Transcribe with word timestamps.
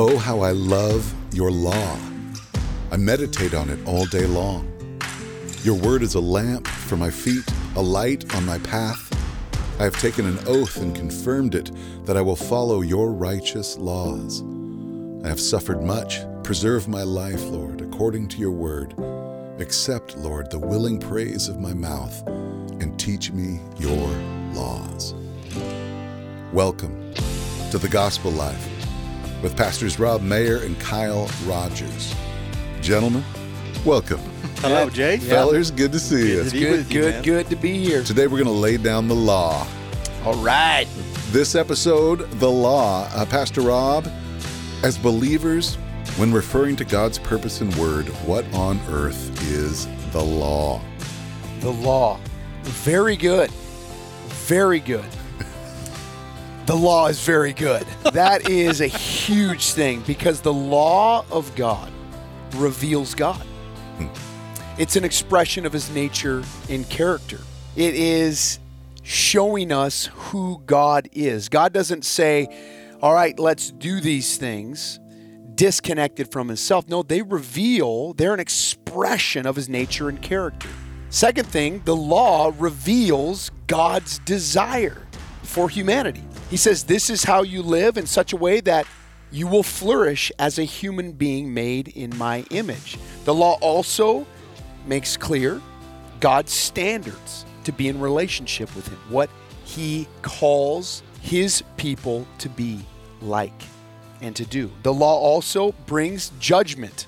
Oh, 0.00 0.16
how 0.16 0.42
I 0.42 0.52
love 0.52 1.12
your 1.32 1.50
law. 1.50 1.98
I 2.92 2.96
meditate 2.96 3.52
on 3.52 3.68
it 3.68 3.80
all 3.84 4.04
day 4.04 4.26
long. 4.26 4.72
Your 5.64 5.74
word 5.74 6.02
is 6.02 6.14
a 6.14 6.20
lamp 6.20 6.68
for 6.68 6.96
my 6.96 7.10
feet, 7.10 7.42
a 7.74 7.82
light 7.82 8.32
on 8.36 8.46
my 8.46 8.58
path. 8.58 9.12
I 9.80 9.82
have 9.82 9.98
taken 9.98 10.24
an 10.24 10.38
oath 10.46 10.76
and 10.76 10.94
confirmed 10.94 11.56
it 11.56 11.72
that 12.04 12.16
I 12.16 12.20
will 12.20 12.36
follow 12.36 12.80
your 12.80 13.10
righteous 13.10 13.76
laws. 13.76 14.44
I 15.24 15.28
have 15.28 15.40
suffered 15.40 15.82
much. 15.82 16.20
Preserve 16.44 16.86
my 16.86 17.02
life, 17.02 17.42
Lord, 17.46 17.80
according 17.80 18.28
to 18.28 18.38
your 18.38 18.52
word. 18.52 18.94
Accept, 19.58 20.16
Lord, 20.16 20.48
the 20.52 20.60
willing 20.60 21.00
praise 21.00 21.48
of 21.48 21.58
my 21.58 21.74
mouth 21.74 22.24
and 22.28 22.96
teach 23.00 23.32
me 23.32 23.58
your 23.78 24.06
laws. 24.52 25.14
Welcome 26.52 27.12
to 27.72 27.78
the 27.78 27.88
Gospel 27.90 28.30
Life 28.30 28.77
with 29.42 29.56
Pastors 29.56 29.98
Rob 29.98 30.22
Mayer 30.22 30.58
and 30.58 30.78
Kyle 30.80 31.30
Rogers. 31.46 32.14
Gentlemen, 32.80 33.24
welcome. 33.84 34.20
Hello, 34.56 34.90
Jay. 34.90 35.18
Fellers, 35.18 35.70
good 35.70 35.92
to 35.92 36.00
see 36.00 36.30
you. 36.32 36.42
Good 36.42 36.46
to 36.46 36.52
be 36.52 36.60
Good, 36.60 36.70
with 36.72 36.92
you, 36.92 37.00
good, 37.00 37.14
man. 37.14 37.22
good 37.22 37.46
to 37.50 37.56
be 37.56 37.78
here. 37.84 38.02
Today 38.02 38.26
we're 38.26 38.42
going 38.42 38.44
to 38.46 38.50
lay 38.50 38.76
down 38.76 39.06
the 39.08 39.14
law. 39.14 39.66
All 40.24 40.34
right. 40.42 40.86
This 41.30 41.54
episode, 41.54 42.28
the 42.32 42.50
law. 42.50 43.08
Uh, 43.12 43.24
Pastor 43.26 43.60
Rob, 43.60 44.08
as 44.82 44.98
believers, 44.98 45.76
when 46.16 46.32
referring 46.32 46.74
to 46.76 46.84
God's 46.84 47.18
purpose 47.18 47.60
and 47.60 47.74
word, 47.76 48.06
what 48.26 48.44
on 48.52 48.80
earth 48.88 49.30
is 49.52 49.86
the 50.10 50.22
law? 50.22 50.80
The 51.60 51.70
law. 51.72 52.18
Very 52.62 53.16
good. 53.16 53.50
Very 54.48 54.80
good. 54.80 55.04
The 56.68 56.76
law 56.76 57.06
is 57.06 57.18
very 57.24 57.54
good. 57.54 57.86
That 58.12 58.50
is 58.50 58.82
a 58.82 58.86
huge 58.86 59.70
thing 59.70 60.02
because 60.06 60.42
the 60.42 60.52
law 60.52 61.24
of 61.30 61.56
God 61.56 61.90
reveals 62.56 63.14
God. 63.14 63.42
It's 64.76 64.94
an 64.94 65.02
expression 65.02 65.64
of 65.64 65.72
his 65.72 65.88
nature 65.88 66.44
and 66.68 66.86
character. 66.90 67.38
It 67.74 67.94
is 67.94 68.58
showing 69.02 69.72
us 69.72 70.10
who 70.12 70.60
God 70.66 71.08
is. 71.12 71.48
God 71.48 71.72
doesn't 71.72 72.04
say, 72.04 72.54
All 73.00 73.14
right, 73.14 73.38
let's 73.38 73.70
do 73.70 74.02
these 74.02 74.36
things 74.36 75.00
disconnected 75.54 76.30
from 76.30 76.48
himself. 76.48 76.86
No, 76.86 77.02
they 77.02 77.22
reveal, 77.22 78.12
they're 78.12 78.34
an 78.34 78.40
expression 78.40 79.46
of 79.46 79.56
his 79.56 79.70
nature 79.70 80.10
and 80.10 80.20
character. 80.20 80.68
Second 81.08 81.46
thing, 81.46 81.80
the 81.86 81.96
law 81.96 82.52
reveals 82.58 83.50
God's 83.66 84.18
desire 84.18 85.07
for 85.48 85.68
humanity. 85.68 86.22
He 86.50 86.56
says, 86.56 86.84
This 86.84 87.10
is 87.10 87.24
how 87.24 87.42
you 87.42 87.62
live 87.62 87.96
in 87.96 88.06
such 88.06 88.32
a 88.32 88.36
way 88.36 88.60
that 88.60 88.86
you 89.30 89.46
will 89.46 89.62
flourish 89.62 90.30
as 90.38 90.58
a 90.58 90.64
human 90.64 91.12
being 91.12 91.52
made 91.52 91.88
in 91.88 92.16
my 92.16 92.44
image. 92.50 92.98
The 93.24 93.34
law 93.34 93.58
also 93.60 94.26
makes 94.86 95.16
clear 95.16 95.60
God's 96.20 96.52
standards 96.52 97.44
to 97.64 97.72
be 97.72 97.88
in 97.88 98.00
relationship 98.00 98.74
with 98.76 98.88
Him, 98.88 98.98
what 99.08 99.30
He 99.64 100.06
calls 100.22 101.02
His 101.20 101.62
people 101.76 102.26
to 102.38 102.48
be 102.48 102.80
like 103.20 103.62
and 104.20 104.34
to 104.36 104.44
do. 104.44 104.70
The 104.82 104.92
law 104.92 105.18
also 105.18 105.72
brings 105.86 106.30
judgment. 106.40 107.06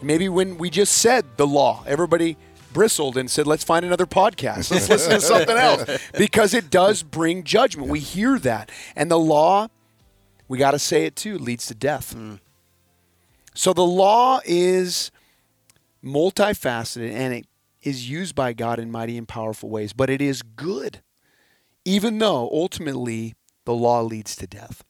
Maybe 0.00 0.28
when 0.28 0.58
we 0.58 0.70
just 0.70 0.94
said 0.98 1.24
the 1.36 1.46
law, 1.46 1.82
everybody 1.86 2.36
bristled 2.78 3.16
and 3.16 3.28
said, 3.28 3.44
let's 3.44 3.64
find 3.64 3.84
another 3.84 4.06
podcast. 4.06 4.70
Let's 4.70 4.88
listen 4.88 5.10
to 5.10 5.20
something 5.20 5.56
else. 5.56 5.84
Because 6.16 6.54
it 6.54 6.70
does 6.70 7.02
bring 7.02 7.42
judgment. 7.42 7.88
We 7.88 7.98
hear 7.98 8.38
that. 8.38 8.70
And 8.94 9.10
the 9.10 9.18
law, 9.18 9.66
we 10.46 10.58
got 10.58 10.70
to 10.70 10.78
say 10.78 11.04
it 11.04 11.16
too, 11.16 11.38
leads 11.38 11.66
to 11.66 11.74
death. 11.74 12.12
Hmm. 12.12 12.36
So 13.52 13.72
the 13.72 13.84
law 13.84 14.38
is 14.44 15.10
multifaceted 16.04 17.10
and 17.10 17.34
it 17.34 17.46
is 17.82 18.08
used 18.08 18.36
by 18.36 18.52
God 18.52 18.78
in 18.78 18.92
mighty 18.92 19.18
and 19.18 19.26
powerful 19.26 19.68
ways, 19.68 19.92
but 19.92 20.08
it 20.08 20.22
is 20.22 20.42
good, 20.42 21.02
even 21.84 22.18
though 22.18 22.48
ultimately 22.52 23.34
the 23.64 23.74
law 23.74 24.02
leads 24.02 24.36
to 24.36 24.46
death. 24.46 24.84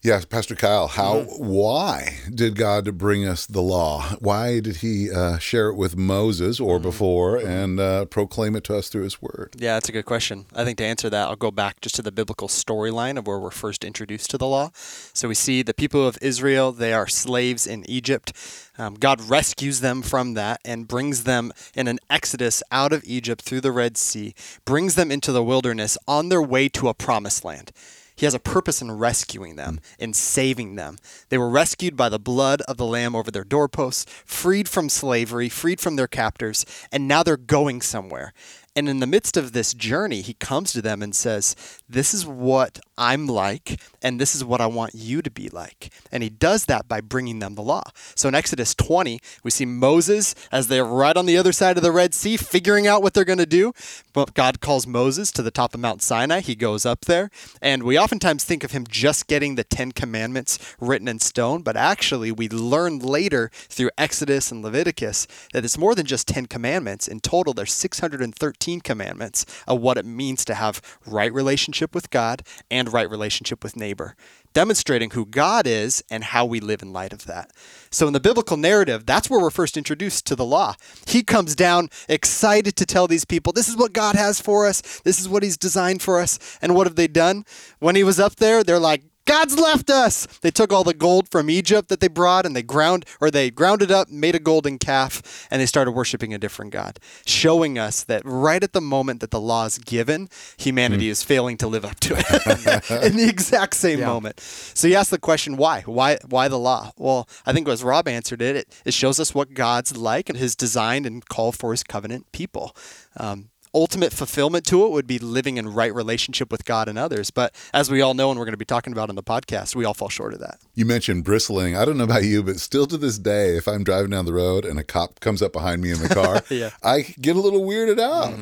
Yes, 0.00 0.24
Pastor 0.24 0.54
Kyle, 0.54 0.86
how, 0.86 1.22
why 1.22 2.20
did 2.32 2.54
God 2.54 2.96
bring 2.96 3.26
us 3.26 3.46
the 3.46 3.60
law? 3.60 4.14
Why 4.20 4.60
did 4.60 4.76
he 4.76 5.10
uh, 5.10 5.38
share 5.38 5.70
it 5.70 5.74
with 5.74 5.96
Moses 5.96 6.60
or 6.60 6.78
before 6.78 7.36
and 7.36 7.80
uh, 7.80 8.04
proclaim 8.04 8.54
it 8.54 8.62
to 8.64 8.76
us 8.76 8.88
through 8.88 9.02
his 9.02 9.20
word? 9.20 9.56
Yeah, 9.58 9.74
that's 9.74 9.88
a 9.88 9.92
good 9.92 10.04
question. 10.04 10.46
I 10.54 10.64
think 10.64 10.78
to 10.78 10.84
answer 10.84 11.10
that, 11.10 11.28
I'll 11.28 11.34
go 11.34 11.50
back 11.50 11.80
just 11.80 11.96
to 11.96 12.02
the 12.02 12.12
biblical 12.12 12.46
storyline 12.46 13.18
of 13.18 13.26
where 13.26 13.40
we're 13.40 13.50
first 13.50 13.82
introduced 13.82 14.30
to 14.30 14.38
the 14.38 14.46
law. 14.46 14.70
So 14.72 15.26
we 15.26 15.34
see 15.34 15.62
the 15.62 15.74
people 15.74 16.06
of 16.06 16.16
Israel, 16.22 16.70
they 16.70 16.92
are 16.92 17.08
slaves 17.08 17.66
in 17.66 17.84
Egypt. 17.90 18.32
Um, 18.78 18.94
God 18.94 19.20
rescues 19.20 19.80
them 19.80 20.02
from 20.02 20.34
that 20.34 20.60
and 20.64 20.86
brings 20.86 21.24
them 21.24 21.52
in 21.74 21.88
an 21.88 21.98
exodus 22.08 22.62
out 22.70 22.92
of 22.92 23.02
Egypt 23.04 23.42
through 23.42 23.62
the 23.62 23.72
Red 23.72 23.96
Sea, 23.96 24.36
brings 24.64 24.94
them 24.94 25.10
into 25.10 25.32
the 25.32 25.42
wilderness 25.42 25.98
on 26.06 26.28
their 26.28 26.42
way 26.42 26.68
to 26.68 26.86
a 26.86 26.94
promised 26.94 27.44
land. 27.44 27.72
He 28.18 28.26
has 28.26 28.34
a 28.34 28.40
purpose 28.40 28.82
in 28.82 28.90
rescuing 28.90 29.54
them, 29.54 29.78
in 29.96 30.12
saving 30.12 30.74
them. 30.74 30.98
They 31.28 31.38
were 31.38 31.48
rescued 31.48 31.96
by 31.96 32.08
the 32.08 32.18
blood 32.18 32.62
of 32.62 32.76
the 32.76 32.84
Lamb 32.84 33.14
over 33.14 33.30
their 33.30 33.44
doorposts, 33.44 34.06
freed 34.24 34.68
from 34.68 34.88
slavery, 34.88 35.48
freed 35.48 35.80
from 35.80 35.94
their 35.94 36.08
captors, 36.08 36.66
and 36.90 37.06
now 37.06 37.22
they're 37.22 37.36
going 37.36 37.80
somewhere. 37.80 38.32
And 38.78 38.88
in 38.88 39.00
the 39.00 39.08
midst 39.08 39.36
of 39.36 39.54
this 39.54 39.74
journey, 39.74 40.20
he 40.20 40.34
comes 40.34 40.72
to 40.72 40.80
them 40.80 41.02
and 41.02 41.12
says, 41.12 41.56
This 41.88 42.14
is 42.14 42.24
what 42.24 42.78
I'm 42.96 43.26
like, 43.26 43.80
and 44.00 44.20
this 44.20 44.36
is 44.36 44.44
what 44.44 44.60
I 44.60 44.66
want 44.66 44.94
you 44.94 45.20
to 45.20 45.32
be 45.32 45.48
like. 45.48 45.92
And 46.12 46.22
he 46.22 46.28
does 46.28 46.66
that 46.66 46.86
by 46.86 47.00
bringing 47.00 47.40
them 47.40 47.56
the 47.56 47.62
law. 47.62 47.82
So 48.14 48.28
in 48.28 48.36
Exodus 48.36 48.76
20, 48.76 49.18
we 49.42 49.50
see 49.50 49.64
Moses 49.64 50.36
as 50.52 50.68
they're 50.68 50.84
right 50.84 51.16
on 51.16 51.26
the 51.26 51.36
other 51.36 51.50
side 51.50 51.76
of 51.76 51.82
the 51.82 51.90
Red 51.90 52.14
Sea, 52.14 52.36
figuring 52.36 52.86
out 52.86 53.02
what 53.02 53.14
they're 53.14 53.24
going 53.24 53.38
to 53.40 53.46
do. 53.46 53.72
But 54.12 54.34
God 54.34 54.60
calls 54.60 54.86
Moses 54.86 55.32
to 55.32 55.42
the 55.42 55.50
top 55.50 55.74
of 55.74 55.80
Mount 55.80 56.00
Sinai. 56.00 56.38
He 56.38 56.54
goes 56.54 56.86
up 56.86 57.06
there, 57.06 57.32
and 57.60 57.82
we 57.82 57.98
oftentimes 57.98 58.44
think 58.44 58.62
of 58.62 58.70
him 58.70 58.86
just 58.88 59.26
getting 59.26 59.56
the 59.56 59.64
Ten 59.64 59.90
Commandments 59.90 60.76
written 60.78 61.08
in 61.08 61.18
stone, 61.18 61.62
but 61.62 61.76
actually, 61.76 62.30
we 62.30 62.48
learn 62.48 63.00
later 63.00 63.50
through 63.52 63.90
Exodus 63.98 64.52
and 64.52 64.62
Leviticus 64.62 65.26
that 65.52 65.64
it's 65.64 65.78
more 65.78 65.96
than 65.96 66.06
just 66.06 66.28
10 66.28 66.46
commandments. 66.46 67.08
In 67.08 67.18
total, 67.18 67.54
there's 67.54 67.72
613 67.72 68.67
commandments 68.76 69.46
of 69.66 69.80
what 69.80 69.96
it 69.96 70.04
means 70.04 70.44
to 70.44 70.54
have 70.54 70.82
right 71.06 71.32
relationship 71.32 71.94
with 71.94 72.10
God 72.10 72.42
and 72.70 72.92
right 72.92 73.08
relationship 73.08 73.64
with 73.64 73.76
neighbor, 73.76 74.14
demonstrating 74.52 75.10
who 75.10 75.24
God 75.24 75.66
is 75.66 76.04
and 76.10 76.22
how 76.24 76.44
we 76.44 76.60
live 76.60 76.82
in 76.82 76.92
light 76.92 77.12
of 77.12 77.24
that. 77.24 77.50
So 77.90 78.06
in 78.06 78.12
the 78.12 78.20
biblical 78.20 78.56
narrative, 78.56 79.06
that's 79.06 79.30
where 79.30 79.40
we're 79.40 79.50
first 79.50 79.76
introduced 79.76 80.26
to 80.26 80.36
the 80.36 80.44
law. 80.44 80.74
He 81.06 81.22
comes 81.22 81.54
down 81.54 81.88
excited 82.08 82.76
to 82.76 82.86
tell 82.86 83.06
these 83.06 83.24
people, 83.24 83.52
this 83.52 83.68
is 83.68 83.76
what 83.76 83.92
God 83.92 84.14
has 84.14 84.40
for 84.40 84.66
us. 84.66 85.00
This 85.00 85.18
is 85.18 85.28
what 85.28 85.42
he's 85.42 85.56
designed 85.56 86.02
for 86.02 86.20
us. 86.20 86.38
And 86.60 86.74
what 86.74 86.86
have 86.86 86.96
they 86.96 87.08
done? 87.08 87.44
When 87.78 87.96
he 87.96 88.04
was 88.04 88.20
up 88.20 88.36
there, 88.36 88.62
they're 88.62 88.78
like, 88.78 89.02
God's 89.28 89.58
left 89.58 89.90
us. 89.90 90.26
They 90.40 90.50
took 90.50 90.72
all 90.72 90.84
the 90.84 90.94
gold 90.94 91.28
from 91.28 91.50
Egypt 91.50 91.90
that 91.90 92.00
they 92.00 92.08
brought 92.08 92.46
and 92.46 92.56
they 92.56 92.62
ground 92.62 93.04
or 93.20 93.30
they 93.30 93.50
ground 93.50 93.82
it 93.82 93.90
up, 93.90 94.08
made 94.08 94.34
a 94.34 94.38
golden 94.38 94.78
calf, 94.78 95.46
and 95.50 95.60
they 95.60 95.66
started 95.66 95.90
worshiping 95.92 96.32
a 96.32 96.38
different 96.38 96.72
God, 96.72 96.98
showing 97.26 97.78
us 97.78 98.02
that 98.04 98.22
right 98.24 98.64
at 98.64 98.72
the 98.72 98.80
moment 98.80 99.20
that 99.20 99.30
the 99.30 99.40
law 99.40 99.66
is 99.66 99.76
given, 99.76 100.30
humanity 100.56 101.10
is 101.10 101.22
failing 101.22 101.58
to 101.58 101.66
live 101.68 101.84
up 101.84 102.00
to 102.00 102.14
it 102.16 102.90
in 103.04 103.18
the 103.18 103.28
exact 103.28 103.76
same 103.76 104.00
moment. 104.00 104.40
So 104.40 104.88
you 104.88 104.94
ask 104.94 105.10
the 105.10 105.18
question, 105.18 105.58
why? 105.58 105.82
Why 105.82 106.16
why 106.26 106.48
the 106.48 106.58
law? 106.58 106.92
Well, 106.96 107.28
I 107.44 107.52
think 107.52 107.68
as 107.68 107.84
Rob 107.84 108.08
answered 108.08 108.40
it, 108.40 108.56
it, 108.56 108.82
it 108.86 108.94
shows 108.94 109.20
us 109.20 109.34
what 109.34 109.52
God's 109.52 109.94
like 109.94 110.30
and 110.30 110.38
his 110.38 110.56
design 110.56 111.04
and 111.04 111.26
call 111.28 111.52
for 111.52 111.72
his 111.72 111.82
covenant 111.82 112.32
people. 112.32 112.74
Um, 113.18 113.50
ultimate 113.74 114.12
fulfillment 114.12 114.64
to 114.66 114.84
it 114.86 114.90
would 114.90 115.06
be 115.06 115.18
living 115.18 115.56
in 115.56 115.68
right 115.72 115.94
relationship 115.94 116.50
with 116.50 116.64
God 116.64 116.88
and 116.88 116.98
others. 116.98 117.30
But 117.30 117.54
as 117.74 117.90
we 117.90 118.00
all 118.00 118.14
know, 118.14 118.30
and 118.30 118.38
we're 118.38 118.44
going 118.46 118.52
to 118.54 118.56
be 118.58 118.64
talking 118.64 118.92
about 118.92 119.10
in 119.10 119.16
the 119.16 119.22
podcast, 119.22 119.74
we 119.76 119.84
all 119.84 119.94
fall 119.94 120.08
short 120.08 120.32
of 120.34 120.40
that. 120.40 120.58
You 120.74 120.84
mentioned 120.84 121.24
bristling. 121.24 121.76
I 121.76 121.84
don't 121.84 121.98
know 121.98 122.04
about 122.04 122.24
you, 122.24 122.42
but 122.42 122.60
still 122.60 122.86
to 122.86 122.96
this 122.96 123.18
day, 123.18 123.56
if 123.56 123.66
I'm 123.68 123.84
driving 123.84 124.10
down 124.10 124.24
the 124.24 124.32
road 124.32 124.64
and 124.64 124.78
a 124.78 124.84
cop 124.84 125.20
comes 125.20 125.42
up 125.42 125.52
behind 125.52 125.82
me 125.82 125.90
in 125.92 125.98
the 126.00 126.08
car, 126.14 126.42
Yeah. 126.50 126.70
I 126.82 127.02
get 127.20 127.36
a 127.36 127.40
little 127.40 127.62
weirded 127.62 127.98
out. 128.00 128.34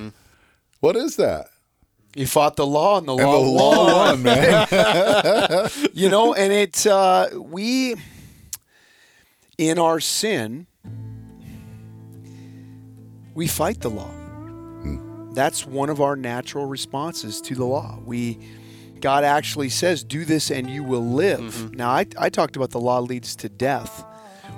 What 0.81 0.97
is 0.97 1.17
that? 1.17 1.49
You 2.15 2.27
fought 2.27 2.57
the 2.57 2.67
law 2.67 2.97
and 2.99 3.07
the 3.09 3.15
And 3.15 3.23
law, 3.27 3.33
the 3.33 3.49
law 3.51 3.87
won. 3.87 4.09
won, 4.09 4.23
man. 4.23 5.69
you 5.93 6.09
know, 6.09 6.33
and 6.33 6.51
it's 6.53 6.87
uh, 6.87 7.29
we 7.37 7.95
in 9.59 9.79
our 9.79 10.01
sin 10.01 10.67
we 13.35 13.47
fight 13.47 13.81
the 13.83 13.91
law. 13.91 14.11
That's 15.37 15.67
one 15.67 15.91
of 15.91 16.01
our 16.01 16.17
natural 16.17 16.65
responses 16.65 17.41
to 17.43 17.55
the 17.55 17.67
law. 17.67 17.99
We 18.05 18.39
God 19.01 19.23
actually 19.23 19.69
says, 19.69 20.03
"Do 20.03 20.25
this 20.25 20.51
and 20.51 20.69
you 20.69 20.83
will 20.83 21.05
live." 21.07 21.41
Mm-hmm. 21.55 21.77
Now, 21.77 21.91
I, 21.91 22.07
I 22.19 22.31
talked 22.31 22.57
about 22.57 22.71
the 22.71 22.81
law 22.81 22.99
leads 23.01 23.37
to 23.37 23.49
death. 23.51 24.03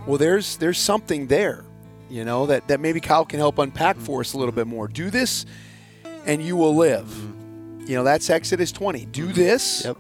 Well, 0.07 0.19
there's 0.19 0.57
there's 0.59 0.79
something 0.79 1.27
there, 1.27 1.65
you 2.09 2.25
know, 2.25 2.47
that 2.47 2.69
that 2.69 2.79
maybe 2.79 3.01
Kyle 3.01 3.25
can 3.25 3.41
help 3.41 3.59
unpack 3.59 3.97
mm-hmm. 3.97 4.05
for 4.05 4.21
us 4.21 4.33
a 4.35 4.39
little 4.39 4.53
bit 4.55 4.69
more. 4.69 4.87
Do 4.87 5.11
this, 5.11 5.45
and 6.25 6.41
you 6.41 6.57
will 6.57 6.77
live. 6.77 7.07
Mm-hmm. 7.07 7.87
You 7.89 7.97
know, 7.97 8.05
that's 8.05 8.31
Exodus 8.31 8.71
20. 8.71 9.07
Do 9.07 9.33
this, 9.33 9.85
Yep. 9.85 9.97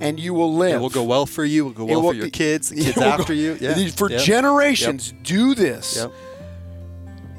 and 0.00 0.18
you 0.18 0.34
will 0.34 0.54
live. 0.54 0.74
It 0.76 0.80
will 0.80 0.88
go 0.88 1.04
well 1.04 1.26
for 1.26 1.44
you. 1.44 1.62
It 1.62 1.68
will 1.68 1.72
go 1.72 1.84
well 1.84 2.02
will- 2.02 2.10
for 2.10 2.16
your 2.16 2.30
kids, 2.30 2.70
the 2.70 2.76
kids 2.82 2.96
will 2.96 3.02
go- 3.04 3.08
after 3.10 3.32
you. 3.32 3.56
Yeah. 3.60 3.88
For 3.90 4.10
Yep. 4.10 4.22
generations, 4.22 5.14
do 5.22 5.54
this. 5.54 5.98
Yep. 5.98 6.12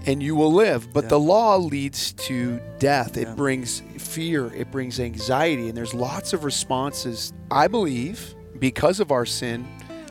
And 0.07 0.23
you 0.23 0.35
will 0.35 0.51
live. 0.51 0.91
But 0.93 1.03
Yeah. 1.05 1.09
the 1.09 1.19
law 1.19 1.57
leads 1.57 2.13
to 2.13 2.59
death. 2.79 3.17
It 3.17 3.27
Yeah. 3.27 3.35
brings 3.35 3.83
fear, 3.97 4.51
it 4.55 4.71
brings 4.71 4.99
anxiety, 4.99 5.67
and 5.69 5.77
there's 5.77 5.93
lots 5.93 6.33
of 6.33 6.43
responses. 6.43 7.33
I 7.51 7.67
believe 7.67 8.33
because 8.57 8.99
of 8.99 9.11
our 9.11 9.25
sin 9.25 9.67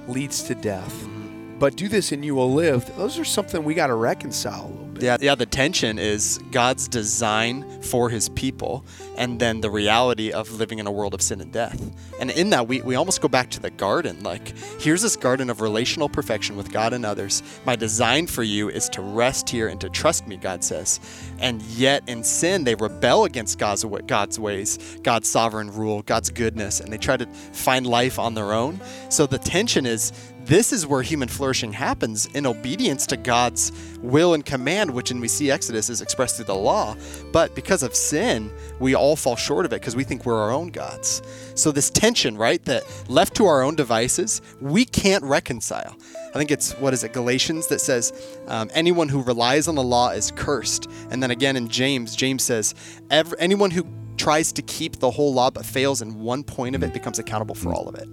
leads 0.06 0.42
to 0.44 0.54
death. 0.54 0.92
Mm-hmm. 0.92 1.58
But 1.58 1.76
do 1.76 1.88
this 1.88 2.12
and 2.12 2.24
you 2.24 2.34
will 2.34 2.52
live. 2.52 2.94
Those 2.96 3.18
are 3.18 3.24
something 3.24 3.64
we 3.64 3.74
got 3.74 3.86
to 3.88 3.94
reconcile 3.94 4.70
Yeah, 5.00 5.16
yeah. 5.20 5.34
The 5.34 5.46
tension 5.46 5.98
is 5.98 6.38
God's 6.50 6.88
design 6.88 7.82
for 7.82 8.08
His 8.08 8.28
people, 8.30 8.84
and 9.16 9.38
then 9.40 9.60
the 9.60 9.70
reality 9.70 10.32
of 10.32 10.50
living 10.52 10.78
in 10.78 10.86
a 10.86 10.92
world 10.92 11.14
of 11.14 11.22
sin 11.22 11.40
and 11.40 11.52
death. 11.52 11.80
And 12.20 12.30
in 12.30 12.50
that, 12.50 12.66
we, 12.66 12.80
we 12.82 12.94
almost 12.94 13.20
go 13.20 13.28
back 13.28 13.50
to 13.50 13.60
the 13.60 13.70
garden. 13.70 14.22
Like, 14.22 14.56
here's 14.80 15.02
this 15.02 15.16
garden 15.16 15.50
of 15.50 15.60
relational 15.60 16.08
perfection 16.08 16.56
with 16.56 16.72
God 16.72 16.92
and 16.92 17.04
others. 17.04 17.42
My 17.64 17.76
design 17.76 18.26
for 18.26 18.42
you 18.42 18.68
is 18.68 18.88
to 18.90 19.02
rest 19.02 19.48
here 19.50 19.68
and 19.68 19.80
to 19.80 19.90
trust 19.90 20.26
me, 20.26 20.36
God 20.36 20.64
says. 20.64 21.00
And 21.38 21.62
yet, 21.62 22.08
in 22.08 22.24
sin, 22.24 22.64
they 22.64 22.74
rebel 22.74 23.24
against 23.24 23.58
God's 23.58 23.84
God's 24.06 24.38
ways, 24.38 24.98
God's 25.02 25.28
sovereign 25.28 25.70
rule, 25.72 26.02
God's 26.02 26.30
goodness, 26.30 26.80
and 26.80 26.92
they 26.92 26.98
try 26.98 27.16
to 27.16 27.26
find 27.26 27.86
life 27.86 28.18
on 28.18 28.34
their 28.34 28.52
own. 28.52 28.80
So 29.10 29.26
the 29.26 29.38
tension 29.38 29.86
is 29.86 30.12
this 30.46 30.72
is 30.72 30.86
where 30.86 31.02
human 31.02 31.26
flourishing 31.26 31.72
happens 31.72 32.26
in 32.26 32.46
obedience 32.46 33.04
to 33.08 33.16
God's 33.16 33.72
will 34.00 34.32
and 34.32 34.44
command, 34.44 34.85
which 34.90 35.10
in 35.10 35.20
we 35.20 35.28
see 35.28 35.50
Exodus 35.50 35.90
is 35.90 36.00
expressed 36.00 36.36
through 36.36 36.46
the 36.46 36.54
law. 36.54 36.96
But 37.32 37.54
because 37.54 37.82
of 37.82 37.94
sin, 37.94 38.50
we 38.78 38.94
all 38.94 39.16
fall 39.16 39.36
short 39.36 39.66
of 39.66 39.72
it 39.72 39.80
because 39.80 39.96
we 39.96 40.04
think 40.04 40.26
we're 40.26 40.38
our 40.38 40.50
own 40.50 40.68
gods. 40.68 41.22
So 41.54 41.72
this 41.72 41.90
tension, 41.90 42.36
right, 42.36 42.64
that 42.64 42.84
left 43.08 43.34
to 43.36 43.46
our 43.46 43.62
own 43.62 43.74
devices, 43.74 44.42
we 44.60 44.84
can't 44.84 45.24
reconcile. 45.24 45.96
I 46.34 46.38
think 46.38 46.50
it's 46.50 46.72
what 46.74 46.92
is 46.92 47.04
it, 47.04 47.12
Galatians 47.12 47.66
that 47.68 47.80
says, 47.80 48.12
um, 48.48 48.70
anyone 48.74 49.08
who 49.08 49.22
relies 49.22 49.68
on 49.68 49.74
the 49.74 49.82
law 49.82 50.10
is 50.10 50.30
cursed. 50.32 50.90
And 51.10 51.22
then 51.22 51.30
again 51.30 51.56
in 51.56 51.68
James, 51.68 52.14
James 52.14 52.42
says, 52.42 52.74
anyone 53.10 53.70
who 53.70 53.86
tries 54.16 54.52
to 54.52 54.62
keep 54.62 54.96
the 54.96 55.10
whole 55.10 55.32
law 55.34 55.50
but 55.50 55.64
fails 55.64 56.02
in 56.02 56.20
one 56.20 56.42
point 56.42 56.74
of 56.74 56.82
it 56.82 56.92
becomes 56.92 57.18
accountable 57.18 57.54
for 57.54 57.72
all 57.72 57.88
of 57.88 57.94
it 57.94 58.08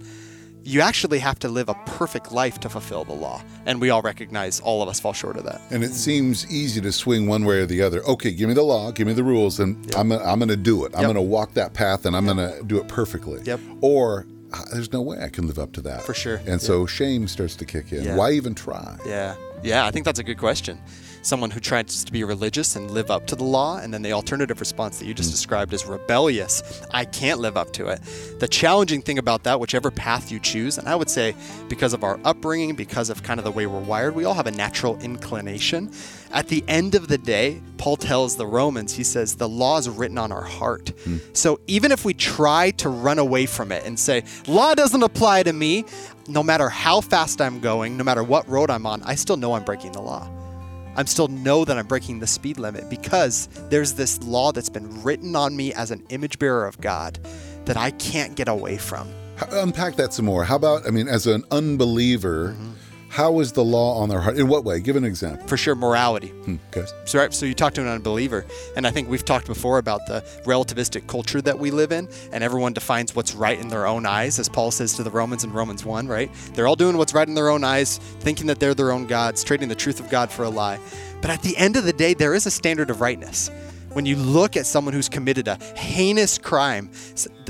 you 0.64 0.80
actually 0.80 1.18
have 1.18 1.38
to 1.40 1.48
live 1.48 1.68
a 1.68 1.74
perfect 1.86 2.32
life 2.32 2.58
to 2.60 2.68
fulfill 2.68 3.04
the 3.04 3.12
law. 3.12 3.42
And 3.66 3.80
we 3.80 3.90
all 3.90 4.02
recognize 4.02 4.60
all 4.60 4.82
of 4.82 4.88
us 4.88 4.98
fall 4.98 5.12
short 5.12 5.36
of 5.36 5.44
that. 5.44 5.60
And 5.70 5.84
it 5.84 5.92
seems 5.92 6.50
easy 6.50 6.80
to 6.80 6.90
swing 6.92 7.26
one 7.26 7.44
way 7.44 7.58
or 7.60 7.66
the 7.66 7.82
other. 7.82 8.02
Okay, 8.04 8.32
give 8.32 8.48
me 8.48 8.54
the 8.54 8.62
law, 8.62 8.90
give 8.90 9.06
me 9.06 9.12
the 9.12 9.22
rules, 9.24 9.60
and 9.60 9.76
I'm 9.94 10.08
gonna, 10.08 10.24
I'm 10.24 10.38
going 10.38 10.48
to 10.48 10.56
do 10.56 10.84
it. 10.86 10.92
I'm 10.94 11.02
Yep. 11.02 11.12
going 11.12 11.14
to 11.16 11.22
walk 11.22 11.54
that 11.54 11.74
path, 11.74 12.06
and 12.06 12.16
I'm 12.16 12.24
going 12.24 12.38
to 12.38 12.62
do 12.64 12.78
it 12.78 12.88
perfectly. 12.88 13.42
Yep. 13.44 13.60
Or 13.82 14.26
"Ah, 14.54 14.64
there's 14.72 14.92
no 14.92 15.02
way 15.02 15.18
I 15.20 15.28
can 15.28 15.46
live 15.46 15.58
up 15.58 15.72
to 15.72 15.80
that. 15.82 16.02
For 16.02 16.14
sure. 16.14 16.40
And 16.46 16.60
so 16.62 16.86
shame 16.86 17.28
starts 17.28 17.56
to 17.56 17.64
kick 17.64 17.92
in. 17.92 18.04
Yeah. 18.04 18.16
Why 18.16 18.32
even 18.32 18.54
try? 18.54 18.96
Yeah. 19.06 19.34
Yeah, 19.62 19.86
I 19.86 19.90
think 19.90 20.04
that's 20.04 20.18
a 20.18 20.24
good 20.24 20.38
question. 20.38 20.78
Someone 21.24 21.50
who 21.50 21.58
tries 21.58 22.04
to 22.04 22.12
be 22.12 22.22
religious 22.22 22.76
and 22.76 22.90
live 22.90 23.10
up 23.10 23.26
to 23.28 23.34
the 23.34 23.44
law, 23.44 23.78
and 23.78 23.94
then 23.94 24.02
the 24.02 24.12
alternative 24.12 24.60
response 24.60 24.98
that 24.98 25.06
you 25.06 25.14
just 25.14 25.30
mm. 25.30 25.32
described 25.32 25.72
is 25.72 25.86
rebellious. 25.86 26.82
I 26.92 27.06
can't 27.06 27.40
live 27.40 27.56
up 27.56 27.72
to 27.72 27.88
it. 27.88 28.02
The 28.40 28.46
challenging 28.46 29.00
thing 29.00 29.18
about 29.18 29.42
that, 29.44 29.58
whichever 29.58 29.90
path 29.90 30.30
you 30.30 30.38
choose, 30.38 30.76
and 30.76 30.86
I 30.86 30.94
would 30.94 31.08
say 31.08 31.34
because 31.70 31.94
of 31.94 32.04
our 32.04 32.20
upbringing, 32.24 32.74
because 32.74 33.08
of 33.08 33.22
kind 33.22 33.40
of 33.40 33.44
the 33.44 33.50
way 33.50 33.64
we're 33.64 33.80
wired, 33.80 34.14
we 34.14 34.26
all 34.26 34.34
have 34.34 34.46
a 34.46 34.50
natural 34.50 35.00
inclination. 35.00 35.90
At 36.30 36.48
the 36.48 36.62
end 36.68 36.94
of 36.94 37.08
the 37.08 37.16
day, 37.16 37.62
Paul 37.78 37.96
tells 37.96 38.36
the 38.36 38.46
Romans, 38.46 38.92
he 38.94 39.02
says, 39.02 39.36
the 39.36 39.48
law 39.48 39.78
is 39.78 39.88
written 39.88 40.18
on 40.18 40.30
our 40.30 40.44
heart. 40.44 40.92
Mm. 41.04 41.20
So 41.34 41.58
even 41.66 41.90
if 41.90 42.04
we 42.04 42.12
try 42.12 42.70
to 42.72 42.90
run 42.90 43.18
away 43.18 43.46
from 43.46 43.72
it 43.72 43.86
and 43.86 43.98
say, 43.98 44.24
law 44.46 44.74
doesn't 44.74 45.02
apply 45.02 45.44
to 45.44 45.54
me, 45.54 45.86
no 46.28 46.42
matter 46.42 46.68
how 46.68 47.00
fast 47.00 47.40
I'm 47.40 47.60
going, 47.60 47.96
no 47.96 48.04
matter 48.04 48.22
what 48.22 48.46
road 48.46 48.68
I'm 48.68 48.84
on, 48.84 49.02
I 49.04 49.14
still 49.14 49.38
know 49.38 49.54
I'm 49.54 49.64
breaking 49.64 49.92
the 49.92 50.02
law. 50.02 50.28
I'm 50.96 51.06
still 51.06 51.28
know 51.28 51.64
that 51.64 51.76
I'm 51.76 51.86
breaking 51.86 52.20
the 52.20 52.26
speed 52.26 52.58
limit 52.58 52.88
because 52.88 53.48
there's 53.68 53.94
this 53.94 54.22
law 54.22 54.52
that's 54.52 54.68
been 54.68 55.02
written 55.02 55.34
on 55.36 55.56
me 55.56 55.72
as 55.74 55.90
an 55.90 56.04
image 56.10 56.38
bearer 56.38 56.66
of 56.66 56.80
God 56.80 57.18
that 57.64 57.76
I 57.76 57.90
can't 57.92 58.34
get 58.36 58.48
away 58.48 58.76
from. 58.76 59.08
H- 59.38 59.48
Unpack 59.50 59.96
that 59.96 60.12
some 60.12 60.24
more. 60.26 60.44
How 60.44 60.56
about, 60.56 60.86
I 60.86 60.90
mean, 60.90 61.08
as 61.08 61.26
an 61.26 61.44
unbeliever, 61.50 62.50
Mm-hmm. 62.50 62.70
How 63.14 63.38
is 63.38 63.52
the 63.52 63.62
law 63.62 63.96
on 64.00 64.08
their 64.08 64.20
heart? 64.20 64.36
In 64.36 64.48
what 64.48 64.64
way? 64.64 64.80
Give 64.80 64.96
an 64.96 65.04
example. 65.04 65.46
For 65.46 65.56
sure, 65.56 65.76
morality. 65.76 66.30
Hmm, 66.30 66.56
okay. 66.76 66.84
So, 67.04 67.20
right, 67.20 67.32
so 67.32 67.46
you 67.46 67.54
talk 67.54 67.72
to 67.74 67.80
an 67.80 67.86
unbeliever, 67.86 68.44
and 68.74 68.88
I 68.88 68.90
think 68.90 69.08
we've 69.08 69.24
talked 69.24 69.46
before 69.46 69.78
about 69.78 70.04
the 70.08 70.22
relativistic 70.42 71.06
culture 71.06 71.40
that 71.42 71.56
we 71.56 71.70
live 71.70 71.92
in, 71.92 72.08
and 72.32 72.42
everyone 72.42 72.72
defines 72.72 73.14
what's 73.14 73.32
right 73.32 73.56
in 73.56 73.68
their 73.68 73.86
own 73.86 74.04
eyes, 74.04 74.40
as 74.40 74.48
Paul 74.48 74.72
says 74.72 74.94
to 74.94 75.04
the 75.04 75.12
Romans 75.12 75.44
in 75.44 75.52
Romans 75.52 75.84
1, 75.84 76.08
right? 76.08 76.28
They're 76.54 76.66
all 76.66 76.74
doing 76.74 76.98
what's 76.98 77.14
right 77.14 77.28
in 77.28 77.34
their 77.34 77.50
own 77.50 77.62
eyes, 77.62 77.98
thinking 77.98 78.48
that 78.48 78.58
they're 78.58 78.74
their 78.74 78.90
own 78.90 79.06
gods, 79.06 79.44
trading 79.44 79.68
the 79.68 79.76
truth 79.76 80.00
of 80.00 80.10
God 80.10 80.28
for 80.28 80.42
a 80.42 80.50
lie. 80.50 80.80
But 81.22 81.30
at 81.30 81.40
the 81.40 81.56
end 81.56 81.76
of 81.76 81.84
the 81.84 81.92
day, 81.92 82.14
there 82.14 82.34
is 82.34 82.46
a 82.46 82.50
standard 82.50 82.90
of 82.90 83.00
rightness. 83.00 83.48
When 83.92 84.06
you 84.06 84.16
look 84.16 84.56
at 84.56 84.66
someone 84.66 84.92
who's 84.92 85.08
committed 85.08 85.46
a 85.46 85.54
heinous 85.76 86.36
crime, 86.36 86.90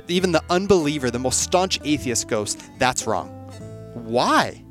even 0.09 0.33
the 0.33 0.45
unbeliever, 0.51 1.11
the 1.11 1.19
most 1.19 1.41
staunch 1.41 1.81
atheist 1.85 2.29
goes, 2.29 2.59
that's 2.79 3.07
wrong. 3.07 3.31
Why? 3.95 4.64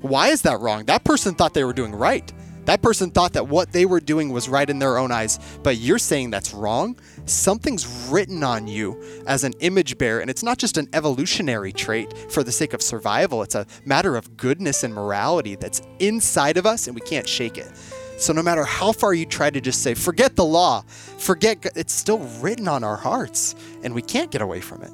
Why 0.00 0.28
is 0.28 0.42
that 0.42 0.60
wrong? 0.60 0.84
That 0.84 1.04
person 1.04 1.34
thought 1.34 1.54
they 1.54 1.64
were 1.64 1.72
doing 1.72 1.94
right. 1.94 2.32
That 2.64 2.80
person 2.80 3.10
thought 3.10 3.34
that 3.34 3.48
what 3.48 3.72
they 3.72 3.84
were 3.84 4.00
doing 4.00 4.30
was 4.30 4.48
right 4.48 4.68
in 4.68 4.78
their 4.78 4.96
own 4.96 5.12
eyes, 5.12 5.38
but 5.62 5.76
you're 5.76 5.98
saying 5.98 6.30
that's 6.30 6.54
wrong? 6.54 6.98
Something's 7.26 7.86
written 8.10 8.42
on 8.42 8.66
you 8.66 9.02
as 9.26 9.44
an 9.44 9.52
image 9.60 9.98
bearer, 9.98 10.20
and 10.20 10.30
it's 10.30 10.42
not 10.42 10.56
just 10.56 10.78
an 10.78 10.88
evolutionary 10.94 11.72
trait 11.72 12.14
for 12.30 12.42
the 12.42 12.52
sake 12.52 12.72
of 12.72 12.80
survival. 12.80 13.42
It's 13.42 13.54
a 13.54 13.66
matter 13.84 14.16
of 14.16 14.36
goodness 14.36 14.82
and 14.82 14.94
morality 14.94 15.56
that's 15.56 15.82
inside 15.98 16.56
of 16.56 16.64
us, 16.64 16.86
and 16.86 16.94
we 16.94 17.02
can't 17.02 17.28
shake 17.28 17.58
it. 17.58 17.70
So 18.16 18.32
no 18.32 18.42
matter 18.42 18.64
how 18.64 18.92
far 18.92 19.12
you 19.12 19.26
try 19.26 19.50
to 19.50 19.60
just 19.60 19.82
say, 19.82 19.92
forget 19.92 20.36
the 20.36 20.44
law, 20.44 20.82
forget, 21.18 21.66
it's 21.76 21.92
still 21.92 22.20
written 22.40 22.68
on 22.68 22.82
our 22.82 22.96
hearts, 22.96 23.56
and 23.82 23.94
we 23.94 24.00
can't 24.00 24.30
get 24.30 24.40
away 24.40 24.60
from 24.60 24.82
it. 24.82 24.92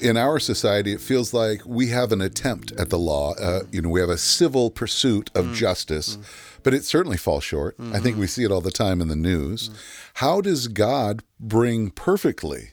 In 0.00 0.16
our 0.16 0.38
society, 0.38 0.92
it 0.92 1.00
feels 1.00 1.32
like 1.32 1.62
we 1.64 1.88
have 1.88 2.12
an 2.12 2.20
attempt 2.20 2.72
at 2.72 2.90
the 2.90 2.98
law. 2.98 3.34
Uh, 3.34 3.60
you 3.70 3.80
know, 3.80 3.88
we 3.88 4.00
have 4.00 4.10
a 4.10 4.18
civil 4.18 4.70
pursuit 4.70 5.30
of 5.34 5.46
mm. 5.46 5.54
justice, 5.54 6.16
mm. 6.16 6.24
but 6.62 6.74
it 6.74 6.84
certainly 6.84 7.16
falls 7.16 7.44
short. 7.44 7.76
I 7.78 7.98
think 7.98 8.16
we 8.16 8.24
mm-hmm. 8.24 8.24
see 8.26 8.44
it 8.44 8.52
all 8.52 8.60
the 8.60 8.70
time 8.70 9.00
in 9.00 9.08
the 9.08 9.16
news. 9.16 9.68
Mm. 9.68 9.76
How 10.14 10.40
does 10.40 10.68
God 10.68 11.22
bring 11.40 11.90
perfectly 11.90 12.72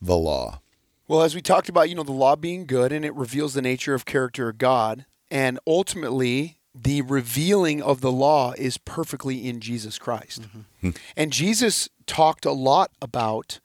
the 0.00 0.16
law? 0.16 0.60
Well, 1.08 1.22
as 1.22 1.34
we 1.34 1.42
talked 1.42 1.68
about, 1.68 1.88
you 1.88 1.94
know, 1.94 2.02
the 2.02 2.12
law 2.12 2.34
being 2.36 2.66
good 2.66 2.92
and 2.92 3.04
it 3.04 3.14
reveals 3.14 3.54
the 3.54 3.62
nature 3.62 3.94
of 3.94 4.04
character 4.04 4.48
of 4.48 4.58
God. 4.58 5.06
And 5.30 5.58
ultimately, 5.66 6.58
the 6.74 7.02
revealing 7.02 7.80
of 7.82 8.00
the 8.00 8.12
law 8.12 8.52
is 8.58 8.76
perfectly 8.78 9.48
in 9.48 9.60
Jesus 9.60 9.98
Christ. 9.98 10.42
Mm-hmm. 10.42 10.90
And 11.16 11.32
Jesus 11.32 11.88
talked 12.06 12.44
a 12.44 12.52
lot 12.52 12.90
about 13.00 13.60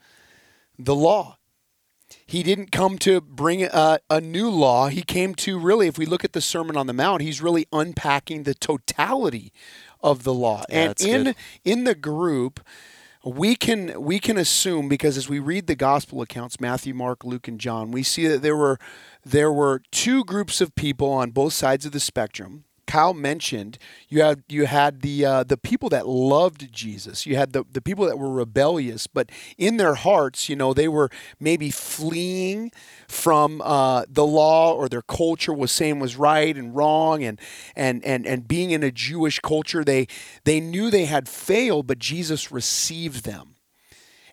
the 0.77 0.95
law. 0.95 1.37
He 2.31 2.43
didn't 2.43 2.71
come 2.71 2.97
to 3.00 3.19
bring 3.19 3.61
a, 3.61 4.00
a 4.09 4.21
new 4.21 4.50
law. 4.50 4.88
He 4.88 5.01
came 5.01 5.35
to 5.35 5.59
really, 5.59 5.88
if 5.88 5.97
we 5.97 6.05
look 6.05 6.23
at 6.23 6.31
the 6.31 6.39
Sermon 6.39 6.77
on 6.77 6.88
the 6.88 6.93
Mount, 6.93 7.21
he's 7.21 7.41
really 7.41 7.67
unpacking 7.73 8.43
the 8.43 8.53
totality 8.53 9.51
of 10.01 10.23
the 10.23 10.33
law. 10.33 10.63
Yeah, 10.69 10.93
and 10.93 11.01
in 11.01 11.23
good. 11.25 11.35
in 11.65 11.83
the 11.83 11.93
group, 11.93 12.61
we 13.25 13.57
can 13.57 14.01
we 14.01 14.17
can 14.17 14.38
assume 14.38 14.88
because 14.88 15.17
as 15.17 15.27
we 15.27 15.39
read 15.39 15.67
the 15.67 15.75
gospel 15.75 16.21
accounts 16.21 16.61
Matthew 16.61 16.93
Mark 16.93 17.25
Luke 17.25 17.50
and 17.50 17.59
John 17.59 17.91
we 17.91 18.01
see 18.01 18.25
that 18.27 18.41
there 18.41 18.55
were 18.55 18.79
there 19.25 19.51
were 19.51 19.81
two 19.91 20.23
groups 20.23 20.61
of 20.61 20.73
people 20.73 21.11
on 21.11 21.31
both 21.31 21.51
sides 21.51 21.85
of 21.85 21.91
the 21.91 22.00
spectrum 22.00 22.63
Kyle 22.91 23.13
mentioned 23.13 23.77
you 24.10 24.21
had 24.21 24.43
you 24.50 24.65
had 24.65 25.01
the 25.01 25.24
uh, 25.24 25.43
the 25.45 25.55
people 25.55 25.88
that 25.88 26.10
loved 26.10 26.74
Jesus. 26.74 27.25
You 27.25 27.38
had 27.38 27.53
the, 27.53 27.63
the 27.71 27.79
people 27.81 28.05
that 28.05 28.19
were 28.19 28.29
rebellious 28.29 29.07
but 29.07 29.31
in 29.57 29.77
their 29.77 29.95
hearts 29.95 30.50
you 30.50 30.57
know 30.57 30.74
they 30.74 30.89
were 30.89 31.10
maybe 31.39 31.71
fleeing 31.71 32.69
from 33.07 33.62
uh, 33.62 34.03
the 34.10 34.25
law 34.25 34.74
or 34.74 34.89
their 34.89 35.01
culture 35.01 35.53
was 35.53 35.71
saying 35.71 36.00
was 36.00 36.17
right 36.17 36.57
and 36.57 36.75
wrong 36.75 37.24
and 37.24 37.39
and 37.77 38.03
and 38.03 38.27
and 38.27 38.45
being 38.45 38.71
in 38.71 38.83
a 38.83 38.91
Jewish 38.91 39.39
culture 39.39 39.86
they 39.86 40.05
they 40.43 40.60
knew 40.60 40.91
they 40.91 41.05
had 41.05 41.29
failed 41.29 41.88
but 41.88 41.98
Jesus 41.98 42.51
received 42.51 43.24
them. 43.24 43.55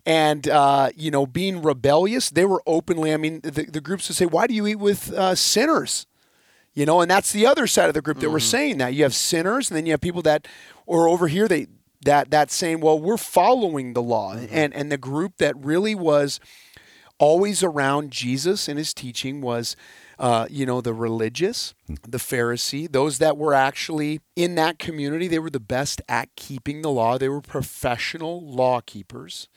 And 0.04 0.48
uh, 0.48 0.90
you 0.96 1.12
know 1.12 1.26
being 1.26 1.62
rebellious 1.62 2.28
they 2.28 2.44
were 2.44 2.62
openly 2.66 3.14
i 3.14 3.16
mean 3.16 3.40
the, 3.42 3.66
the 3.70 3.80
groups 3.80 4.08
would 4.08 4.16
say 4.16 4.26
why 4.26 4.48
do 4.48 4.54
you 4.54 4.66
eat 4.66 4.80
with 4.80 5.12
uh, 5.12 5.36
sinners 5.36 6.08
you 6.78 6.86
know 6.86 7.00
and 7.00 7.10
that's 7.10 7.32
the 7.32 7.44
other 7.44 7.66
side 7.66 7.88
of 7.88 7.94
the 7.94 8.00
group 8.00 8.20
that 8.20 8.30
were 8.30 8.38
mm-hmm. 8.38 8.46
saying 8.46 8.78
that. 8.78 8.94
You 8.94 9.02
have 9.02 9.14
sinners 9.14 9.68
and 9.68 9.76
then 9.76 9.84
you 9.84 9.92
have 9.92 10.00
people 10.00 10.22
that 10.22 10.46
or 10.86 11.08
over 11.08 11.26
here 11.26 11.48
they 11.48 11.66
that 12.04 12.30
that 12.30 12.52
saying 12.52 12.80
well 12.80 13.00
we're 13.00 13.16
following 13.16 13.94
the 13.94 14.02
law. 14.02 14.36
Mm-hmm. 14.36 14.46
And 14.50 14.72
and 14.72 14.92
the 14.92 14.96
group 14.96 15.38
that 15.38 15.56
really 15.56 15.96
was 15.96 16.38
always 17.18 17.64
around 17.64 18.12
jesus 18.12 18.68
and 18.68 18.78
his 18.78 18.94
teaching 18.94 19.40
was 19.40 19.74
uh, 20.20 20.46
you 20.48 20.64
know 20.64 20.80
the 20.80 20.94
religious 20.94 21.74
mm-hmm. 21.90 22.08
the 22.08 22.18
pharisee 22.18 22.90
those 22.90 23.18
that 23.18 23.36
were 23.36 23.54
actually 23.54 24.20
in 24.36 24.54
that 24.54 24.78
community. 24.78 25.26
They 25.26 25.40
were 25.40 25.50
the 25.50 25.58
best 25.58 26.00
at 26.08 26.34
keeping 26.36 26.82
the 26.82 26.90
law. 26.90 27.18
They 27.18 27.28
were 27.28 27.40
professional 27.40 28.40
law 28.40 28.80
keepers 28.80 29.48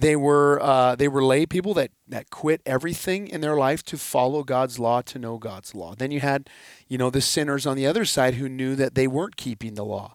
They 0.00 0.16
were 0.16 0.60
uh, 0.62 0.96
they 0.96 1.08
were 1.08 1.24
lay 1.24 1.46
people 1.46 1.74
that 1.74 1.90
that 2.08 2.30
quit 2.30 2.60
everything 2.64 3.28
in 3.28 3.40
their 3.40 3.56
life 3.56 3.82
to 3.84 3.98
follow 3.98 4.42
God's 4.44 4.78
law, 4.78 5.02
to 5.02 5.18
know 5.18 5.38
God's 5.38 5.74
law. 5.74 5.94
Then 5.94 6.10
you 6.10 6.20
had, 6.20 6.48
you 6.88 6.98
know, 6.98 7.10
the 7.10 7.20
sinners 7.20 7.66
on 7.66 7.76
the 7.76 7.86
other 7.86 8.04
side 8.04 8.34
who 8.34 8.48
knew 8.48 8.76
that 8.76 8.94
they 8.94 9.06
weren't 9.06 9.36
keeping 9.36 9.74
the 9.74 9.84
law, 9.84 10.12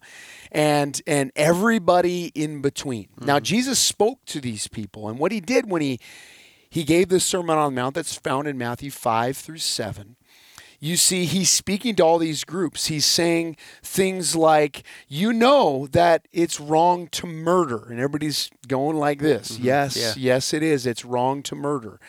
and 0.52 1.02
and 1.06 1.32
everybody 1.36 2.32
in 2.36 2.62
between. 2.62 3.08
Now 3.20 3.40
Jesus 3.40 3.80
spoke 3.80 4.26
to 4.26 4.40
these 4.40 4.68
people, 4.68 5.10
and 5.10 5.20
what 5.20 5.32
he 5.32 5.42
did 5.42 5.70
when 5.70 5.82
he 5.82 6.00
he 6.70 6.84
gave 6.84 7.10
the 7.10 7.20
Sermon 7.20 7.58
on 7.58 7.76
the 7.76 7.82
Mount 7.82 7.96
that's 7.96 8.16
found 8.16 8.48
in 8.48 8.58
Matthew 8.58 8.92
five 8.92 9.36
through 9.36 9.58
seven 9.58 10.16
you 10.84 10.98
see 10.98 11.26
he's 11.26 11.52
speaking 11.52 11.96
to 11.96 12.04
all 12.04 12.18
these 12.18 12.44
groups. 12.44 12.88
He's 12.88 13.06
saying 13.06 13.56
things 13.84 14.36
like, 14.36 14.84
you 15.08 15.32
know 15.32 15.88
that 15.92 16.28
it's 16.32 16.60
wrong 16.60 17.08
to 17.10 17.28
murder. 17.28 17.86
And 17.88 18.00
everybody's 18.00 18.50
going 18.68 18.98
like 18.98 19.20
this. 19.20 19.54
Mm-hmm. 19.54 19.64
Yes, 19.64 19.96
Yeah. 19.96 20.14
yes, 20.18 20.54
it 20.56 20.64
is. 20.64 20.88
It's 20.88 21.06
wrong 21.06 21.44
to 21.44 21.56
murder. 21.56 22.00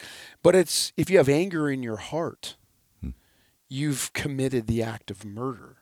But 0.42 0.54
it's 0.54 0.94
if 0.96 1.10
you 1.10 1.18
have 1.18 1.28
anger 1.28 1.70
in 1.70 1.82
your 1.82 1.98
heart, 1.98 2.56
hmm. 3.02 3.10
you've 3.68 4.10
committed 4.14 4.66
the 4.66 4.82
act 4.82 5.10
of 5.10 5.22
murder. 5.22 5.76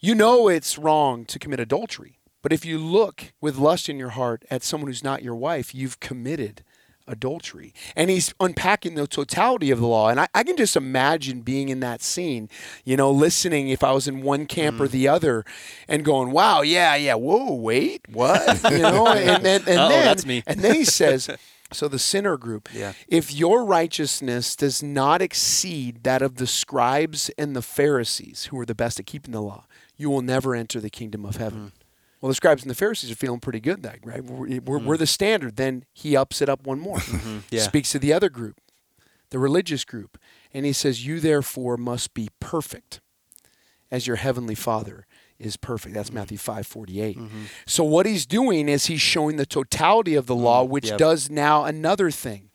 You 0.00 0.14
know 0.14 0.48
it's 0.48 0.78
wrong 0.78 1.26
to 1.26 1.38
commit 1.38 1.60
adultery. 1.60 2.18
But 2.40 2.52
if 2.52 2.64
you 2.64 2.78
look 2.78 3.34
with 3.42 3.58
lust 3.58 3.90
in 3.90 3.98
your 3.98 4.10
heart 4.10 4.44
at 4.50 4.62
someone 4.62 4.88
who's 4.88 5.04
not 5.04 5.22
your 5.22 5.34
wife, 5.36 5.74
you've 5.74 6.00
committed 6.00 6.64
adultery. 7.08 7.72
And 7.94 8.10
he's 8.10 8.34
unpacking 8.40 8.94
the 8.94 9.06
totality 9.06 9.70
of 9.70 9.78
the 9.80 9.86
law. 9.86 10.08
And 10.08 10.20
I, 10.20 10.28
I 10.34 10.42
can 10.42 10.56
just 10.56 10.76
imagine 10.76 11.40
being 11.42 11.68
in 11.68 11.80
that 11.80 12.02
scene, 12.02 12.48
you 12.84 12.96
know, 12.96 13.10
listening 13.10 13.68
if 13.68 13.84
I 13.84 13.92
was 13.92 14.08
in 14.08 14.22
one 14.22 14.46
camp 14.46 14.76
Mm. 14.76 14.80
or 14.80 14.88
the 14.88 15.06
other 15.08 15.44
and 15.88 16.04
going, 16.04 16.32
wow, 16.32 16.62
yeah, 16.62 16.94
yeah, 16.96 17.14
whoa, 17.14 17.52
wait, 17.54 18.02
what? 18.12 18.62
You 18.70 18.78
know, 18.78 19.06
and 19.06 19.44
then, 19.44 19.60
and 19.60 19.66
then, 19.66 20.04
that's 20.04 20.26
me. 20.26 20.42
and 20.46 20.60
then 20.60 20.74
he 20.74 20.84
says, 21.00 21.30
so 21.72 21.88
the 21.88 21.98
sinner 21.98 22.36
group, 22.36 22.68
Yeah. 22.74 22.92
if 23.08 23.32
your 23.32 23.64
righteousness 23.64 24.54
does 24.56 24.82
not 24.82 25.22
exceed 25.22 26.02
that 26.04 26.22
of 26.22 26.36
the 26.36 26.46
scribes 26.46 27.30
and 27.38 27.54
the 27.56 27.62
Pharisees, 27.62 28.46
who 28.50 28.58
are 28.60 28.66
the 28.66 28.74
best 28.74 28.98
at 29.00 29.06
keeping 29.06 29.32
the 29.32 29.40
law, 29.42 29.64
you 29.96 30.10
will 30.10 30.22
never 30.22 30.54
enter 30.54 30.80
the 30.80 30.90
kingdom 30.90 31.24
of 31.24 31.36
heaven. 31.36 31.72
Well, 32.20 32.28
the 32.28 32.34
scribes 32.34 32.62
and 32.62 32.70
the 32.70 32.74
Pharisees 32.74 33.10
are 33.10 33.16
feeling 33.16 33.40
pretty 33.40 33.60
good, 33.60 33.82
that 33.82 33.98
right? 34.04 34.24
We're, 34.24 34.60
we're, 34.60 34.78
we're 34.78 34.96
mm. 34.96 34.98
the 34.98 35.06
standard. 35.06 35.56
Then 35.56 35.84
he 35.92 36.16
ups 36.16 36.40
it 36.40 36.48
up 36.48 36.66
one 36.66 36.80
more. 36.80 36.98
Mm-hmm. 37.06 37.38
Yeah. 37.50 37.62
Speaks 37.62 37.92
to 37.92 37.98
the 37.98 38.12
other 38.12 38.28
group, 38.28 38.60
the 39.30 39.38
religious 39.38 39.84
group, 39.84 40.18
and 40.52 40.66
he 40.66 40.72
says, 40.72 41.06
"You 41.06 41.20
therefore 41.20 41.76
must 41.76 42.14
be 42.14 42.28
perfect, 42.40 43.00
as 43.90 44.06
your 44.06 44.16
heavenly 44.16 44.54
Father 44.54 45.06
is 45.38 45.56
perfect." 45.56 45.94
That's 45.94 46.08
mm-hmm. 46.08 46.18
Matthew 46.18 46.38
five 46.38 46.66
forty 46.66 47.00
eight. 47.00 47.16
Mm-hmm. 47.16 47.44
So 47.66 47.84
what 47.84 48.06
he's 48.06 48.26
doing 48.26 48.68
is 48.68 48.86
he's 48.86 49.00
showing 49.00 49.36
the 49.36 49.46
totality 49.46 50.14
of 50.14 50.26
the 50.26 50.34
mm, 50.34 50.42
law, 50.42 50.64
which 50.64 50.88
Yep. 50.88 50.98
does 50.98 51.30
now 51.30 51.64
another 51.64 52.10
thing. 52.10 52.50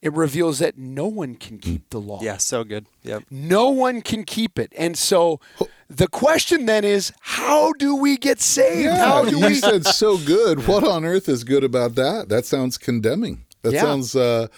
It 0.00 0.12
reveals 0.12 0.60
that 0.60 0.78
no 0.78 1.06
one 1.06 1.34
can 1.34 1.58
keep 1.58 1.90
the 1.90 2.00
law. 2.00 2.20
Yeah, 2.22 2.36
so 2.36 2.62
good. 2.62 2.86
Yep. 3.02 3.24
No 3.30 3.70
one 3.70 4.00
can 4.00 4.24
keep 4.24 4.58
it. 4.58 4.72
And 4.76 4.96
so 4.96 5.40
oh. 5.60 5.68
The 5.88 6.08
question 6.08 6.66
then 6.66 6.84
is 6.84 7.12
how 7.20 7.72
do 7.72 7.96
we 7.96 8.16
get 8.16 8.40
saved? 8.40 8.90
how 8.96 9.24
do 9.24 9.38
you 9.38 9.46
we 9.46 9.54
said 9.54 9.84
so 10.02 10.18
good. 10.18 10.66
What 10.66 10.84
on 10.84 11.04
earth 11.04 11.28
is 11.28 11.44
good 11.44 11.64
about 11.64 11.94
that? 11.94 12.28
That 12.28 12.44
sounds 12.44 12.76
condemning. 12.78 13.44
That 13.62 13.72
Yeah. 13.72 13.80
sounds 13.82 14.14
uh, 14.14 14.48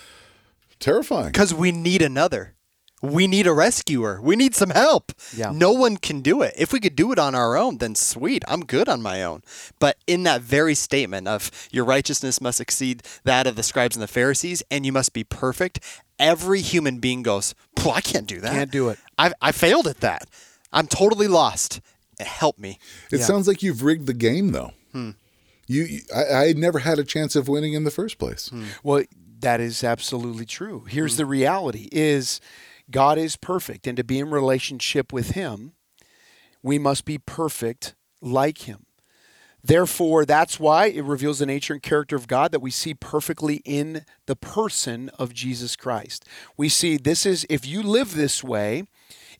terrifying. 0.78 1.28
Because 1.32 1.54
we 1.54 1.72
need 1.72 2.02
another. 2.02 2.54
We 3.02 3.26
need 3.26 3.46
a 3.46 3.52
rescuer. 3.54 4.20
We 4.20 4.36
need 4.36 4.54
some 4.54 4.70
help. 4.70 5.12
Yeah. 5.34 5.52
No 5.54 5.72
one 5.72 5.96
can 5.96 6.20
do 6.20 6.42
it. 6.42 6.52
If 6.58 6.70
we 6.70 6.80
could 6.80 6.96
do 6.96 7.12
it 7.12 7.18
on 7.18 7.34
our 7.34 7.56
own, 7.56 7.78
then 7.78 7.94
sweet. 7.94 8.44
I'm 8.46 8.60
good 8.60 8.90
on 8.90 9.00
my 9.00 9.22
own. 9.22 9.42
But 9.78 9.96
in 10.06 10.24
that 10.24 10.42
very 10.42 10.74
statement 10.74 11.26
of 11.26 11.50
your 11.70 11.86
righteousness 11.86 12.42
must 12.42 12.60
exceed 12.60 13.02
that 13.24 13.46
of 13.46 13.56
the 13.56 13.62
scribes 13.62 13.96
and 13.96 14.02
the 14.02 14.06
Pharisees, 14.06 14.62
and 14.70 14.84
you 14.84 14.92
must 14.92 15.14
be 15.14 15.24
perfect, 15.24 15.80
every 16.18 16.60
human 16.60 16.98
being 16.98 17.22
goes, 17.22 17.54
"Phew, 17.78 17.92
I 17.92 18.02
can't 18.02 18.26
do 18.26 18.38
that. 18.40 18.52
Can't 18.52 18.70
do 18.70 18.90
it. 18.90 18.98
I, 19.16 19.32
I 19.40 19.52
failed 19.52 19.86
at 19.86 20.00
that. 20.00 20.28
I'm 20.72 20.86
totally 20.86 21.28
lost. 21.28 21.80
Help 22.18 22.58
me. 22.58 22.78
It 23.10 23.20
Yeah. 23.20 23.24
sounds 23.26 23.48
like 23.48 23.62
you've 23.62 23.82
rigged 23.82 24.06
the 24.06 24.14
game, 24.14 24.52
though. 24.52 24.72
Hmm. 24.92 25.10
You, 25.66 25.84
you 25.84 26.00
I, 26.14 26.46
I 26.48 26.52
never 26.52 26.80
had 26.80 26.98
a 26.98 27.04
chance 27.04 27.34
of 27.36 27.48
winning 27.48 27.72
in 27.74 27.84
the 27.84 27.90
first 27.90 28.18
place. 28.18 28.48
Hmm. 28.48 28.64
Well, 28.82 29.04
that 29.40 29.60
is 29.60 29.82
absolutely 29.82 30.44
true. 30.44 30.84
Here's 30.88 31.16
the 31.16 31.24
reality 31.26 31.88
is 31.92 32.40
God 32.90 33.16
is 33.18 33.36
perfect 33.36 33.86
and 33.86 33.96
to 33.96 34.04
be 34.04 34.18
in 34.18 34.30
relationship 34.30 35.12
with 35.12 35.30
him, 35.30 35.72
we 36.62 36.78
must 36.78 37.04
be 37.04 37.16
perfect 37.18 37.94
like 38.20 38.58
him. 38.68 38.84
Therefore, 39.62 40.24
that's 40.24 40.58
why 40.58 40.86
it 40.86 41.04
reveals 41.04 41.38
the 41.38 41.46
nature 41.46 41.74
and 41.74 41.82
character 41.82 42.16
of 42.16 42.26
God 42.26 42.50
that 42.52 42.60
we 42.60 42.70
see 42.70 42.94
perfectly 42.94 43.56
in 43.64 44.04
the 44.26 44.36
person 44.36 45.10
of 45.18 45.34
Jesus 45.34 45.76
Christ. 45.76 46.24
We 46.56 46.68
see 46.70 46.96
this 46.96 47.26
is, 47.26 47.46
if 47.50 47.66
you 47.66 47.82
live 47.82 48.14
this 48.14 48.42
way, 48.42 48.84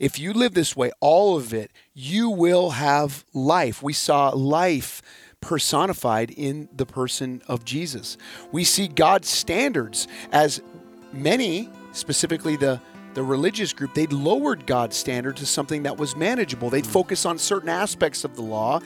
if 0.01 0.19
you 0.19 0.33
live 0.33 0.55
this 0.55 0.75
way, 0.75 0.91
all 0.99 1.37
of 1.37 1.55
it, 1.55 1.71
you 1.95 2.31
will 2.31 2.71
have 2.71 3.25
life. 3.35 3.83
We 3.83 3.93
saw 3.93 4.31
life 4.31 5.03
personified 5.43 6.31
in 6.31 6.69
the 6.75 6.87
person 6.87 7.43
of 7.47 7.65
Jesus. 7.65 8.17
We 8.51 8.65
see 8.65 8.89
God's 8.89 9.29
standards 9.29 10.09
as 10.33 10.63
many, 11.13 11.69
specifically 11.93 12.57
the 12.57 12.81
the 13.15 13.23
religious 13.23 13.73
group, 13.73 13.95
they'd 13.95 14.13
lowered 14.13 14.67
God's 14.67 14.97
standard 14.97 15.37
to 15.39 15.47
something 15.47 15.83
that 15.85 15.97
was 15.97 16.17
manageable. 16.17 16.71
They'd 16.71 16.87
hmm. 16.87 16.93
focus 16.93 17.27
on 17.27 17.39
certain 17.39 17.69
aspects 17.69 18.25
of 18.25 18.37
the 18.37 18.43
law 18.43 18.81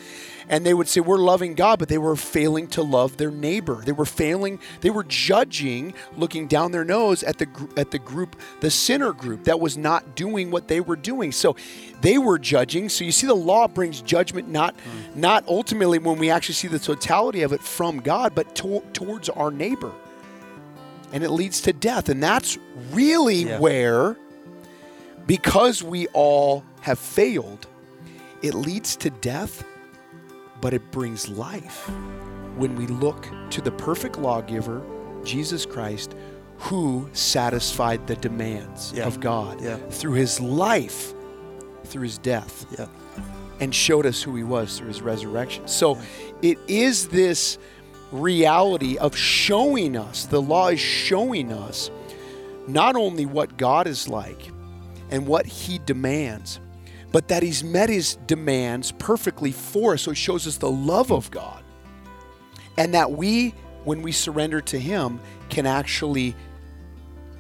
and 0.49 0.65
they 0.65 0.75
would 0.75 0.89
say, 0.89 1.01
We're 1.01 1.19
loving 1.19 1.55
God, 1.55 1.79
but 1.79 1.89
they 1.89 1.99
were 1.99 2.17
failing 2.17 2.69
to 2.69 2.83
love 2.83 3.17
their 3.17 3.31
neighbor. 3.31 3.83
They 3.85 3.93
were 3.93 4.05
failing, 4.05 4.61
they 4.81 4.91
were 4.91 5.05
judging, 5.05 5.95
looking 6.17 6.47
down 6.47 6.73
their 6.73 6.85
nose 6.85 7.23
at 7.23 7.39
the, 7.39 7.49
at 7.77 7.91
the 7.91 7.99
group, 7.99 8.37
the 8.61 8.71
sinner 8.71 9.13
group 9.13 9.45
that 9.45 9.61
was 9.61 9.77
not 9.77 10.15
doing 10.15 10.51
what 10.51 10.69
they 10.69 10.81
were 10.81 10.97
doing. 10.97 11.33
So 11.33 11.57
they 12.01 12.19
were 12.19 12.39
judging. 12.39 12.89
So 12.89 13.05
you 13.05 13.13
see, 13.13 13.27
the 13.27 13.35
law 13.35 13.69
brings 13.69 14.01
judgment 14.03 14.49
not, 14.49 14.75
hmm. 14.81 15.21
not 15.21 15.47
ultimately 15.49 15.99
when 15.99 16.19
we 16.19 16.31
actually 16.31 16.55
see 16.55 16.69
the 16.69 16.79
totality 16.79 17.43
of 17.43 17.53
it 17.53 17.63
from 17.63 18.01
God, 18.01 18.35
but 18.35 18.55
to- 18.57 18.85
towards 18.93 19.29
our 19.29 19.51
neighbor 19.51 19.93
and 21.15 21.23
it 21.23 21.31
leads 21.31 21.61
to 21.63 21.73
death. 21.73 22.09
And 22.11 22.21
that's 22.23 22.59
really 22.93 23.45
Yeah. 23.45 23.59
where, 23.61 24.17
because 25.27 25.83
we 25.83 26.07
all 26.09 26.65
have 26.83 26.99
failed, 26.99 27.67
it 28.43 28.53
leads 28.55 28.97
to 28.97 29.11
death, 29.11 29.65
but 30.61 30.75
it 30.75 30.91
brings 30.91 31.29
life 31.29 31.89
when 32.57 32.77
we 32.77 32.87
look 32.89 33.29
to 33.51 33.61
the 33.61 33.71
perfect 33.71 34.19
lawgiver, 34.19 34.83
Jesus 35.25 35.65
Christ, 35.65 36.15
who 36.59 37.09
satisfied 37.13 38.07
the 38.07 38.17
demands 38.17 38.93
Yeah. 38.95 39.07
of 39.07 39.21
God 39.21 39.61
Yeah. 39.63 39.77
through 39.91 40.13
his 40.15 40.41
life, 40.41 41.15
through 41.85 42.03
his 42.03 42.19
death 42.19 42.67
Yeah. 42.77 42.87
and 43.61 43.75
showed 43.75 44.05
us 44.07 44.21
who 44.23 44.35
he 44.35 44.43
was 44.43 44.79
through 44.79 44.89
his 44.89 45.01
resurrection. 45.03 45.67
So 45.69 45.97
it 46.43 46.59
is 46.69 47.09
this 47.09 47.59
reality 48.15 48.97
of 48.97 49.17
showing 49.17 49.97
us, 49.97 50.27
the 50.27 50.41
law 50.41 50.69
is 50.69 50.81
showing 50.81 51.53
us 51.53 51.91
not 52.69 52.97
only 52.97 53.27
what 53.27 53.57
God 53.57 53.87
is 53.87 54.09
like 54.09 54.51
and 55.11 55.27
what 55.27 55.47
he 55.47 55.79
demands, 55.79 56.61
but 57.13 57.29
that 57.29 57.43
he's 57.43 57.63
met 57.63 57.89
his 57.89 58.17
demands 58.27 58.93
perfectly 58.93 59.53
for 59.53 59.95
us. 59.95 60.03
So 60.03 60.13
it 60.13 60.17
shows 60.17 60.47
us 60.47 60.57
the 60.57 60.71
love 60.71 61.13
of 61.13 61.31
God. 61.31 61.63
And 62.77 62.95
that 62.95 63.13
we, 63.13 63.51
when 63.85 64.03
we 64.03 64.11
surrender 64.13 64.61
to 64.63 64.79
him, 64.79 65.21
can 65.49 65.67
actually 65.67 66.35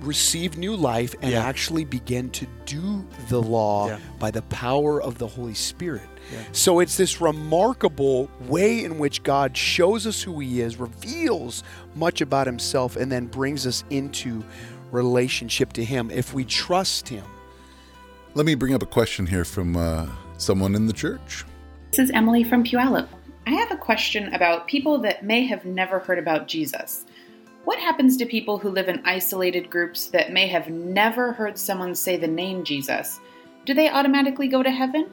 receive 0.00 0.56
new 0.58 0.76
life 0.76 1.14
and 1.22 1.32
Yeah. 1.32 1.44
actually 1.44 1.84
begin 1.84 2.30
to 2.30 2.46
do 2.66 3.04
the 3.28 3.40
law 3.40 3.88
Yeah. 3.88 3.98
by 4.18 4.30
the 4.30 4.42
power 4.42 5.00
of 5.00 5.18
the 5.18 5.26
Holy 5.26 5.54
Spirit. 5.54 6.08
So 6.52 6.80
it's 6.80 6.96
this 6.96 7.20
remarkable 7.20 8.30
way 8.42 8.84
in 8.84 8.98
which 8.98 9.22
God 9.22 9.56
shows 9.56 10.06
us 10.06 10.22
who 10.22 10.40
He 10.40 10.60
is, 10.60 10.78
reveals 10.78 11.62
much 11.94 12.20
about 12.20 12.46
Himself, 12.46 12.96
and 12.96 13.10
then 13.10 13.26
brings 13.26 13.66
us 13.66 13.84
into 13.90 14.44
relationship 14.90 15.72
to 15.74 15.84
Him 15.84 16.10
if 16.10 16.34
we 16.34 16.44
trust 16.44 17.08
Him. 17.08 17.24
Let 18.34 18.46
me 18.46 18.54
bring 18.54 18.74
up 18.74 18.82
a 18.82 18.86
question 18.86 19.26
here 19.26 19.44
from 19.44 19.76
uh, 19.76 20.06
someone 20.38 20.74
in 20.74 20.86
the 20.86 20.92
church. 20.92 21.44
This 21.90 22.00
is 22.00 22.10
Emily 22.10 22.42
from 22.42 22.64
Puyallup. 22.64 23.08
I 23.46 23.50
have 23.50 23.70
a 23.70 23.76
question 23.76 24.32
about 24.34 24.66
people 24.66 24.98
that 24.98 25.24
may 25.24 25.46
have 25.46 25.64
never 25.64 25.98
heard 25.98 26.18
about 26.18 26.48
Jesus. 26.48 27.04
What 27.64 27.78
happens 27.78 28.16
to 28.16 28.26
people 28.26 28.58
who 28.58 28.70
live 28.70 28.88
in 28.88 29.02
isolated 29.04 29.70
groups 29.70 30.08
that 30.08 30.32
may 30.32 30.46
have 30.48 30.68
never 30.68 31.32
heard 31.32 31.58
someone 31.58 31.94
say 31.94 32.16
the 32.16 32.26
name 32.26 32.64
Jesus? 32.64 33.20
Do 33.64 33.72
they 33.72 33.88
automatically 33.88 34.48
go 34.48 34.62
to 34.62 34.70
heaven? 34.70 35.08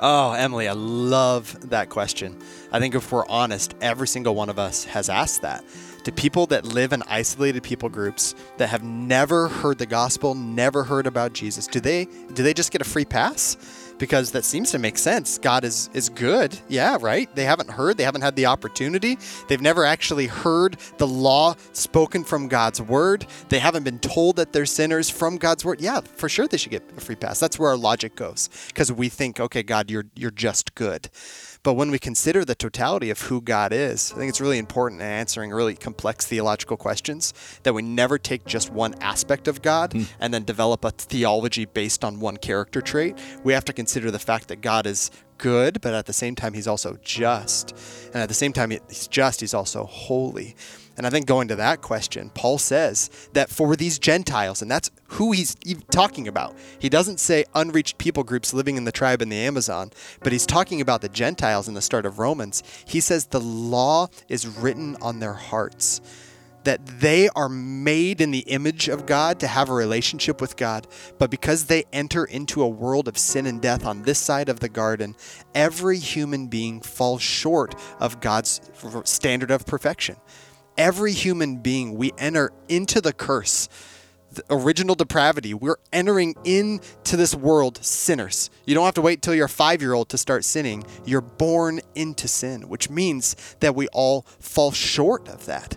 Oh, 0.00 0.32
Emily, 0.32 0.68
I 0.68 0.74
love 0.74 1.70
that 1.70 1.88
question. 1.88 2.36
I 2.70 2.78
think 2.78 2.94
if 2.94 3.10
we're 3.10 3.26
honest, 3.26 3.74
every 3.80 4.06
single 4.06 4.34
one 4.34 4.48
of 4.48 4.58
us 4.58 4.84
has 4.84 5.08
asked 5.08 5.42
that. 5.42 5.64
to 6.04 6.12
people 6.12 6.46
that 6.46 6.64
live 6.64 6.92
in 6.92 7.02
isolated 7.08 7.62
people 7.62 7.88
groups 7.88 8.34
that 8.56 8.68
have 8.68 8.82
never 8.82 9.48
heard 9.48 9.76
the 9.78 9.86
gospel, 9.86 10.34
never 10.34 10.84
heard 10.84 11.06
about 11.06 11.32
Jesus, 11.32 11.66
do 11.66 11.80
they 11.80 12.06
do 12.32 12.42
they 12.42 12.54
just 12.54 12.70
get 12.70 12.80
a 12.80 12.84
free 12.84 13.04
pass? 13.04 13.87
Because 13.98 14.30
that 14.32 14.44
seems 14.44 14.70
to 14.70 14.78
make 14.78 14.96
sense. 14.98 15.38
God 15.38 15.64
is 15.64 15.90
is 15.92 16.08
good. 16.08 16.58
Yeah, 16.68 16.98
right? 17.00 17.34
They 17.34 17.44
haven't 17.44 17.70
heard, 17.70 17.96
they 17.96 18.04
haven't 18.04 18.22
had 18.22 18.36
the 18.36 18.46
opportunity. 18.46 19.18
They've 19.48 19.60
never 19.60 19.84
actually 19.84 20.26
heard 20.26 20.76
the 20.98 21.06
law 21.06 21.54
spoken 21.72 22.24
from 22.24 22.48
God's 22.48 22.80
word. 22.80 23.26
They 23.48 23.58
haven't 23.58 23.82
been 23.82 23.98
told 23.98 24.36
that 24.36 24.52
they're 24.52 24.66
sinners 24.66 25.10
from 25.10 25.36
God's 25.36 25.64
word. 25.64 25.80
Yeah, 25.80 26.00
for 26.00 26.28
sure 26.28 26.46
they 26.46 26.56
should 26.56 26.70
get 26.70 26.82
a 26.96 27.00
free 27.00 27.16
pass. 27.16 27.40
That's 27.40 27.58
where 27.58 27.70
our 27.70 27.76
logic 27.76 28.14
goes. 28.14 28.48
Because 28.68 28.92
we 28.92 29.08
think, 29.08 29.40
okay, 29.40 29.62
God, 29.62 29.90
you're 29.90 30.06
you're 30.14 30.30
just 30.30 30.74
good. 30.74 31.10
But 31.68 31.74
when 31.74 31.90
we 31.90 31.98
consider 31.98 32.46
the 32.46 32.54
totality 32.54 33.10
of 33.10 33.20
who 33.20 33.42
God 33.42 33.74
is, 33.74 34.10
I 34.14 34.16
think 34.16 34.30
it's 34.30 34.40
really 34.40 34.56
important 34.56 35.02
in 35.02 35.06
answering 35.06 35.50
really 35.50 35.74
complex 35.74 36.24
theological 36.24 36.78
questions 36.78 37.34
that 37.62 37.74
we 37.74 37.82
never 37.82 38.16
take 38.16 38.46
just 38.46 38.72
one 38.72 38.94
aspect 39.02 39.48
of 39.48 39.60
God 39.60 39.90
mm. 39.90 40.08
and 40.18 40.32
then 40.32 40.44
develop 40.44 40.82
a 40.86 40.92
theology 40.92 41.66
based 41.66 42.06
on 42.06 42.20
one 42.20 42.38
character 42.38 42.80
trait. 42.80 43.18
We 43.44 43.52
have 43.52 43.66
to 43.66 43.74
consider 43.74 44.10
the 44.10 44.18
fact 44.18 44.48
that 44.48 44.62
God 44.62 44.86
is 44.86 45.10
good, 45.36 45.82
but 45.82 45.92
at 45.92 46.06
the 46.06 46.14
same 46.14 46.34
time, 46.34 46.54
he's 46.54 46.66
also 46.66 46.96
just. 47.02 47.72
And 48.14 48.22
at 48.22 48.28
the 48.28 48.34
same 48.34 48.54
time, 48.54 48.70
he's 48.70 49.06
just, 49.06 49.42
he's 49.42 49.52
also 49.52 49.84
holy. 49.84 50.56
And 50.98 51.06
I 51.06 51.10
think 51.10 51.26
going 51.26 51.46
to 51.48 51.56
that 51.56 51.80
question, 51.80 52.30
Paul 52.34 52.58
says 52.58 53.08
that 53.32 53.50
for 53.50 53.76
these 53.76 54.00
Gentiles, 54.00 54.60
and 54.60 54.70
that's 54.70 54.90
who 55.10 55.30
he's 55.30 55.56
talking 55.92 56.26
about. 56.26 56.56
He 56.80 56.88
doesn't 56.88 57.20
say 57.20 57.44
unreached 57.54 57.98
people 57.98 58.24
groups 58.24 58.52
living 58.52 58.76
in 58.76 58.84
the 58.84 58.90
tribe 58.90 59.22
in 59.22 59.28
the 59.28 59.36
Amazon, 59.36 59.92
but 60.20 60.32
he's 60.32 60.44
talking 60.44 60.80
about 60.80 61.00
the 61.00 61.08
Gentiles 61.08 61.68
in 61.68 61.74
the 61.74 61.80
start 61.80 62.04
of 62.04 62.18
Romans. 62.18 62.64
He 62.84 62.98
says 62.98 63.26
the 63.26 63.40
law 63.40 64.08
is 64.28 64.48
written 64.48 64.96
on 65.00 65.20
their 65.20 65.34
hearts 65.34 66.00
that 66.64 66.84
they 66.84 67.28
are 67.30 67.48
made 67.48 68.20
in 68.20 68.32
the 68.32 68.40
image 68.40 68.88
of 68.88 69.06
God 69.06 69.38
to 69.40 69.46
have 69.46 69.70
a 69.70 69.74
relationship 69.74 70.40
with 70.40 70.56
God. 70.56 70.88
But 71.16 71.30
because 71.30 71.66
they 71.66 71.84
enter 71.92 72.24
into 72.24 72.60
a 72.60 72.68
world 72.68 73.06
of 73.06 73.16
sin 73.16 73.46
and 73.46 73.62
death 73.62 73.86
on 73.86 74.02
this 74.02 74.18
side 74.18 74.48
of 74.48 74.58
the 74.58 74.68
garden, 74.68 75.14
every 75.54 75.98
human 75.98 76.48
being 76.48 76.80
falls 76.80 77.22
short 77.22 77.76
of 78.00 78.20
God's 78.20 78.60
standard 79.04 79.52
of 79.52 79.64
perfection 79.64 80.16
every 80.78 81.12
human 81.12 81.56
being, 81.56 81.96
we 81.96 82.12
enter 82.16 82.52
into 82.68 83.00
the 83.00 83.12
curse, 83.12 83.68
the 84.32 84.44
original 84.48 84.94
depravity. 84.94 85.52
We're 85.52 85.78
entering 85.92 86.34
into 86.44 87.16
this 87.16 87.34
world 87.34 87.84
sinners. 87.84 88.48
You 88.64 88.74
don't 88.74 88.84
have 88.84 88.94
to 88.94 89.02
wait 89.02 89.20
till 89.20 89.34
you're 89.34 89.48
five 89.48 89.82
year 89.82 89.92
old 89.92 90.08
to 90.10 90.18
start 90.18 90.44
sinning. 90.44 90.84
You're 91.04 91.20
born 91.20 91.80
into 91.94 92.28
sin, 92.28 92.68
which 92.68 92.88
means 92.88 93.36
that 93.60 93.74
we 93.74 93.88
all 93.88 94.22
fall 94.38 94.70
short 94.72 95.28
of 95.28 95.44
that. 95.46 95.76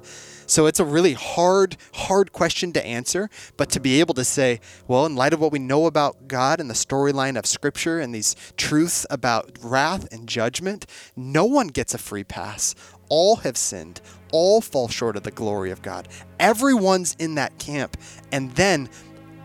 So 0.51 0.65
it's 0.65 0.81
a 0.81 0.85
really 0.85 1.13
hard, 1.13 1.77
hard 1.93 2.33
question 2.33 2.73
to 2.73 2.85
answer, 2.85 3.29
but 3.55 3.69
to 3.69 3.79
be 3.79 4.01
able 4.01 4.13
to 4.15 4.25
say, 4.25 4.59
well, 4.85 5.05
in 5.05 5.15
light 5.15 5.31
of 5.31 5.39
what 5.39 5.53
we 5.53 5.59
know 5.59 5.85
about 5.85 6.27
God 6.27 6.59
and 6.59 6.69
the 6.69 6.73
storyline 6.73 7.37
of 7.37 7.45
Scripture 7.45 8.01
and 8.01 8.13
these 8.13 8.35
truths 8.57 9.05
about 9.09 9.57
wrath 9.63 10.11
and 10.11 10.27
judgment, 10.27 10.85
no 11.15 11.45
one 11.45 11.67
gets 11.67 11.93
a 11.93 11.97
free 11.97 12.25
pass. 12.25 12.75
All 13.07 13.37
have 13.37 13.55
sinned, 13.55 14.01
all 14.31 14.61
fall 14.61 14.87
short 14.87 15.15
of 15.15 15.23
the 15.23 15.31
glory 15.31 15.71
of 15.71 15.81
God. 15.81 16.07
Everyone's 16.39 17.15
in 17.19 17.35
that 17.35 17.57
camp, 17.59 17.97
and 18.31 18.51
then 18.51 18.89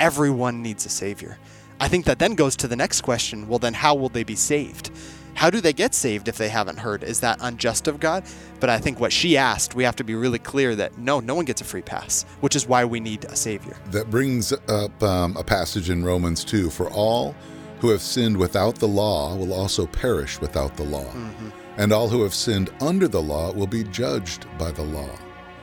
everyone 0.01 0.63
needs 0.63 0.87
a 0.87 0.89
Savior. 0.89 1.39
I 1.81 1.89
think 1.89 2.07
that 2.07 2.19
then 2.19 2.35
goes 2.35 2.57
to 2.57 2.69
the 2.69 2.77
next 2.77 3.03
question 3.03 3.49
well, 3.49 3.59
then 3.59 3.75
how 3.75 3.95
will 3.95 4.09
they 4.09 4.25
be 4.25 4.35
saved? 4.35 4.91
How 5.35 5.51
do 5.51 5.61
they 5.61 5.75
get 5.75 5.95
saved 5.95 6.29
if 6.29 6.39
they 6.39 6.49
haven't 6.49 6.79
heard? 6.79 7.03
Is 7.03 7.21
that 7.21 7.37
unjust 7.43 7.89
of 7.89 8.01
God? 8.01 8.25
But 8.59 8.71
I 8.71 8.79
think 8.79 8.99
what 9.01 9.13
she 9.13 9.37
asked, 9.37 9.75
we 9.75 9.85
have 9.85 9.97
to 9.97 10.05
be 10.05 10.15
really 10.15 10.39
clear 10.39 10.75
that 10.77 10.97
no, 10.97 11.21
no 11.21 11.35
one 11.35 11.45
gets 11.45 11.61
a 11.61 11.65
free 11.65 11.83
pass, 11.83 12.25
which 12.41 12.57
is 12.57 12.67
why 12.67 12.87
we 12.87 13.01
need 13.01 13.27
a 13.27 13.37
Savior. 13.37 13.77
That 13.91 14.11
brings 14.11 14.53
up 14.53 15.03
um, 15.03 15.37
a 15.37 15.45
passage 15.45 15.91
in 15.91 16.03
Romans 16.03 16.43
2 16.43 16.71
For 16.71 16.91
all 16.91 17.35
who 17.81 17.91
have 17.91 18.01
sinned 18.01 18.39
without 18.39 18.77
the 18.77 18.89
law 18.89 19.37
will 19.37 19.53
also 19.53 19.87
perish 19.87 20.41
without 20.41 20.75
the 20.79 20.85
law. 20.85 21.05
Mm-hmm 21.05 21.66
and 21.77 21.93
all 21.93 22.09
who 22.09 22.23
have 22.23 22.35
sinned 22.35 22.71
under 22.81 23.09
the 23.09 23.21
law 23.21 23.53
will 23.53 23.67
be 23.67 23.85
judged 23.85 24.47
by 24.59 24.71
the 24.71 24.83
law. 24.83 25.11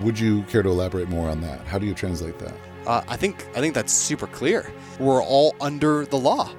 Would 0.02 0.20
you 0.20 0.44
care 0.44 0.64
to 0.64 0.70
elaborate 0.70 1.10
more 1.10 1.30
on 1.30 1.42
that? 1.42 1.66
How 1.66 1.78
do 1.78 1.86
you 1.86 1.94
translate 1.94 2.40
that? 2.40 2.54
Uh, 2.86 3.02
I 3.08 3.16
think 3.16 3.48
I 3.56 3.62
think 3.62 3.74
that's 3.74 3.94
super 3.94 4.28
clear. 4.28 4.72
We're 5.00 5.24
all 5.24 5.56
under 5.62 6.06
the 6.06 6.18
law. 6.18 6.52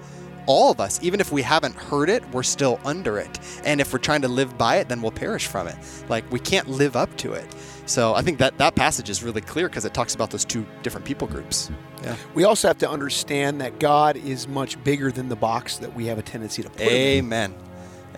All 0.46 0.70
of 0.70 0.78
us, 0.78 1.02
even 1.02 1.20
if 1.20 1.32
we 1.32 1.40
haven't 1.40 1.75
heard 1.75 2.11
it, 2.11 2.23
we're 2.30 2.42
still 2.42 2.78
under 2.84 3.18
it. 3.18 3.38
And 3.64 3.80
if 3.80 3.92
we're 3.92 3.99
trying 3.99 4.23
to 4.23 4.28
live 4.28 4.58
by 4.58 4.76
it, 4.76 4.88
then 4.88 5.00
we'll 5.00 5.10
perish 5.10 5.47
from 5.47 5.67
it. 5.69 5.76
Like 6.08 6.30
we 6.30 6.38
can't 6.38 6.69
live 6.69 6.97
up 6.97 7.14
to 7.19 7.32
it. 7.32 7.47
So 7.86 8.14
I 8.14 8.23
think 8.23 8.38
that 8.38 8.56
that 8.58 8.75
passage 8.75 9.10
is 9.10 9.23
really 9.23 9.40
clear 9.40 9.69
because 9.69 9.84
it 9.84 9.95
talks 9.95 10.14
about 10.14 10.30
those 10.30 10.45
two 10.45 10.67
different 10.82 11.06
people 11.06 11.26
groups. 11.26 11.71
Yeah. 12.02 12.17
We 12.34 12.45
also 12.45 12.69
have 12.69 12.78
to 12.78 12.90
understand 12.90 13.60
that 13.60 13.78
God 13.78 14.17
is 14.17 14.49
much 14.49 14.82
bigger 14.84 15.10
than 15.10 15.28
the 15.28 15.36
box 15.36 15.78
that 15.78 15.95
we 15.95 16.06
have 16.06 16.19
a 16.19 16.23
tendency 16.23 16.62
to 16.62 16.71
put 16.71 16.80
Amen. 16.82 17.54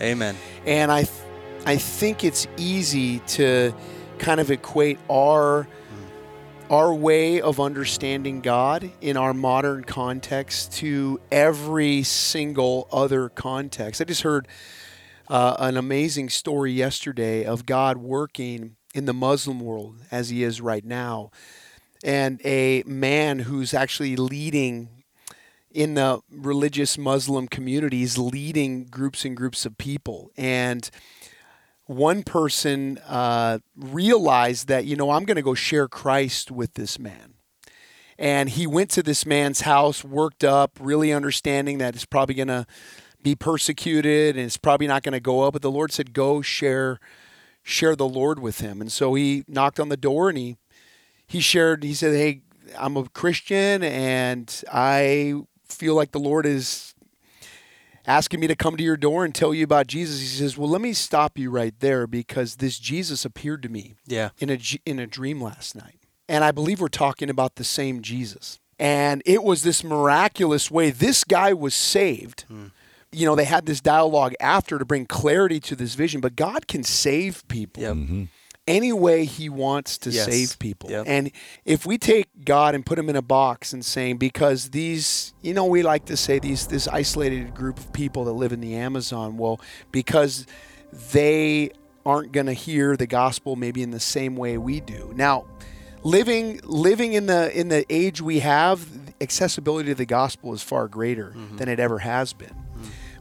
Amen. 0.01 0.37
And 0.67 0.93
I 0.93 1.05
I 1.67 1.79
think 1.79 2.23
it's 2.23 2.47
easy 2.57 3.19
to 3.19 3.75
kind 4.21 4.39
of 4.39 4.53
equate 4.53 5.01
our 5.11 5.67
our 6.71 6.95
way 6.95 7.41
of 7.41 7.59
understanding 7.59 8.41
God 8.41 8.93
in 9.01 9.17
our 9.17 9.35
modern 9.35 9.83
context 9.83 10.75
to 10.75 11.21
every 11.33 12.05
single 12.05 12.89
other 12.93 13.29
context. 13.29 14.01
I 14.01 14.05
just 14.05 14.23
heard 14.23 14.47
uh, 15.27 15.57
an 15.59 15.77
amazing 15.77 16.29
story 16.29 16.71
yesterday 16.71 17.45
of 17.45 17.67
God 17.67 17.99
working 17.99 18.77
in 18.95 19.07
the 19.07 19.13
Muslim 19.13 19.59
world 19.59 19.97
as 20.13 20.29
he 20.29 20.45
is 20.45 20.61
right 20.61 20.85
now, 20.85 21.33
and 22.05 22.41
a 22.45 22.85
man 22.87 23.41
who's 23.41 23.75
actually 23.75 24.15
leading 24.15 24.89
in 25.73 25.95
the 25.95 26.21
religious 26.31 26.97
Muslim 26.97 27.49
communities, 27.49 28.17
leading 28.17 28.85
groups 28.85 29.25
and 29.25 29.37
groups 29.37 29.67
of 29.67 29.77
people. 29.79 30.31
And 30.37 30.89
one 31.87 32.23
person 32.23 32.99
uh, 33.07 33.61
realized 33.77 34.69
that, 34.69 34.85
you 34.85 34.97
know, 34.97 35.11
I'm 35.11 35.25
going 35.25 35.37
to 35.37 35.43
go 35.43 35.55
share 35.55 35.89
Christ 35.89 36.51
with 36.51 36.75
this 36.75 36.99
man. 36.99 37.35
And 38.19 38.49
he 38.49 38.67
went 38.67 38.91
to 38.91 39.03
this 39.03 39.27
man's 39.27 39.63
house, 39.63 40.03
worked 40.03 40.43
up, 40.43 40.79
really 40.81 41.13
understanding 41.13 41.79
that 41.79 41.95
it's 41.95 42.05
probably 42.05 42.35
going 42.35 42.49
to 42.49 42.67
be 43.23 43.35
persecuted 43.35 44.37
and 44.37 44.47
it's 44.47 44.57
probably 44.57 44.87
not 44.87 45.03
going 45.03 45.13
to 45.13 45.21
go 45.21 45.43
up. 45.43 45.53
But 45.53 45.63
the 45.63 45.71
Lord 45.71 45.93
said, 45.93 46.13
go 46.13 46.43
share, 46.43 46.99
share 47.63 47.95
the 47.95 48.09
Lord 48.09 48.39
with 48.39 48.61
him. 48.61 48.81
And 48.81 48.91
so 48.91 49.15
he 49.15 49.45
knocked 49.47 49.79
on 49.79 49.89
the 49.89 49.97
door 49.97 50.29
and 50.29 50.39
he, 50.39 50.57
he 51.27 51.41
shared, 51.41 51.85
he 51.85 51.95
said, 51.95 52.15
Hey, 52.15 52.43
I'm 52.79 52.97
a 52.97 53.09
Christian 53.09 53.83
and 53.83 54.63
I 54.73 55.35
feel 55.69 55.95
like 55.95 56.13
the 56.13 56.19
Lord 56.19 56.47
is 56.47 56.95
asking 58.07 58.41
me 58.41 58.47
to 58.47 58.57
come 58.57 58.77
to 58.77 58.85
your 58.85 58.97
door 58.97 59.25
and 59.25 59.35
tell 59.35 59.53
you 59.53 59.65
about 59.65 59.87
Jesus. 59.87 60.21
He 60.21 60.27
says, 60.27 60.57
"Well, 60.57 60.69
let 60.69 60.81
me 60.81 60.93
stop 60.93 61.39
you 61.39 61.51
right 61.51 61.75
there 61.81 62.07
because 62.07 62.57
this 62.57 62.79
Jesus 62.79 63.25
appeared 63.25 63.63
to 63.63 63.69
me 63.69 63.95
yeah. 64.07 64.31
in 64.39 64.51
a 64.51 64.59
in 64.85 64.99
a 64.99 65.07
dream 65.07 65.41
last 65.41 65.75
night." 65.75 66.01
And 66.29 66.43
I 66.43 66.51
believe 66.51 66.81
we're 66.81 66.89
talking 66.89 67.31
about 67.31 67.57
the 67.57 67.65
same 67.65 68.03
Jesus. 68.03 68.59
And 68.79 69.23
it 69.25 69.43
was 69.43 69.63
this 69.63 69.83
miraculous 69.83 70.71
way 70.71 70.91
this 70.91 71.25
guy 71.25 71.53
was 71.53 71.75
saved. 71.75 72.45
Hmm. 72.49 72.67
You 73.13 73.25
know, 73.25 73.35
they 73.35 73.45
had 73.45 73.65
this 73.65 73.81
dialogue 73.81 74.35
after 74.41 74.79
to 74.79 74.85
bring 74.85 75.07
clarity 75.07 75.61
to 75.61 75.77
this 75.77 75.95
vision, 75.95 76.21
but 76.21 76.37
God 76.37 76.67
can 76.67 76.83
save 76.83 77.47
people. 77.49 77.83
Yep. 77.83 77.95
Mm-hmm 77.95 78.25
any 78.67 78.93
way 78.93 79.25
he 79.25 79.49
wants 79.49 79.99
to 79.99 80.11
yes. 80.11 80.25
save 80.25 80.59
people. 80.59 80.91
Yep. 80.91 81.05
And 81.07 81.31
if 81.65 81.87
we 81.87 81.99
take 81.99 82.29
God 82.45 82.75
and 82.75 82.85
put 82.85 82.99
him 82.99 83.09
in 83.09 83.17
a 83.17 83.23
box 83.23 83.73
and 83.73 83.85
saying 83.85 84.19
because 84.19 84.71
these, 84.71 85.35
you 85.43 85.55
know, 85.55 85.65
we 85.65 85.83
like 85.83 86.07
to 86.07 86.17
say 86.17 86.39
these 86.39 86.67
this 86.67 86.89
isolated 86.89 87.55
group 87.55 87.79
of 87.79 87.93
people 87.93 88.25
that 88.25 88.33
live 88.33 88.53
in 88.53 88.61
the 88.61 88.75
Amazon, 88.75 89.37
well, 89.37 89.61
because 89.93 90.47
they 91.13 91.71
aren't 92.05 92.33
going 92.33 92.47
to 92.47 92.53
hear 92.53 92.97
the 92.97 93.07
gospel 93.07 93.57
maybe 93.57 93.83
in 93.83 93.91
the 93.91 94.01
same 94.01 94.37
way 94.37 94.59
we 94.59 94.81
do. 94.81 95.13
Now, 95.15 95.45
living 96.03 96.61
living 96.65 97.13
in 97.13 97.27
the 97.27 97.57
in 97.59 97.69
the 97.69 97.85
age 97.91 98.21
we 98.21 98.41
have, 98.41 98.87
accessibility 99.21 99.91
to 99.91 99.95
the 99.95 100.07
gospel 100.07 100.53
is 100.53 100.63
far 100.63 100.89
greater 100.89 101.35
mm-hmm. 101.37 101.57
than 101.57 101.69
it 101.69 101.81
ever 101.81 101.99
has 102.01 102.33
been. 102.33 102.66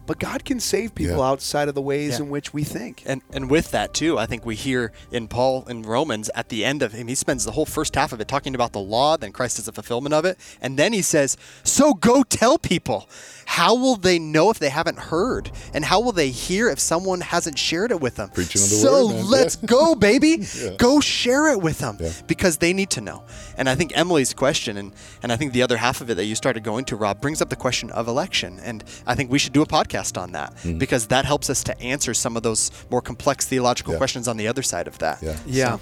But 0.06 0.20
God 0.20 0.46
can 0.46 0.60
save 0.60 0.94
people 0.96 1.18
yeah. 1.18 1.30
outside 1.30 1.68
of 1.68 1.76
the 1.76 1.82
ways 1.82 2.12
yeah. 2.12 2.26
in 2.26 2.30
which 2.30 2.54
we 2.54 2.64
think. 2.64 3.04
And 3.06 3.22
and 3.34 3.50
with 3.50 3.72
that 3.72 3.94
too, 3.94 4.18
I 4.18 4.26
think 4.26 4.46
we 4.46 4.56
hear 4.56 4.92
in 5.12 5.28
Paul 5.28 5.66
in 5.68 5.82
Romans 5.84 6.30
at 6.36 6.50
the 6.50 6.64
end 6.64 6.82
of 6.82 6.94
him, 6.94 7.08
he 7.08 7.16
spends 7.16 7.46
the 7.46 7.52
whole 7.52 7.66
first 7.66 7.96
half 7.96 8.14
of 8.14 8.22
it 8.22 8.28
talking 8.28 8.56
about 8.56 8.74
the 8.74 8.80
law, 8.80 9.18
then 9.18 9.32
Christ 9.32 9.60
is 9.60 9.66
the 9.66 9.72
fulfillment 9.72 10.14
of 10.14 10.26
it, 10.26 10.38
and 10.62 10.78
then 10.78 10.94
he 10.94 11.02
says, 11.02 11.38
"So 11.64 11.94
go 11.94 12.24
tell 12.24 12.58
people 12.58 13.10
how 13.46 13.76
will 13.76 13.96
they 13.96 14.20
know 14.20 14.50
if 14.50 14.60
they 14.60 14.70
haven't 14.70 14.98
heard? 14.98 15.52
And 15.74 15.86
how 15.86 16.02
will 16.02 16.12
they 16.12 16.30
hear 16.30 16.68
if 16.70 16.80
someone 16.80 17.22
hasn't 17.22 17.58
shared 17.60 17.92
it 17.92 18.02
with 18.02 18.16
them? 18.16 18.30
Preaching 18.30 18.62
of 18.62 18.70
the 18.70 18.76
so 18.76 19.08
word, 19.08 19.14
man. 19.16 19.30
let's 19.30 19.58
Yeah. 19.62 19.68
go, 19.68 19.96
baby. 20.10 20.46
Yeah. 20.58 20.72
Go 20.78 21.00
share 21.00 21.48
it 21.52 21.62
with 21.62 21.78
them 21.80 21.98
Yeah. 22.00 22.12
because 22.28 22.58
they 22.58 22.74
need 22.74 22.90
to 22.92 23.02
know. 23.02 23.24
And 23.58 23.70
I 23.70 23.76
think 23.76 23.96
Emily's 23.96 24.34
question, 24.34 24.78
and, 24.78 24.92
and 25.24 25.32
I 25.32 25.38
think 25.38 25.54
the 25.54 25.62
other 25.62 25.78
half 25.78 26.02
of 26.02 26.10
it 26.10 26.16
that 26.16 26.26
you 26.26 26.36
started 26.36 26.64
going 26.64 26.86
to, 26.86 26.96
Rob, 26.96 27.22
brings 27.22 27.42
up 27.42 27.50
the 27.50 27.56
question 27.56 27.92
of 27.92 28.08
election. 28.08 28.60
And 28.64 28.84
I 29.08 29.16
think 29.16 29.32
we 29.32 29.40
should 29.40 29.54
do 29.54 29.62
a 29.62 29.68
podcast 29.68 30.20
on 30.22 30.32
that 30.34 30.54
Mm. 30.64 30.80
because 30.80 31.08
that 31.08 31.26
helps 31.26 31.50
us 31.50 31.64
to 31.66 31.80
answer 31.82 32.14
some 32.14 32.36
of 32.36 32.44
those 32.44 32.72
more 32.90 33.02
complex 33.02 33.46
theological 33.46 33.94
Yeah. 33.94 33.98
questions 34.00 34.28
on 34.28 34.38
the 34.38 34.48
other 34.48 34.64
side 34.64 34.88
of 34.88 34.98
that. 35.00 35.20
Yeah. 35.22 35.38
Yeah. 35.46 35.78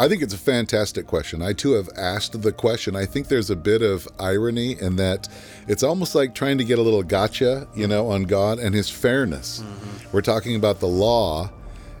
I 0.00 0.08
think 0.08 0.22
it's 0.22 0.34
a 0.34 0.38
fantastic 0.38 1.06
question. 1.06 1.42
I 1.42 1.52
too 1.52 1.72
have 1.72 1.88
asked 1.96 2.40
the 2.40 2.52
question. 2.52 2.94
I 2.96 3.04
think 3.06 3.28
there's 3.28 3.50
a 3.50 3.56
bit 3.56 3.82
of 3.82 4.08
irony 4.18 4.76
in 4.80 4.96
that 4.96 5.28
it's 5.66 5.82
almost 5.82 6.14
like 6.14 6.34
trying 6.34 6.58
to 6.58 6.64
get 6.64 6.78
a 6.78 6.82
little 6.82 7.02
gotcha, 7.08 7.66
you 7.74 7.86
know, 7.86 8.10
on 8.10 8.24
God 8.24 8.58
and 8.58 8.74
his 8.74 8.88
fairness. 8.90 9.60
Mm-hmm. 9.60 10.08
We're 10.12 10.22
talking 10.22 10.56
about 10.56 10.80
the 10.80 10.86
law, 10.86 11.50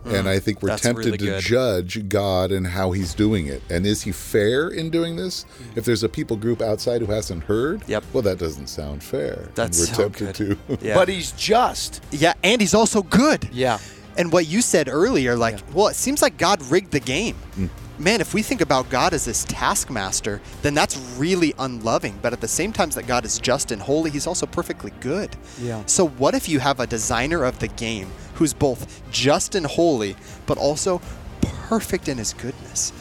mm. 0.04 0.14
and 0.18 0.28
I 0.28 0.38
think 0.38 0.62
we're 0.62 0.70
That's 0.70 0.82
tempted 0.82 1.04
really 1.06 1.18
to 1.18 1.24
good. 1.24 1.42
judge 1.42 2.08
God 2.08 2.52
and 2.52 2.66
how 2.66 2.92
he's 2.92 3.14
doing 3.14 3.46
it. 3.46 3.62
And 3.70 3.86
is 3.86 4.02
he 4.02 4.12
fair 4.12 4.68
in 4.68 4.90
doing 4.90 5.16
this? 5.16 5.44
Mm. 5.44 5.78
If 5.78 5.84
there's 5.84 6.02
a 6.02 6.08
people 6.08 6.36
group 6.36 6.62
outside 6.62 7.00
who 7.02 7.06
hasn't 7.12 7.44
heard, 7.44 7.82
Yep. 7.88 8.04
well, 8.12 8.22
that 8.22 8.38
doesn't 8.38 8.68
sound 8.68 9.02
fair. 9.02 9.44
And 9.46 9.54
That's 9.54 9.78
we're 9.78 9.86
so 9.86 10.08
tempted 10.08 10.36
good. 10.36 10.78
to. 10.78 10.86
Yeah. 10.86 10.94
But 10.94 11.08
he's 11.08 11.32
just. 11.32 12.02
yeah, 12.10 12.34
and 12.44 12.60
he's 12.60 12.74
also 12.74 13.02
good. 13.02 13.48
Yeah. 13.52 13.78
And 14.16 14.32
what 14.32 14.46
you 14.46 14.62
said 14.62 14.88
earlier, 14.88 15.36
like, 15.36 15.58
well, 15.74 15.88
it 15.88 15.94
seems 15.94 16.22
like 16.22 16.36
God 16.38 16.60
rigged 16.70 16.90
the 16.92 17.00
game. 17.00 17.36
Mm. 17.56 17.68
Man, 18.00 18.20
if 18.20 18.32
we 18.32 18.42
think 18.42 18.60
about 18.60 18.88
God 18.90 19.12
as 19.12 19.24
this 19.24 19.44
taskmaster, 19.48 20.40
then 20.62 20.72
that's 20.72 20.96
really 21.16 21.52
unloving. 21.58 22.16
But 22.22 22.32
at 22.32 22.40
the 22.40 22.46
same 22.46 22.72
time 22.72 22.90
that 22.90 23.08
God 23.08 23.24
is 23.24 23.40
just 23.40 23.72
and 23.72 23.82
holy, 23.82 24.12
he's 24.12 24.28
also 24.28 24.46
perfectly 24.46 24.92
good. 25.00 25.34
Yeah. 25.60 25.82
So 25.86 26.06
what 26.06 26.34
if 26.34 26.48
you 26.48 26.60
have 26.60 26.78
a 26.78 26.86
designer 26.86 27.42
of 27.42 27.58
the 27.58 27.66
game 27.66 28.08
who's 28.34 28.54
both 28.54 29.02
just 29.10 29.56
and 29.56 29.66
holy, 29.66 30.14
but 30.46 30.58
also 30.58 31.00
perfect 31.40 32.08
in 32.08 32.18
his 32.18 32.34
goodness? 32.34 32.92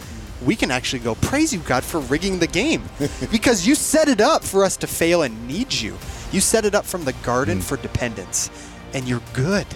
We 0.44 0.56
can 0.56 0.72
actually 0.72 1.00
go, 1.00 1.14
praise 1.14 1.54
you, 1.54 1.60
God, 1.60 1.84
for 1.84 2.00
rigging 2.00 2.40
the 2.40 2.48
game. 2.48 2.82
because 3.32 3.68
you 3.68 3.76
set 3.76 4.08
it 4.08 4.20
up 4.20 4.44
for 4.44 4.64
us 4.64 4.78
to 4.78 4.88
fail 4.88 5.22
and 5.22 5.48
need 5.48 5.72
you. 5.74 5.96
You 6.32 6.42
set 6.42 6.66
it 6.66 6.74
up 6.74 6.86
from 6.86 7.06
the 7.06 7.14
garden 7.14 7.60
mm. 7.60 7.64
for 7.64 7.78
dependence. 7.78 8.50
And 8.96 9.08
you're 9.08 9.22
good. 9.34 9.68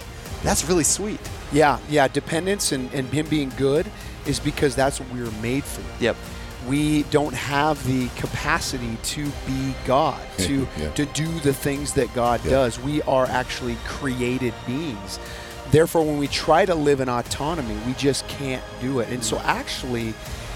That's 0.42 0.68
really 0.68 0.84
sweet. 0.84 1.20
Yeah. 1.52 1.78
Yeah. 1.90 2.08
Dependence 2.08 2.72
and, 2.72 2.92
and 2.92 3.08
him 3.10 3.28
being 3.28 3.52
good 3.56 3.86
is 4.26 4.40
because 4.40 4.76
that's 4.76 5.00
what 5.00 5.10
we 5.12 5.22
were 5.22 5.32
made 5.42 5.64
for. 5.64 5.84
Yep. 6.04 6.16
we 6.68 7.02
don't 7.10 7.34
have 7.34 7.84
the 7.88 8.08
capacity 8.10 8.96
to 9.02 9.26
be 9.48 9.74
God, 9.88 10.22
to 10.38 10.68
Yeah. 10.78 10.92
to 10.92 11.08
do 11.08 11.28
the 11.40 11.54
things 11.54 11.94
that 11.94 12.14
God 12.14 12.40
does. 12.44 12.80
We 12.80 13.02
are 13.04 13.26
actually 13.26 13.78
created 13.88 14.54
beings. 14.68 15.18
Therefore, 15.72 16.04
when 16.06 16.20
we 16.20 16.28
try 16.28 16.66
to 16.66 16.76
live 16.76 17.00
in 17.00 17.10
autonomy, 17.10 17.76
we 17.88 17.94
just 17.94 18.28
can't 18.28 18.64
do 18.80 19.00
it. 19.00 19.10
And 19.10 19.24
so, 19.24 19.40
actually, 19.40 20.14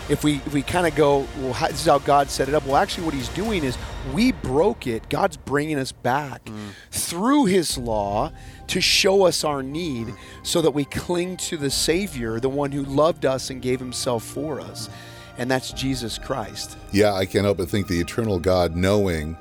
if 0.09 0.23
we 0.23 0.35
if 0.35 0.53
we 0.53 0.61
kind 0.61 0.87
of 0.87 0.95
go, 0.95 1.27
well, 1.39 1.53
how, 1.53 1.67
this 1.67 1.81
is 1.81 1.85
how 1.85 1.99
God 1.99 2.29
set 2.29 2.47
it 2.47 2.53
up. 2.53 2.65
Well, 2.65 2.75
actually, 2.75 3.05
what 3.05 3.13
He's 3.13 3.29
doing 3.29 3.63
is 3.63 3.77
we 4.13 4.31
broke 4.31 4.87
it. 4.87 5.09
God's 5.09 5.37
bringing 5.37 5.77
us 5.77 5.91
back 5.91 6.45
mm. 6.45 6.69
through 6.91 7.45
His 7.45 7.77
law 7.77 8.31
to 8.67 8.81
show 8.81 9.25
us 9.25 9.43
our 9.43 9.61
need, 9.61 10.13
so 10.43 10.61
that 10.61 10.71
we 10.71 10.85
cling 10.85 11.37
to 11.37 11.57
the 11.57 11.69
Savior, 11.69 12.39
the 12.39 12.49
one 12.49 12.71
who 12.71 12.83
loved 12.83 13.25
us 13.25 13.49
and 13.49 13.61
gave 13.61 13.79
Himself 13.79 14.23
for 14.23 14.59
us, 14.59 14.89
and 15.37 15.49
that's 15.49 15.71
Jesus 15.71 16.17
Christ. 16.17 16.77
Yeah, 16.91 17.13
I 17.13 17.25
can't 17.25 17.45
help 17.45 17.57
but 17.57 17.69
think 17.69 17.87
the 17.87 17.99
eternal 17.99 18.39
God, 18.39 18.75
knowing 18.75 19.37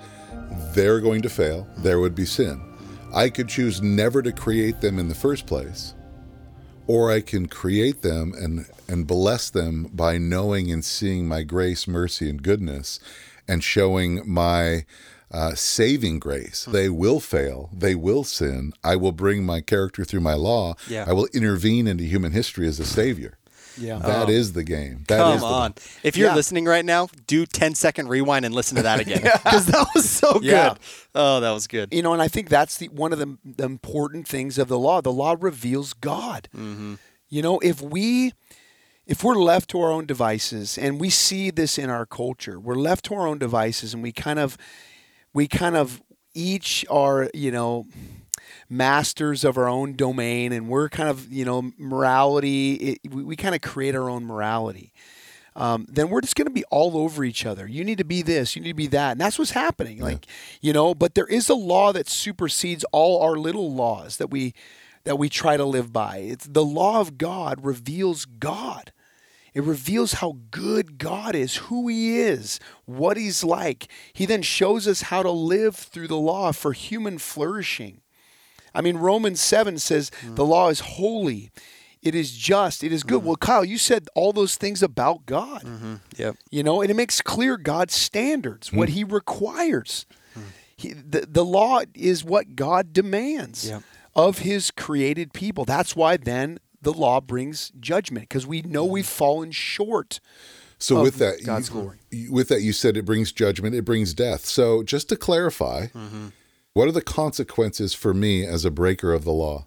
they're 0.74 1.00
going 1.00 1.22
to 1.22 1.30
fail, 1.30 1.66
there 1.78 2.00
would 2.00 2.14
be 2.14 2.26
sin. 2.26 2.60
I 3.14 3.28
could 3.28 3.48
choose 3.48 3.80
never 3.80 4.22
to 4.22 4.32
create 4.32 4.80
them 4.80 4.98
in 4.98 5.08
the 5.08 5.14
first 5.14 5.46
place, 5.46 5.94
or 6.86 7.10
I 7.10 7.20
can 7.20 7.46
create 7.46 8.02
them 8.02 8.34
and, 8.36 8.66
and 8.88 9.06
bless 9.06 9.50
them 9.50 9.90
by 9.92 10.18
knowing 10.18 10.70
and 10.70 10.84
seeing 10.84 11.26
my 11.26 11.42
grace, 11.42 11.88
mercy, 11.88 12.28
and 12.28 12.42
goodness, 12.42 13.00
and 13.48 13.62
showing 13.62 14.22
my 14.26 14.84
uh, 15.30 15.54
saving 15.54 16.18
grace. 16.18 16.64
They 16.64 16.88
will 16.88 17.20
fail. 17.20 17.70
They 17.72 17.94
will 17.94 18.24
sin. 18.24 18.72
I 18.84 18.96
will 18.96 19.12
bring 19.12 19.44
my 19.44 19.60
character 19.60 20.04
through 20.04 20.20
my 20.20 20.34
law. 20.34 20.74
Yeah. 20.88 21.04
I 21.08 21.12
will 21.12 21.28
intervene 21.32 21.86
into 21.86 22.04
human 22.04 22.32
history 22.32 22.68
as 22.68 22.78
a 22.78 22.86
savior. 22.86 23.36
Yeah. 23.78 23.98
That 23.98 24.28
is 24.30 24.52
the 24.52 24.62
game. 24.64 25.04
That 25.08 25.18
Come 25.18 25.34
is 25.34 25.40
the 25.40 25.46
on. 25.46 25.74
If 26.02 26.16
you're 26.16 26.28
Yeah. 26.28 26.34
listening 26.34 26.64
right 26.64 26.84
now, 26.84 27.08
do 27.26 27.44
10 27.46 27.74
second 27.74 28.08
rewind 28.08 28.44
and 28.44 28.54
listen 28.54 28.76
to 28.76 28.82
that 28.82 29.00
again. 29.00 29.22
Because 29.44 29.66
that 29.66 29.86
was 29.94 30.08
so 30.08 30.34
good. 30.34 30.44
Yeah. 30.44 30.74
Oh, 31.14 31.40
that 31.40 31.50
was 31.52 31.66
good. 31.66 31.92
you 31.92 32.02
know, 32.02 32.12
and 32.12 32.22
I 32.22 32.28
think 32.28 32.48
that's 32.48 32.76
the 32.78 32.88
one 32.88 33.12
of 33.12 33.18
the, 33.18 33.36
the 33.44 33.64
important 33.64 34.26
things 34.28 34.58
of 34.58 34.68
the 34.68 34.78
law. 34.78 35.00
The 35.00 35.12
law 35.12 35.36
reveals 35.38 35.92
God. 35.92 36.48
Mm-hmm. 36.56 36.94
You 37.28 37.42
know, 37.42 37.58
if 37.60 37.80
we 37.82 38.32
if 39.06 39.22
we're 39.22 39.34
left 39.34 39.68
to 39.70 39.80
our 39.80 39.90
own 39.90 40.06
devices, 40.06 40.78
and 40.78 40.98
we 41.00 41.10
see 41.10 41.50
this 41.50 41.76
in 41.78 41.90
our 41.90 42.06
culture, 42.06 42.58
we're 42.58 42.74
left 42.74 43.04
to 43.06 43.14
our 43.14 43.26
own 43.26 43.38
devices, 43.38 43.92
and 43.92 44.02
we 44.02 44.12
kind 44.12 44.38
of 44.38 44.56
we 45.34 45.46
kind 45.46 45.76
of 45.76 46.02
each 46.34 46.84
are 46.90 47.28
you 47.34 47.50
know 47.50 47.86
masters 48.68 49.44
of 49.44 49.58
our 49.58 49.68
own 49.68 49.94
domain, 49.94 50.52
and 50.52 50.68
we're 50.68 50.88
kind 50.88 51.08
of 51.08 51.32
you 51.32 51.44
know 51.44 51.72
morality. 51.78 52.74
It, 52.74 53.12
we, 53.12 53.22
we 53.24 53.36
kind 53.36 53.54
of 53.54 53.60
create 53.60 53.94
our 53.94 54.08
own 54.08 54.24
morality. 54.24 54.92
Um, 55.56 55.86
then 55.88 56.10
we're 56.10 56.20
just 56.20 56.34
going 56.34 56.46
to 56.46 56.52
be 56.52 56.64
all 56.64 56.98
over 56.98 57.22
each 57.22 57.46
other. 57.46 57.66
You 57.68 57.84
need 57.84 57.98
to 57.98 58.04
be 58.04 58.22
this, 58.22 58.56
you 58.56 58.62
need 58.62 58.70
to 58.70 58.74
be 58.74 58.88
that. 58.88 59.12
And 59.12 59.20
that's 59.20 59.38
what's 59.38 59.52
happening. 59.52 60.00
Like, 60.00 60.26
you 60.60 60.72
know, 60.72 60.94
but 60.94 61.14
there 61.14 61.26
is 61.26 61.48
a 61.48 61.54
law 61.54 61.92
that 61.92 62.08
supersedes 62.08 62.84
all 62.90 63.22
our 63.22 63.36
little 63.36 63.72
laws 63.72 64.16
that 64.16 64.30
we 64.30 64.54
that 65.04 65.16
we 65.16 65.28
try 65.28 65.56
to 65.56 65.64
live 65.64 65.92
by. 65.92 66.18
It's 66.18 66.46
the 66.46 66.64
law 66.64 67.00
of 67.00 67.18
God 67.18 67.64
reveals 67.64 68.24
God. 68.24 68.90
It 69.52 69.62
reveals 69.62 70.14
how 70.14 70.38
good 70.50 70.98
God 70.98 71.36
is, 71.36 71.56
who 71.56 71.86
He 71.86 72.18
is, 72.18 72.58
what 72.86 73.16
He's 73.16 73.44
like. 73.44 73.86
He 74.12 74.26
then 74.26 74.42
shows 74.42 74.88
us 74.88 75.02
how 75.02 75.22
to 75.22 75.30
live 75.30 75.76
through 75.76 76.08
the 76.08 76.16
law 76.16 76.50
for 76.52 76.72
human 76.72 77.18
flourishing. 77.18 78.00
I 78.74 78.80
mean, 78.80 78.96
Romans 78.96 79.40
7 79.40 79.78
says 79.78 80.10
hmm. 80.20 80.34
the 80.34 80.44
law 80.44 80.68
is 80.68 80.80
holy, 80.80 81.50
it 82.02 82.14
is 82.14 82.32
just, 82.36 82.84
it 82.84 82.92
is 82.92 83.02
good. 83.02 83.20
Hmm. 83.20 83.28
Well, 83.28 83.36
Kyle, 83.36 83.64
you 83.64 83.78
said 83.78 84.08
all 84.14 84.32
those 84.32 84.56
things 84.56 84.82
about 84.82 85.26
God, 85.26 85.62
mm-hmm. 85.62 85.94
Yep. 86.16 86.36
you 86.50 86.62
know, 86.62 86.82
and 86.82 86.90
it 86.90 86.94
makes 86.94 87.20
clear 87.20 87.56
God's 87.56 87.94
standards, 87.94 88.72
what 88.72 88.88
hmm. 88.88 88.94
He 88.94 89.04
requires. 89.04 90.06
He, 90.76 90.92
the, 90.92 91.20
the 91.20 91.44
law 91.44 91.82
is 91.94 92.24
what 92.24 92.56
God 92.56 92.92
demands 92.92 93.68
Yep. 93.68 93.82
of 94.16 94.38
His 94.38 94.70
created 94.70 95.32
people. 95.32 95.64
That's 95.64 95.94
why 95.94 96.16
then 96.16 96.58
the 96.82 96.92
law 96.92 97.20
brings 97.20 97.72
judgment 97.80 98.28
because 98.28 98.46
we 98.46 98.62
know 98.62 98.84
we've 98.84 99.06
fallen 99.06 99.50
short. 99.52 100.20
So 100.78 100.98
of 100.98 101.02
with 101.02 101.16
that, 101.18 101.44
God's 101.44 101.68
you, 101.68 101.74
glory. 101.74 101.98
With 102.30 102.48
that, 102.48 102.62
you 102.62 102.72
said 102.72 102.96
it 102.96 103.04
brings 103.04 103.32
judgment, 103.32 103.74
it 103.74 103.84
brings 103.84 104.14
death. 104.14 104.44
So 104.44 104.82
just 104.82 105.08
to 105.08 105.16
clarify, 105.16 105.86
mm-hmm. 105.86 106.28
What 106.74 106.88
are 106.88 106.92
the 106.92 107.02
consequences 107.02 107.94
for 107.94 108.12
me 108.12 108.44
as 108.44 108.64
a 108.64 108.70
breaker 108.70 109.12
of 109.12 109.24
the 109.24 109.32
law? 109.32 109.66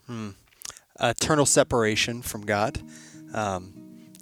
Eternal 0.99 1.45
separation 1.45 2.21
from 2.21 2.45
God, 2.45 2.79
um, 3.33 3.73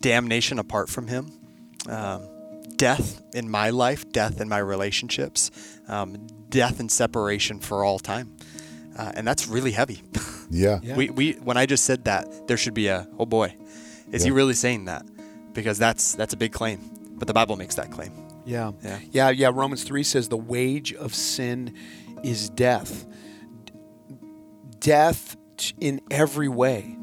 damnation 0.02 0.60
apart 0.60 0.90
from 0.90 1.08
Him, 1.08 1.32
um, 1.90 2.28
death 2.76 3.22
in 3.34 3.50
my 3.50 3.70
life, 3.72 4.10
death 4.12 4.40
in 4.40 4.48
my 4.50 4.60
relationships, 4.60 5.52
um, 5.88 6.28
death 6.50 6.80
and 6.80 6.92
separation 6.92 7.60
for 7.60 7.84
all 7.84 7.98
time. 8.00 8.36
Uh, 8.98 9.12
and 9.16 9.28
that's 9.28 9.48
really 9.48 9.72
heavy. 9.72 10.02
Yeah. 10.52 10.80
Yeah. 10.84 10.96
We, 10.96 11.10
we 11.10 11.32
when 11.34 11.58
I 11.58 11.66
just 11.66 11.86
said 11.86 12.06
that, 12.06 12.48
there 12.48 12.56
should 12.56 12.76
be 12.76 12.88
a 12.88 13.08
oh 13.18 13.26
boy, 13.26 13.56
is 14.12 14.24
he 14.24 14.30
really 14.30 14.54
saying 14.54 14.86
that? 14.86 15.04
Because 15.54 15.80
that's 15.80 16.14
that's 16.14 16.36
a 16.36 16.38
big 16.38 16.52
claim. 16.54 16.80
But 17.18 17.28
the 17.28 17.34
Bible 17.34 17.56
makes 17.56 17.74
that 17.76 17.90
claim. 17.90 18.12
Yeah. 18.46 18.74
Yeah. 18.84 19.00
Yeah. 19.12 19.30
Yeah. 19.32 19.52
Romans 19.52 19.84
3 19.84 20.04
says 20.04 20.30
the 20.30 20.38
wage 20.38 20.94
of 20.94 21.16
sin 21.16 21.74
is 22.26 22.50
death. 22.50 23.06
Death 24.80 25.36
in 25.80 26.02
every 26.12 26.48
way. 26.48 26.98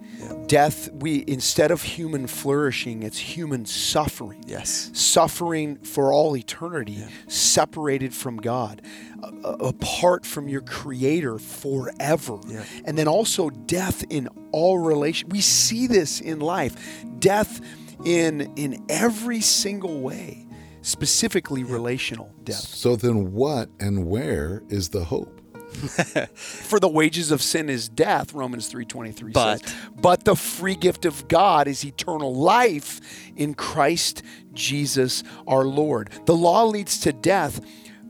Death, 0.47 0.89
we 0.93 1.25
instead 1.27 1.71
of 1.73 1.83
human 1.83 2.27
flourishing, 2.29 3.03
it's 3.03 3.19
human 3.19 3.67
suffering. 3.67 4.45
Yes. 4.47 4.91
Suffering 4.93 5.79
for 5.79 6.13
all 6.13 6.37
eternity, 6.37 7.05
separated 7.27 8.15
from 8.15 8.37
God, 8.37 8.83
a- 9.23 9.49
apart 9.49 10.25
from 10.25 10.49
your 10.49 10.61
Creator 10.61 11.39
forever. 11.39 12.39
Yeah. 12.47 12.63
And 12.85 12.97
then 12.97 13.09
also 13.09 13.51
death 13.51 14.05
in 14.11 14.29
all 14.53 14.79
relation. 14.79 15.29
We 15.29 15.41
see 15.41 15.89
this 15.89 16.21
in 16.21 16.39
life. 16.39 16.77
Death 17.19 17.61
in 18.05 18.53
in 18.57 18.85
every 18.89 19.41
single 19.41 20.01
way, 20.01 20.47
specifically 20.83 21.65
relational 21.65 22.31
death. 22.45 22.57
So 22.61 22.97
then, 22.97 23.33
what 23.33 23.71
and 23.81 24.07
where 24.07 24.63
is 24.69 24.91
the 24.91 25.05
hope? 25.05 25.39
For 26.35 26.79
the 26.79 26.89
wages 26.89 27.31
of 27.31 27.41
sin 27.41 27.71
is 27.71 27.89
death, 27.89 28.35
Romans 28.35 28.71
3:23 28.71 29.33
But- 29.33 29.61
says. 29.65 29.75
But 30.01 30.25
the 30.25 30.37
free 30.37 30.75
gift 30.75 31.07
of 31.07 31.27
God 31.29 31.67
is 31.67 31.85
eternal 31.85 32.35
life 32.35 33.01
in 33.37 33.55
Christ 33.55 34.23
Jesus 34.53 35.23
our 35.47 35.65
Lord. 35.65 36.11
The 36.27 36.37
law 36.37 36.65
leads 36.65 37.01
to 37.01 37.13
death, 37.13 37.61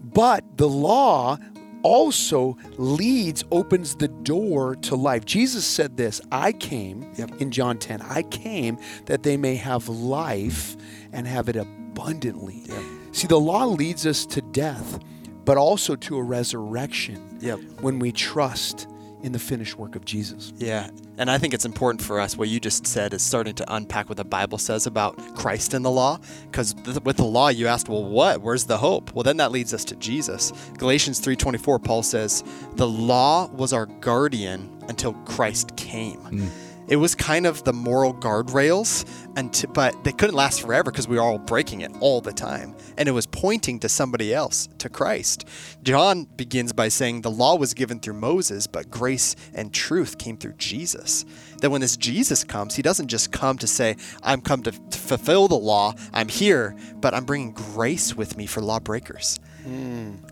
but 0.02 0.44
the 0.56 0.68
law 0.68 1.38
also 1.84 2.56
leads, 2.78 3.44
opens 3.50 3.96
the 3.96 4.08
door 4.08 4.76
to 4.76 4.94
life. 4.96 5.24
Jesus 5.24 5.64
said 5.64 5.96
this 5.96 6.20
I 6.32 6.52
came 6.52 7.12
Yep. 7.16 7.40
in 7.40 7.50
John 7.52 7.78
10, 7.78 8.00
I 8.02 8.22
came 8.22 8.78
that 9.06 9.22
they 9.22 9.36
may 9.36 9.54
have 9.56 9.88
life 9.88 10.76
and 11.12 11.26
have 11.28 11.48
it 11.48 11.56
abundantly. 11.56 11.81
See, 13.12 13.26
the 13.26 13.38
law 13.40 13.64
leads 13.66 14.06
us 14.06 14.24
to 14.26 14.40
death, 14.40 14.98
but 15.44 15.56
also 15.56 15.96
to 15.96 16.16
a 16.16 16.22
resurrection 16.22 17.38
Yep. 17.40 17.60
when 17.80 17.98
we 17.98 18.12
trust 18.12 18.86
in 19.22 19.30
the 19.32 19.38
finished 19.38 19.78
work 19.78 19.94
of 19.94 20.04
Jesus. 20.04 20.52
Yeah. 20.56 20.90
And 21.16 21.30
I 21.30 21.38
think 21.38 21.54
it's 21.54 21.64
important 21.64 22.02
for 22.02 22.18
us, 22.18 22.36
what 22.36 22.48
you 22.48 22.58
just 22.58 22.86
said 22.88 23.14
is 23.14 23.22
starting 23.22 23.54
to 23.54 23.74
unpack 23.74 24.08
what 24.08 24.16
the 24.16 24.24
Bible 24.24 24.58
says 24.58 24.86
about 24.86 25.16
Christ 25.36 25.74
and 25.74 25.84
the 25.84 25.90
law. 25.90 26.18
Because 26.50 26.74
th- 26.74 27.00
with 27.04 27.18
the 27.18 27.24
law, 27.24 27.48
you 27.48 27.68
asked, 27.68 27.88
well, 27.88 28.02
what? 28.02 28.40
Where's 28.40 28.64
the 28.64 28.78
hope? 28.78 29.12
Well, 29.14 29.22
then 29.22 29.36
that 29.36 29.52
leads 29.52 29.72
us 29.72 29.84
to 29.86 29.96
Jesus. 29.96 30.52
Galatians 30.76 31.20
3.24, 31.20 31.84
Paul 31.84 32.02
says, 32.02 32.42
the 32.74 32.88
law 32.88 33.46
was 33.52 33.72
our 33.72 33.86
guardian 33.86 34.68
until 34.88 35.12
Christ 35.12 35.76
came. 35.76 36.18
Mm. 36.22 36.48
It 36.92 36.96
was 36.96 37.14
kind 37.14 37.46
of 37.46 37.64
the 37.64 37.72
moral 37.72 38.12
guardrails, 38.12 39.06
until, 39.34 39.72
but 39.72 40.04
they 40.04 40.12
couldn't 40.12 40.34
last 40.34 40.60
forever 40.60 40.90
because 40.90 41.08
we 41.08 41.16
were 41.16 41.22
all 41.22 41.38
breaking 41.38 41.80
it 41.80 41.90
all 42.00 42.20
the 42.20 42.34
time. 42.34 42.74
And 42.98 43.08
it 43.08 43.12
was 43.12 43.24
pointing 43.24 43.78
to 43.78 43.88
somebody 43.88 44.34
else, 44.34 44.68
to 44.76 44.90
Christ. 44.90 45.48
John 45.82 46.24
begins 46.36 46.74
by 46.74 46.88
saying 46.88 47.22
the 47.22 47.30
law 47.30 47.56
was 47.56 47.72
given 47.72 47.98
through 47.98 48.20
Moses, 48.20 48.66
but 48.66 48.90
grace 48.90 49.36
and 49.54 49.72
truth 49.72 50.18
came 50.18 50.36
through 50.36 50.56
Jesus. 50.58 51.24
That 51.62 51.70
when 51.70 51.80
this 51.80 51.96
Jesus 51.96 52.44
comes, 52.44 52.74
he 52.74 52.82
doesn't 52.82 53.08
just 53.08 53.32
come 53.32 53.56
to 53.56 53.66
say, 53.66 53.96
I'm 54.22 54.42
come 54.42 54.62
to, 54.64 54.72
to 54.72 54.98
fulfill 54.98 55.48
the 55.48 55.54
law, 55.54 55.94
I'm 56.12 56.28
here, 56.28 56.76
but 56.96 57.14
I'm 57.14 57.24
bringing 57.24 57.52
grace 57.52 58.14
with 58.14 58.36
me 58.36 58.44
for 58.44 58.60
lawbreakers. 58.60 59.40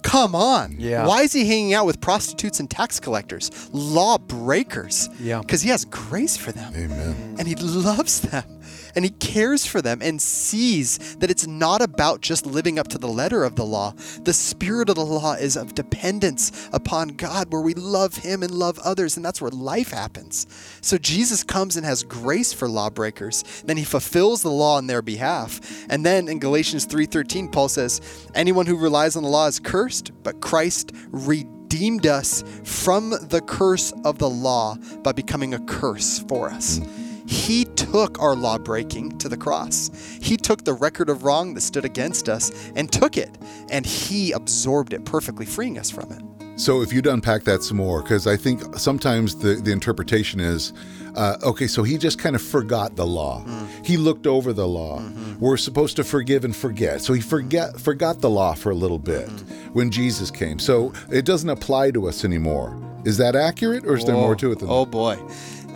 Come 0.02 0.34
on. 0.34 0.76
Yeah. 0.78 1.06
Why 1.06 1.22
is 1.22 1.32
he 1.32 1.46
hanging 1.46 1.74
out 1.74 1.86
with 1.86 2.00
prostitutes 2.00 2.60
and 2.60 2.70
tax 2.70 2.98
collectors, 3.00 3.50
lawbreakers? 3.72 5.08
Yeah. 5.20 5.40
Because 5.40 5.62
he 5.62 5.70
has 5.70 5.84
grace 5.84 6.36
for 6.36 6.52
them. 6.52 6.72
Amen. 6.74 7.36
And 7.38 7.46
he 7.46 7.54
loves 7.54 8.20
them. 8.20 8.44
And 8.94 9.04
he 9.04 9.10
cares 9.10 9.66
for 9.66 9.82
them 9.82 10.00
and 10.02 10.20
sees 10.20 11.16
that 11.16 11.30
it's 11.30 11.46
not 11.46 11.82
about 11.82 12.20
just 12.20 12.46
living 12.46 12.78
up 12.78 12.88
to 12.88 12.98
the 12.98 13.08
letter 13.08 13.44
of 13.44 13.56
the 13.56 13.64
law. 13.64 13.94
The 14.22 14.32
spirit 14.32 14.88
of 14.88 14.96
the 14.96 15.04
law 15.04 15.34
is 15.34 15.56
of 15.56 15.74
dependence 15.74 16.68
upon 16.72 17.08
God, 17.08 17.52
where 17.52 17.62
we 17.62 17.74
love 17.74 18.16
him 18.16 18.42
and 18.42 18.50
love 18.50 18.78
others, 18.80 19.16
and 19.16 19.24
that's 19.24 19.40
where 19.40 19.50
life 19.50 19.90
happens. 19.90 20.46
So 20.80 20.98
Jesus 20.98 21.42
comes 21.42 21.76
and 21.76 21.86
has 21.86 22.02
grace 22.02 22.52
for 22.52 22.68
lawbreakers. 22.68 23.62
Then 23.64 23.76
he 23.76 23.84
fulfills 23.84 24.42
the 24.42 24.50
law 24.50 24.76
on 24.76 24.86
their 24.86 25.02
behalf. 25.02 25.60
And 25.88 26.04
then 26.04 26.28
in 26.28 26.38
Galatians 26.38 26.86
3:13, 26.86 27.48
Paul 27.50 27.68
says, 27.68 28.00
Anyone 28.34 28.66
who 28.66 28.76
relies 28.76 29.16
on 29.16 29.22
the 29.22 29.28
law 29.28 29.46
is 29.46 29.60
cursed, 29.60 30.12
but 30.22 30.40
Christ 30.40 30.92
redeemed 31.10 32.06
us 32.06 32.44
from 32.64 33.10
the 33.10 33.40
curse 33.40 33.92
of 34.04 34.18
the 34.18 34.30
law 34.30 34.76
by 35.02 35.12
becoming 35.12 35.54
a 35.54 35.60
curse 35.60 36.18
for 36.20 36.50
us. 36.50 36.78
Mm. 36.78 37.09
He 37.30 37.64
took 37.64 38.20
our 38.20 38.34
law 38.34 38.58
breaking 38.58 39.18
to 39.18 39.28
the 39.28 39.36
cross. 39.36 39.88
He 40.20 40.36
took 40.36 40.64
the 40.64 40.74
record 40.74 41.08
of 41.08 41.22
wrong 41.22 41.54
that 41.54 41.60
stood 41.60 41.84
against 41.84 42.28
us 42.28 42.50
and 42.74 42.90
took 42.90 43.16
it, 43.16 43.38
and 43.70 43.86
he 43.86 44.32
absorbed 44.32 44.92
it 44.92 45.04
perfectly, 45.04 45.46
freeing 45.46 45.78
us 45.78 45.90
from 45.90 46.10
it. 46.10 46.22
So 46.60 46.82
if 46.82 46.92
you'd 46.92 47.06
unpack 47.06 47.44
that 47.44 47.62
some 47.62 47.76
more, 47.76 48.02
because 48.02 48.26
I 48.26 48.36
think 48.36 48.76
sometimes 48.76 49.36
the, 49.36 49.54
the 49.54 49.70
interpretation 49.70 50.40
is, 50.40 50.72
uh, 51.14 51.36
okay, 51.44 51.68
so 51.68 51.84
he 51.84 51.98
just 51.98 52.18
kind 52.18 52.34
of 52.34 52.42
forgot 52.42 52.96
the 52.96 53.06
law. 53.06 53.44
Mm-hmm. 53.44 53.84
He 53.84 53.96
looked 53.96 54.26
over 54.26 54.52
the 54.52 54.66
law. 54.66 54.98
Mm-hmm. 54.98 55.38
We're 55.38 55.56
supposed 55.56 55.96
to 55.96 56.04
forgive 56.04 56.44
and 56.44 56.54
forget. 56.54 57.00
So 57.00 57.12
he 57.12 57.20
forget 57.20 57.78
forgot 57.78 58.20
the 58.20 58.28
law 58.28 58.54
for 58.54 58.70
a 58.70 58.74
little 58.74 58.98
bit 58.98 59.28
mm-hmm. 59.28 59.72
when 59.72 59.92
Jesus 59.92 60.32
came. 60.32 60.58
So 60.58 60.92
it 61.10 61.24
doesn't 61.24 61.48
apply 61.48 61.92
to 61.92 62.08
us 62.08 62.24
anymore. 62.24 62.76
Is 63.04 63.16
that 63.16 63.34
accurate, 63.34 63.86
or 63.86 63.96
is 63.96 64.04
there 64.04 64.14
more 64.14 64.36
to 64.36 64.52
it 64.52 64.58
than 64.58 64.68
oh, 64.68 64.84
that? 64.84 64.88
Oh 64.88 65.16
boy, 65.16 65.16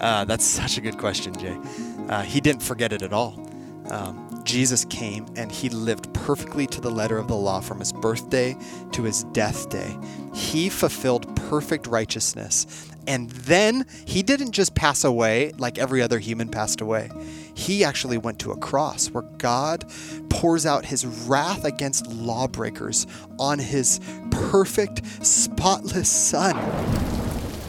uh, 0.00 0.24
that's 0.24 0.44
such 0.60 0.78
a 0.78 0.80
good 0.80 0.98
question, 0.98 1.34
Jay. 1.38 1.56
Uh, 2.08 2.22
he 2.22 2.40
didn't 2.40 2.62
forget 2.62 2.92
it 2.92 3.02
at 3.02 3.12
all. 3.12 3.40
Um, 3.90 4.24
Jesus 4.44 4.84
came 4.84 5.26
and 5.36 5.50
he 5.50 5.68
lived 5.68 6.12
perfectly 6.12 6.66
to 6.68 6.80
the 6.80 6.90
letter 6.90 7.18
of 7.18 7.28
the 7.28 7.36
law 7.36 7.60
from 7.60 7.78
his 7.78 7.92
birthday 7.92 8.56
to 8.92 9.02
his 9.02 9.24
death 9.24 9.68
day. 9.70 9.96
He 10.34 10.68
fulfilled 10.68 11.34
perfect 11.36 11.86
righteousness. 11.86 12.90
And 13.06 13.30
then 13.30 13.86
he 14.06 14.22
didn't 14.22 14.52
just 14.52 14.74
pass 14.74 15.04
away 15.04 15.52
like 15.58 15.78
every 15.78 16.00
other 16.00 16.18
human 16.18 16.48
passed 16.48 16.80
away. 16.80 17.10
He 17.54 17.84
actually 17.84 18.18
went 18.18 18.38
to 18.40 18.52
a 18.52 18.56
cross 18.56 19.08
where 19.10 19.24
God 19.38 19.84
pours 20.30 20.66
out 20.66 20.86
his 20.86 21.04
wrath 21.04 21.64
against 21.64 22.06
lawbreakers 22.06 23.06
on 23.38 23.58
his 23.58 24.00
perfect, 24.30 25.04
spotless 25.24 26.08
son 26.08 26.56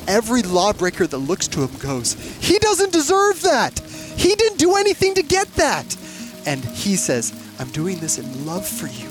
every 0.08 0.42
lawbreaker 0.42 1.08
that 1.08 1.18
looks 1.18 1.48
to 1.50 1.68
him 1.68 1.80
goes, 1.80 2.14
He 2.40 2.60
doesn't 2.60 2.94
deserve 2.94 3.42
that. 3.42 3.80
He 3.80 4.36
didn't 4.36 4.60
do 4.60 4.76
anything 4.76 5.14
to 5.16 5.24
get 5.24 5.48
that. 5.56 5.98
And 6.46 6.64
he 6.64 6.96
says, 6.96 7.34
I'm 7.60 7.70
doing 7.70 8.00
this 8.00 8.18
in 8.18 8.46
love 8.46 8.68
for 8.68 8.88
you 8.88 9.10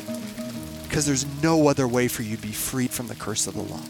because 0.85 1.07
there's 1.07 1.26
no 1.42 1.68
other 1.68 1.88
way 1.88 2.09
for 2.09 2.22
you 2.22 2.37
to 2.37 2.42
be 2.42 2.52
freed 2.52 2.90
from 2.90 3.09
the 3.09 3.14
curse 3.16 3.46
of 3.46 3.54
the 3.54 3.62
law. 3.62 3.80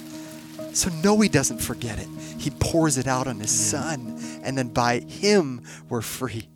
So, 0.73 0.91
no, 1.05 1.21
he 1.21 1.29
doesn't 1.29 1.59
forget 1.59 1.99
it. 1.99 2.09
He 2.39 2.51
pours 2.51 2.99
it 2.99 3.07
out 3.07 3.27
on 3.27 3.39
his 3.39 3.51
son, 3.51 4.19
and 4.43 4.59
then 4.59 4.69
by 4.69 5.01
him, 5.01 5.63
we're 5.89 6.01
free. 6.01 6.49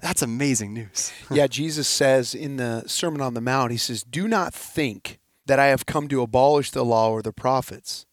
That's 0.00 0.22
amazing 0.22 0.72
news. 0.72 1.12
yeah, 1.30 1.46
Jesus 1.46 1.88
says 1.88 2.34
in 2.34 2.56
the 2.56 2.84
Sermon 2.86 3.20
on 3.20 3.34
the 3.34 3.40
Mount, 3.40 3.72
he 3.72 3.76
says, 3.76 4.02
Do 4.02 4.28
not 4.28 4.54
think 4.54 5.18
that 5.46 5.58
I 5.58 5.66
have 5.66 5.86
come 5.86 6.08
to 6.08 6.22
abolish 6.22 6.70
the 6.70 6.84
law 6.84 7.10
or 7.10 7.20
the 7.20 7.32
prophets. 7.32 8.05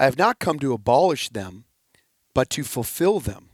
I 0.00 0.04
have 0.04 0.16
not 0.16 0.38
come 0.38 0.58
to 0.60 0.72
abolish 0.72 1.28
them, 1.28 1.64
but 2.32 2.48
to 2.50 2.64
fulfill 2.64 3.20
them. 3.20 3.50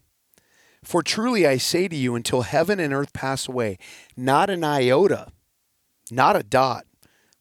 For 0.81 1.03
truly 1.03 1.45
I 1.45 1.57
say 1.57 1.89
to 1.89 1.97
you, 1.97 2.15
until 2.15 2.43
heaven 2.43 2.79
and 2.79 2.95
earth 2.95 3.13
pass 3.13 3.49
away, 3.49 3.79
not 4.17 4.49
an 4.49 4.63
iota, 4.63 5.33
not 6.09 6.37
a 6.37 6.45
dot, 6.45 6.87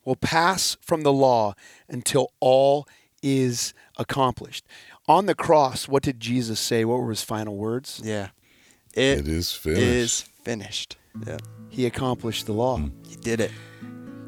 will 0.03 0.15
pass 0.15 0.75
from 0.81 1.03
the 1.03 1.13
law 1.13 1.53
until 1.87 2.31
all 2.39 2.87
is 3.21 3.75
accomplished. 3.95 4.65
On 5.07 5.27
the 5.27 5.35
cross, 5.35 5.87
what 5.87 6.01
did 6.01 6.19
Jesus 6.19 6.59
say? 6.59 6.83
What 6.83 6.99
were 6.99 7.11
his 7.11 7.21
final 7.21 7.55
words? 7.55 8.01
Yeah. 8.03 8.29
It 8.95 9.27
is 9.27 9.53
finished. 9.53 9.83
is 9.83 10.21
finished. 10.43 10.97
Yeah. 11.27 11.37
He 11.69 11.85
accomplished 11.85 12.47
the 12.47 12.53
law. 12.53 12.79
Hmm. 12.79 12.87
He 13.07 13.17
did 13.17 13.39
it. 13.39 13.51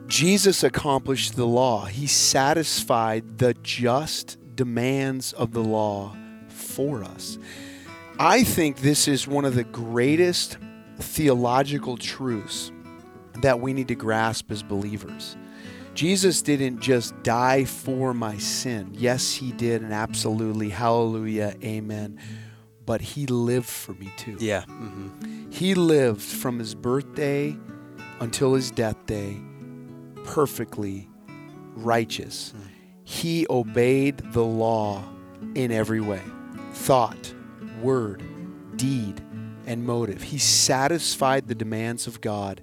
Jesus 0.05 0.63
accomplished 0.63 1.35
the 1.35 1.47
law. 1.47 1.85
He 1.85 2.05
satisfied 2.05 3.39
the 3.39 3.55
just 3.55 4.37
demands 4.57 5.31
of 5.33 5.53
the 5.53 5.63
law 5.63 6.13
for 6.49 7.03
us. 7.05 7.39
I 8.19 8.43
think 8.43 8.79
this 8.79 9.07
is 9.07 9.27
one 9.27 9.45
of 9.45 9.55
the 9.55 9.63
greatest 9.63 10.57
theological 10.97 11.95
truths 11.95 12.71
that 13.41 13.59
we 13.61 13.71
need 13.71 13.87
to 13.87 13.95
grasp 13.95 14.51
as 14.51 14.63
believers. 14.63 15.37
Jesus 15.93 16.41
didn't 16.41 16.79
just 16.79 17.13
die 17.23 17.65
for 17.65 18.13
my 18.13 18.37
sin. 18.37 18.89
Yes, 18.93 19.33
he 19.33 19.51
did, 19.51 19.81
and 19.81 19.93
absolutely, 19.93 20.69
hallelujah, 20.69 21.55
amen. 21.63 22.19
But 22.85 23.01
he 23.01 23.25
lived 23.27 23.67
for 23.67 23.93
me 23.93 24.11
too. 24.17 24.37
Yeah. 24.39 24.63
hmm 24.65 25.49
He 25.49 25.75
lived 25.75 26.21
from 26.21 26.59
his 26.59 26.75
birthday 26.75 27.55
until 28.19 28.53
his 28.53 28.71
death 28.71 29.05
day 29.05 29.39
perfectly 30.23 31.09
righteous. 31.75 32.53
He 33.09 33.47
obeyed 33.49 34.17
the 34.33 34.43
law 34.43 35.01
in 35.55 35.71
every 35.71 36.01
way 36.01 36.21
thought, 36.73 37.33
word, 37.81 38.21
deed, 38.75 39.21
and 39.65 39.85
motive. 39.85 40.21
He 40.21 40.37
satisfied 40.37 41.47
the 41.47 41.55
demands 41.55 42.05
of 42.05 42.19
God 42.19 42.61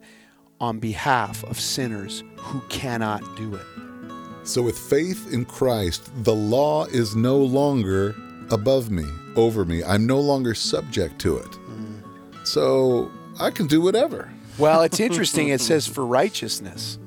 on 0.61 0.80
behalf 0.80 1.42
of 1.44 1.59
sinners 1.59 2.22
who 2.37 2.61
cannot 2.68 3.22
do 3.37 3.54
it. 3.54 4.46
So, 4.46 4.61
with 4.61 4.78
faith 4.78 5.33
in 5.33 5.46
Christ, 5.46 6.11
the 6.24 6.35
law 6.35 6.85
is 6.85 7.16
no 7.16 7.38
longer 7.38 8.14
above 8.50 8.90
me, 8.90 9.07
over 9.37 9.64
me. 9.64 9.83
I'm 9.83 10.07
no 10.07 10.20
longer 10.20 10.54
subject 10.54 11.18
to 11.20 11.38
it. 11.38 11.52
Mm. 11.52 12.46
So, 12.46 13.11
I 13.40 13.50
can 13.50 13.66
do 13.66 13.80
whatever. 13.80 14.30
Well, 14.59 14.83
it's 14.83 15.00
interesting. 15.09 15.48
It 15.48 15.62
says 15.62 15.87
for 15.87 16.04
righteousness. 16.04 16.98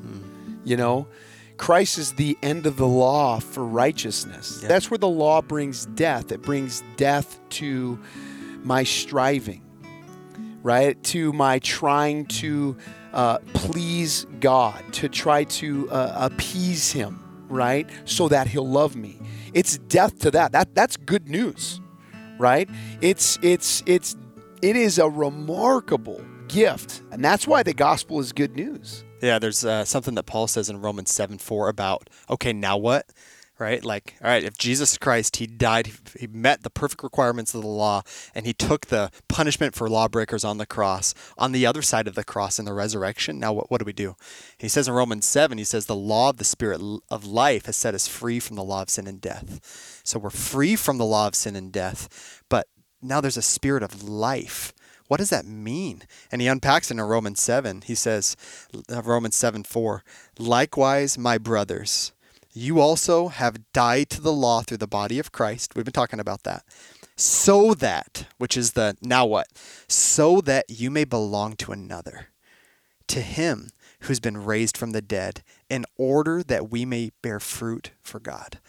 You 0.65 0.75
know, 0.75 1.07
Christ 1.57 1.97
is 1.97 2.13
the 2.13 2.37
end 2.41 2.65
of 2.65 2.77
the 2.77 2.87
law 2.87 3.39
for 3.39 3.65
righteousness. 3.65 4.59
Yeah. 4.61 4.67
That's 4.67 4.91
where 4.91 4.97
the 4.97 5.07
law 5.07 5.41
brings 5.41 5.85
death. 5.87 6.31
It 6.31 6.41
brings 6.41 6.83
death 6.95 7.39
to 7.49 7.99
my 8.63 8.83
striving, 8.83 9.63
right? 10.63 11.01
To 11.05 11.33
my 11.33 11.59
trying 11.59 12.25
to 12.27 12.77
uh, 13.13 13.39
please 13.53 14.25
God, 14.39 14.83
to 14.93 15.09
try 15.09 15.45
to 15.45 15.89
uh, 15.89 16.29
appease 16.31 16.91
Him, 16.91 17.45
right? 17.49 17.89
So 18.05 18.27
that 18.27 18.47
He'll 18.47 18.69
love 18.69 18.95
me. 18.95 19.19
It's 19.53 19.77
death 19.77 20.19
to 20.19 20.31
that. 20.31 20.51
That 20.51 20.75
that's 20.75 20.97
good 20.97 21.27
news, 21.27 21.81
right? 22.37 22.69
It's 23.01 23.39
it's 23.41 23.81
it's 23.85 24.15
it 24.61 24.75
is 24.75 24.99
a 24.99 25.09
remarkable 25.09 26.23
gift, 26.47 27.01
and 27.11 27.23
that's 27.23 27.47
why 27.47 27.63
the 27.63 27.73
gospel 27.73 28.19
is 28.19 28.31
good 28.31 28.55
news. 28.55 29.03
Yeah, 29.21 29.39
there's 29.39 29.65
uh, 29.65 29.85
something 29.85 30.15
that 30.15 30.23
Paul 30.23 30.47
says 30.47 30.69
in 30.69 30.81
Romans 30.81 31.11
7 31.11 31.37
4 31.37 31.69
about, 31.69 32.09
okay, 32.29 32.53
now 32.53 32.77
what? 32.77 33.07
right? 33.59 33.83
Like, 33.83 34.15
all 34.21 34.29
right, 34.29 34.43
if 34.43 34.57
Jesus 34.57 34.97
Christ, 34.97 35.37
he 35.37 35.47
died, 35.47 35.91
he 36.19 36.27
met 36.27 36.63
the 36.63 36.69
perfect 36.69 37.03
requirements 37.03 37.53
of 37.53 37.61
the 37.61 37.67
law, 37.67 38.03
and 38.35 38.45
he 38.45 38.53
took 38.53 38.87
the 38.87 39.11
punishment 39.27 39.75
for 39.75 39.89
lawbreakers 39.89 40.43
on 40.43 40.57
the 40.57 40.65
cross, 40.65 41.13
on 41.37 41.51
the 41.51 41.65
other 41.65 41.81
side 41.81 42.07
of 42.07 42.15
the 42.15 42.23
cross 42.23 42.59
in 42.59 42.65
the 42.65 42.73
resurrection, 42.73 43.39
now 43.39 43.53
what, 43.53 43.71
what 43.71 43.79
do 43.79 43.85
we 43.85 43.93
do? 43.93 44.15
He 44.57 44.67
says 44.67 44.87
in 44.87 44.93
Romans 44.93 45.25
7, 45.25 45.57
he 45.57 45.63
says, 45.63 45.85
the 45.85 45.95
law 45.95 46.29
of 46.29 46.37
the 46.37 46.43
Spirit 46.43 46.81
of 47.09 47.25
life 47.25 47.65
has 47.65 47.75
set 47.75 47.95
us 47.95 48.07
free 48.07 48.39
from 48.39 48.55
the 48.55 48.63
law 48.63 48.83
of 48.83 48.89
sin 48.89 49.07
and 49.07 49.19
death. 49.19 50.01
So 50.03 50.19
we're 50.19 50.29
free 50.29 50.75
from 50.75 50.97
the 50.97 51.05
law 51.05 51.27
of 51.27 51.35
sin 51.35 51.55
and 51.55 51.71
death, 51.71 52.43
but 52.49 52.67
now 53.01 53.21
there's 53.21 53.37
a 53.37 53.41
spirit 53.41 53.83
of 53.83 54.03
life. 54.03 54.73
What 55.07 55.17
does 55.17 55.29
that 55.29 55.45
mean? 55.45 56.03
And 56.31 56.41
he 56.41 56.47
unpacks 56.47 56.91
it 56.91 56.95
in 56.95 57.01
Romans 57.01 57.41
7. 57.41 57.81
He 57.81 57.95
says, 57.95 58.35
uh, 58.91 59.01
Romans 59.01 59.35
7 59.35 59.63
4, 59.63 60.03
likewise, 60.37 61.17
my 61.17 61.37
brothers, 61.37 62.11
you 62.53 62.79
also 62.79 63.27
have 63.27 63.71
died 63.71 64.09
to 64.11 64.21
the 64.21 64.33
law 64.33 64.61
through 64.61 64.77
the 64.77 64.87
body 64.87 65.19
of 65.19 65.31
Christ. 65.31 65.75
We've 65.75 65.85
been 65.85 65.93
talking 65.93 66.19
about 66.19 66.43
that. 66.43 66.63
So 67.15 67.73
that, 67.75 68.27
which 68.37 68.57
is 68.57 68.73
the 68.73 68.95
now 69.01 69.25
what? 69.25 69.47
So 69.87 70.41
that 70.41 70.65
you 70.69 70.91
may 70.91 71.03
belong 71.03 71.55
to 71.57 71.71
another, 71.71 72.29
to 73.07 73.21
him 73.21 73.69
who's 74.01 74.19
been 74.19 74.37
raised 74.37 74.77
from 74.77 74.91
the 74.91 75.01
dead, 75.01 75.43
in 75.69 75.85
order 75.97 76.43
that 76.43 76.69
we 76.69 76.85
may 76.85 77.11
bear 77.21 77.39
fruit 77.39 77.91
for 78.01 78.19
God. 78.19 78.59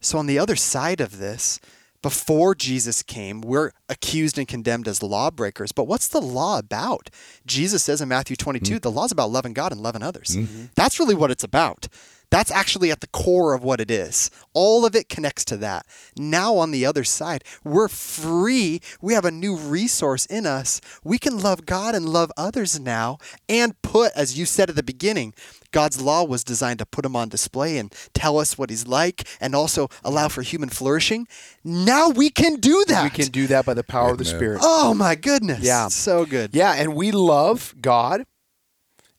So, 0.00 0.18
on 0.18 0.26
the 0.26 0.38
other 0.38 0.54
side 0.54 1.00
of 1.00 1.18
this, 1.18 1.58
before 2.04 2.54
Jesus 2.54 3.02
came, 3.02 3.40
we're 3.40 3.70
accused 3.88 4.36
and 4.36 4.46
condemned 4.46 4.86
as 4.86 5.02
lawbreakers. 5.02 5.72
But 5.72 5.84
what's 5.84 6.06
the 6.06 6.20
law 6.20 6.58
about? 6.58 7.08
Jesus 7.46 7.82
says 7.82 8.02
in 8.02 8.10
Matthew 8.10 8.36
22, 8.36 8.74
mm-hmm. 8.74 8.78
the 8.80 8.90
law's 8.90 9.10
about 9.10 9.30
loving 9.30 9.54
God 9.54 9.72
and 9.72 9.80
loving 9.80 10.02
others. 10.02 10.36
Mm-hmm. 10.36 10.66
That's 10.74 11.00
really 11.00 11.14
what 11.14 11.30
it's 11.30 11.44
about. 11.44 11.88
That's 12.34 12.50
actually 12.50 12.90
at 12.90 13.00
the 13.00 13.06
core 13.06 13.54
of 13.54 13.62
what 13.62 13.80
it 13.80 13.92
is. 13.92 14.28
All 14.54 14.84
of 14.84 14.96
it 14.96 15.08
connects 15.08 15.44
to 15.44 15.56
that. 15.58 15.86
Now, 16.16 16.56
on 16.56 16.72
the 16.72 16.84
other 16.84 17.04
side, 17.04 17.44
we're 17.62 17.86
free. 17.86 18.80
We 19.00 19.14
have 19.14 19.24
a 19.24 19.30
new 19.30 19.54
resource 19.54 20.26
in 20.26 20.44
us. 20.44 20.80
We 21.04 21.16
can 21.16 21.38
love 21.38 21.64
God 21.64 21.94
and 21.94 22.08
love 22.08 22.32
others 22.36 22.80
now 22.80 23.18
and 23.48 23.80
put, 23.82 24.10
as 24.16 24.36
you 24.36 24.46
said 24.46 24.68
at 24.68 24.74
the 24.74 24.82
beginning, 24.82 25.32
God's 25.70 26.00
law 26.00 26.24
was 26.24 26.42
designed 26.42 26.80
to 26.80 26.86
put 26.86 27.04
him 27.04 27.14
on 27.14 27.28
display 27.28 27.78
and 27.78 27.94
tell 28.14 28.40
us 28.40 28.58
what 28.58 28.68
he's 28.68 28.84
like 28.84 29.28
and 29.40 29.54
also 29.54 29.88
allow 30.02 30.26
for 30.26 30.42
human 30.42 30.70
flourishing. 30.70 31.28
Now 31.62 32.08
we 32.08 32.30
can 32.30 32.56
do 32.56 32.84
that. 32.88 33.04
We 33.04 33.10
can 33.10 33.30
do 33.30 33.46
that 33.46 33.64
by 33.64 33.74
the 33.74 33.84
power 33.84 34.06
Amen. 34.06 34.12
of 34.14 34.18
the 34.18 34.24
Spirit. 34.24 34.58
Oh, 34.60 34.92
my 34.92 35.14
goodness. 35.14 35.60
Yeah. 35.60 35.86
So 35.86 36.26
good. 36.26 36.50
Yeah. 36.52 36.72
And 36.72 36.96
we 36.96 37.12
love 37.12 37.76
God 37.80 38.24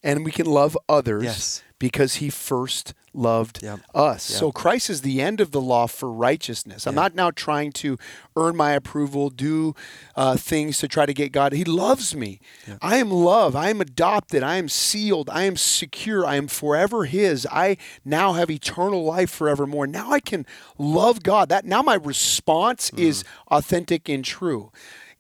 and 0.04 0.26
we 0.26 0.32
can 0.32 0.48
love 0.48 0.78
others 0.90 1.24
yes. 1.24 1.64
Because 1.80 2.16
he 2.16 2.30
first 2.30 2.94
loved 3.14 3.64
yep. 3.64 3.80
us. 3.94 4.30
Yep. 4.30 4.40
So 4.40 4.52
Christ 4.52 4.90
is 4.90 5.02
the 5.02 5.22
end 5.22 5.42
of 5.42 5.52
the 5.52 5.62
law 5.62 5.88
for 5.88 6.12
righteousness. 6.12 6.86
I'm 6.86 6.96
yep. 6.96 7.04
not 7.04 7.16
now 7.16 7.32
trying 7.32 7.72
to 7.74 7.98
earn 8.36 8.56
my 8.56 8.72
approval, 8.72 9.30
do 9.30 9.74
uh, 10.16 10.38
things 10.38 10.80
to 10.80 10.88
try 10.88 11.06
to 11.06 11.14
get 11.14 11.32
God. 11.32 11.54
He 11.54 11.64
loves 11.64 12.16
me. 12.16 12.40
I 12.82 12.98
am 12.98 13.12
loved. 13.12 13.56
I 13.56 13.70
am 13.70 13.82
adopted. 13.82 14.44
I 14.44 14.56
am 14.56 14.70
sealed. 14.70 15.30
I 15.30 15.44
am 15.44 15.58
secure. 15.58 16.26
I 16.26 16.36
am 16.36 16.48
forever 16.48 17.06
His. 17.06 17.48
I 17.52 17.78
now 18.04 18.34
have 18.34 18.50
eternal 18.50 19.04
life 19.04 19.30
forevermore. 19.30 19.88
Now 19.88 20.12
I 20.12 20.20
can 20.20 20.46
love 20.78 21.24
God. 21.24 21.50
That 21.50 21.66
now 21.66 21.82
my 21.82 21.96
response 21.96 22.92
mm. 22.92 23.00
is 23.00 23.24
authentic 23.48 24.10
and 24.10 24.24
true. 24.24 24.72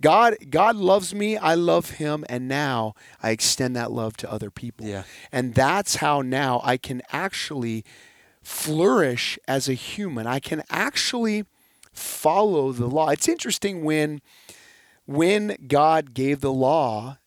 God 0.01 0.35
God 0.49 0.75
loves 0.75 1.13
me, 1.13 1.37
I 1.37 1.55
love 1.55 1.91
him 1.91 2.25
and 2.29 2.47
now 2.47 2.93
I 3.23 3.31
extend 3.31 3.75
that 3.75 3.91
love 3.91 4.17
to 4.17 4.31
other 4.31 4.51
people. 4.51 4.85
Yeah. 4.85 5.03
And 5.31 5.55
that's 5.55 5.97
how 5.97 6.21
now 6.21 6.61
I 6.63 6.77
can 6.77 7.01
actually 7.11 7.85
flourish 8.41 9.39
as 9.47 9.67
a 9.67 9.73
human. 9.73 10.27
I 10.27 10.39
can 10.39 10.63
actually 10.69 11.45
follow 11.93 12.71
the 12.71 12.87
law. 12.87 13.09
It's 13.09 13.27
interesting 13.27 13.83
when 13.83 14.21
when 15.05 15.55
God 15.67 16.13
gave 16.13 16.41
the 16.41 16.53
law 16.53 17.17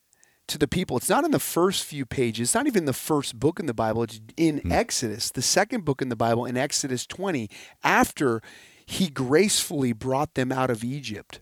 to 0.48 0.58
the 0.58 0.68
people. 0.68 0.96
It's 0.96 1.08
not 1.08 1.24
in 1.24 1.30
the 1.30 1.38
first 1.38 1.84
few 1.84 2.04
pages. 2.04 2.48
It's 2.48 2.54
not 2.54 2.66
even 2.66 2.86
the 2.86 2.92
first 2.92 3.38
book 3.38 3.60
in 3.60 3.66
the 3.66 3.74
Bible. 3.74 4.02
It's 4.02 4.20
in 4.36 4.60
mm. 4.60 4.72
Exodus, 4.72 5.30
the 5.30 5.42
second 5.42 5.84
book 5.84 6.02
in 6.02 6.08
the 6.08 6.16
Bible, 6.16 6.44
in 6.46 6.56
Exodus 6.56 7.06
20, 7.06 7.48
after 7.84 8.42
he 8.84 9.08
gracefully 9.08 9.92
brought 9.92 10.34
them 10.34 10.50
out 10.50 10.70
of 10.70 10.82
Egypt. 10.82 11.40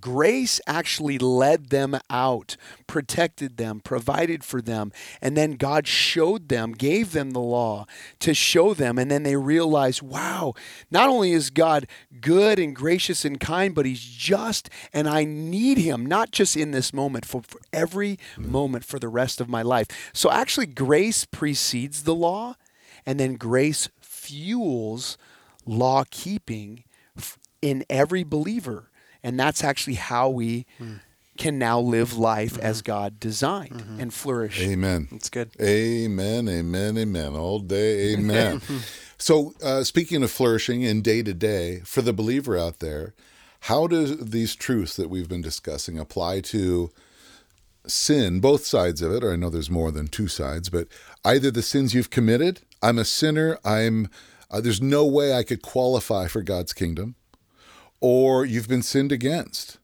Grace 0.00 0.60
actually 0.66 1.18
led 1.18 1.70
them 1.70 1.98
out, 2.10 2.56
protected 2.86 3.56
them, 3.56 3.80
provided 3.80 4.44
for 4.44 4.60
them, 4.60 4.92
and 5.20 5.36
then 5.36 5.52
God 5.52 5.86
showed 5.86 6.48
them, 6.48 6.72
gave 6.72 7.12
them 7.12 7.30
the 7.30 7.40
law 7.40 7.86
to 8.20 8.34
show 8.34 8.74
them, 8.74 8.98
and 8.98 9.10
then 9.10 9.22
they 9.22 9.36
realized, 9.36 10.02
wow, 10.02 10.54
not 10.90 11.08
only 11.08 11.32
is 11.32 11.50
God 11.50 11.86
good 12.20 12.58
and 12.58 12.74
gracious 12.74 13.24
and 13.24 13.40
kind, 13.40 13.74
but 13.74 13.86
He's 13.86 14.04
just, 14.04 14.68
and 14.92 15.08
I 15.08 15.24
need 15.24 15.78
Him, 15.78 16.04
not 16.04 16.30
just 16.30 16.56
in 16.56 16.70
this 16.70 16.92
moment, 16.92 17.24
for, 17.24 17.42
for 17.42 17.60
every 17.72 18.18
mm. 18.36 18.48
moment 18.48 18.84
for 18.84 18.98
the 18.98 19.08
rest 19.08 19.40
of 19.40 19.48
my 19.48 19.62
life. 19.62 19.86
So 20.12 20.30
actually, 20.30 20.66
grace 20.66 21.24
precedes 21.24 22.02
the 22.04 22.14
law, 22.14 22.56
and 23.06 23.18
then 23.18 23.34
grace 23.34 23.88
fuels 24.00 25.16
law 25.64 26.04
keeping 26.10 26.84
in 27.60 27.84
every 27.88 28.24
believer 28.24 28.90
and 29.22 29.38
that's 29.38 29.64
actually 29.64 29.94
how 29.94 30.28
we 30.28 30.66
mm. 30.80 31.00
can 31.36 31.58
now 31.58 31.80
live 31.80 32.16
life 32.16 32.54
mm-hmm. 32.54 32.66
as 32.66 32.82
God 32.82 33.20
designed 33.20 33.72
mm-hmm. 33.72 34.00
and 34.00 34.14
flourish. 34.14 34.60
Amen. 34.60 35.08
That's 35.10 35.30
good. 35.30 35.50
Amen. 35.60 36.48
Amen. 36.48 36.98
Amen. 36.98 37.34
All 37.34 37.58
day. 37.60 38.12
Amen. 38.14 38.60
so, 39.18 39.54
uh, 39.62 39.84
speaking 39.84 40.22
of 40.22 40.30
flourishing 40.30 40.82
in 40.82 41.02
day 41.02 41.22
to 41.22 41.34
day, 41.34 41.80
for 41.84 42.02
the 42.02 42.12
believer 42.12 42.56
out 42.56 42.78
there, 42.80 43.14
how 43.62 43.86
do 43.86 44.06
these 44.06 44.54
truths 44.54 44.96
that 44.96 45.10
we've 45.10 45.28
been 45.28 45.42
discussing 45.42 45.98
apply 45.98 46.40
to 46.40 46.90
sin, 47.86 48.40
both 48.40 48.64
sides 48.64 49.02
of 49.02 49.12
it? 49.12 49.24
Or 49.24 49.32
I 49.32 49.36
know 49.36 49.50
there's 49.50 49.70
more 49.70 49.90
than 49.90 50.06
two 50.06 50.28
sides, 50.28 50.68
but 50.68 50.86
either 51.24 51.50
the 51.50 51.62
sins 51.62 51.94
you've 51.94 52.10
committed, 52.10 52.60
I'm 52.82 52.98
a 52.98 53.04
sinner, 53.04 53.58
I'm 53.64 54.08
uh, 54.50 54.60
there's 54.60 54.80
no 54.80 55.04
way 55.04 55.34
I 55.34 55.42
could 55.42 55.60
qualify 55.60 56.26
for 56.26 56.40
God's 56.40 56.72
kingdom 56.72 57.16
or 58.00 58.44
you've 58.44 58.68
been 58.68 58.82
sinned 58.82 59.12
against 59.12 59.78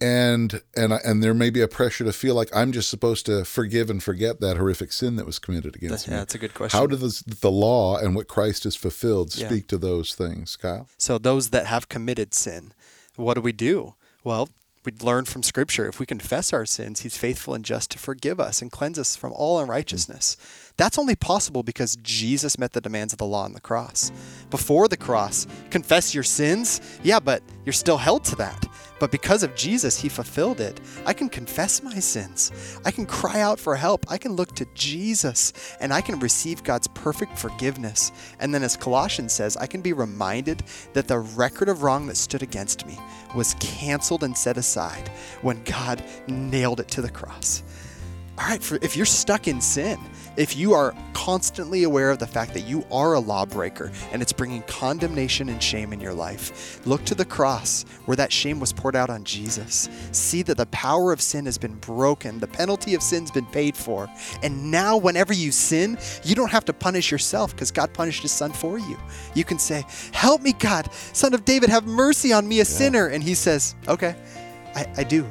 and 0.00 0.62
and 0.74 0.92
and 0.92 1.22
there 1.22 1.34
may 1.34 1.50
be 1.50 1.60
a 1.60 1.68
pressure 1.68 2.04
to 2.04 2.12
feel 2.12 2.34
like 2.34 2.48
I'm 2.54 2.72
just 2.72 2.88
supposed 2.88 3.26
to 3.26 3.44
forgive 3.44 3.90
and 3.90 4.02
forget 4.02 4.40
that 4.40 4.56
horrific 4.56 4.92
sin 4.92 5.16
that 5.16 5.26
was 5.26 5.38
committed 5.38 5.76
against 5.76 6.08
me. 6.08 6.14
Yeah, 6.14 6.20
that's 6.20 6.34
a 6.34 6.38
good 6.38 6.54
question. 6.54 6.78
How 6.78 6.86
does 6.86 7.20
the 7.20 7.50
law 7.50 7.98
and 7.98 8.14
what 8.14 8.26
Christ 8.26 8.64
has 8.64 8.76
fulfilled 8.76 9.32
speak 9.32 9.64
yeah. 9.64 9.68
to 9.68 9.78
those 9.78 10.14
things, 10.14 10.56
Kyle? 10.56 10.88
So 10.96 11.18
those 11.18 11.50
that 11.50 11.66
have 11.66 11.88
committed 11.88 12.34
sin, 12.34 12.72
what 13.16 13.34
do 13.34 13.42
we 13.42 13.52
do? 13.52 13.94
Well, 14.24 14.48
we 14.84 14.92
learn 15.02 15.26
from 15.26 15.42
Scripture 15.42 15.86
if 15.86 16.00
we 16.00 16.06
confess 16.06 16.52
our 16.52 16.64
sins, 16.64 17.00
He's 17.00 17.16
faithful 17.16 17.54
and 17.54 17.64
just 17.64 17.90
to 17.90 17.98
forgive 17.98 18.40
us 18.40 18.62
and 18.62 18.70
cleanse 18.70 18.98
us 18.98 19.16
from 19.16 19.32
all 19.32 19.60
unrighteousness. 19.60 20.36
That's 20.76 20.98
only 20.98 21.16
possible 21.16 21.62
because 21.62 21.96
Jesus 22.02 22.58
met 22.58 22.72
the 22.72 22.80
demands 22.80 23.12
of 23.12 23.18
the 23.18 23.26
law 23.26 23.44
on 23.44 23.52
the 23.52 23.60
cross. 23.60 24.10
Before 24.48 24.88
the 24.88 24.96
cross, 24.96 25.46
confess 25.68 26.14
your 26.14 26.24
sins, 26.24 26.80
yeah, 27.02 27.20
but 27.20 27.42
you're 27.66 27.72
still 27.72 27.98
held 27.98 28.24
to 28.24 28.36
that. 28.36 28.69
But 29.00 29.10
because 29.10 29.42
of 29.42 29.56
Jesus, 29.56 29.98
He 29.98 30.08
fulfilled 30.08 30.60
it. 30.60 30.80
I 31.04 31.12
can 31.12 31.28
confess 31.28 31.82
my 31.82 31.98
sins. 31.98 32.52
I 32.84 32.92
can 32.92 33.06
cry 33.06 33.40
out 33.40 33.58
for 33.58 33.74
help. 33.74 34.04
I 34.08 34.18
can 34.18 34.34
look 34.34 34.54
to 34.56 34.66
Jesus 34.74 35.76
and 35.80 35.92
I 35.92 36.00
can 36.00 36.20
receive 36.20 36.62
God's 36.62 36.86
perfect 36.88 37.36
forgiveness. 37.36 38.12
And 38.38 38.54
then, 38.54 38.62
as 38.62 38.76
Colossians 38.76 39.32
says, 39.32 39.56
I 39.56 39.66
can 39.66 39.80
be 39.80 39.92
reminded 39.92 40.62
that 40.92 41.08
the 41.08 41.18
record 41.18 41.68
of 41.68 41.82
wrong 41.82 42.06
that 42.06 42.16
stood 42.16 42.42
against 42.42 42.86
me 42.86 42.98
was 43.34 43.56
canceled 43.58 44.22
and 44.22 44.36
set 44.36 44.56
aside 44.56 45.08
when 45.40 45.64
God 45.64 46.04
nailed 46.28 46.78
it 46.80 46.88
to 46.88 47.02
the 47.02 47.10
cross. 47.10 47.62
All 48.40 48.46
right, 48.46 48.62
for, 48.62 48.78
if 48.80 48.96
you're 48.96 49.04
stuck 49.04 49.48
in 49.48 49.60
sin, 49.60 49.98
if 50.38 50.56
you 50.56 50.72
are 50.72 50.94
constantly 51.12 51.82
aware 51.82 52.10
of 52.10 52.18
the 52.18 52.26
fact 52.26 52.54
that 52.54 52.62
you 52.62 52.86
are 52.90 53.12
a 53.12 53.20
lawbreaker 53.20 53.92
and 54.12 54.22
it's 54.22 54.32
bringing 54.32 54.62
condemnation 54.62 55.50
and 55.50 55.62
shame 55.62 55.92
in 55.92 56.00
your 56.00 56.14
life, 56.14 56.80
look 56.86 57.04
to 57.04 57.14
the 57.14 57.24
cross 57.24 57.84
where 58.06 58.16
that 58.16 58.32
shame 58.32 58.58
was 58.58 58.72
poured 58.72 58.96
out 58.96 59.10
on 59.10 59.24
Jesus. 59.24 59.90
See 60.12 60.40
that 60.44 60.56
the 60.56 60.64
power 60.66 61.12
of 61.12 61.20
sin 61.20 61.44
has 61.44 61.58
been 61.58 61.74
broken, 61.74 62.38
the 62.38 62.46
penalty 62.46 62.94
of 62.94 63.02
sin's 63.02 63.30
been 63.30 63.44
paid 63.44 63.76
for. 63.76 64.08
And 64.42 64.70
now, 64.70 64.96
whenever 64.96 65.34
you 65.34 65.52
sin, 65.52 65.98
you 66.24 66.34
don't 66.34 66.50
have 66.50 66.64
to 66.64 66.72
punish 66.72 67.10
yourself 67.10 67.54
because 67.54 67.70
God 67.70 67.92
punished 67.92 68.22
his 68.22 68.32
son 68.32 68.52
for 68.52 68.78
you. 68.78 68.96
You 69.34 69.44
can 69.44 69.58
say, 69.58 69.84
Help 70.12 70.40
me, 70.40 70.54
God, 70.54 70.90
son 71.12 71.34
of 71.34 71.44
David, 71.44 71.68
have 71.68 71.86
mercy 71.86 72.32
on 72.32 72.48
me, 72.48 72.56
a 72.56 72.58
yeah. 72.60 72.64
sinner. 72.64 73.08
And 73.08 73.22
he 73.22 73.34
says, 73.34 73.74
Okay, 73.86 74.16
I, 74.74 74.86
I 74.96 75.04
do 75.04 75.30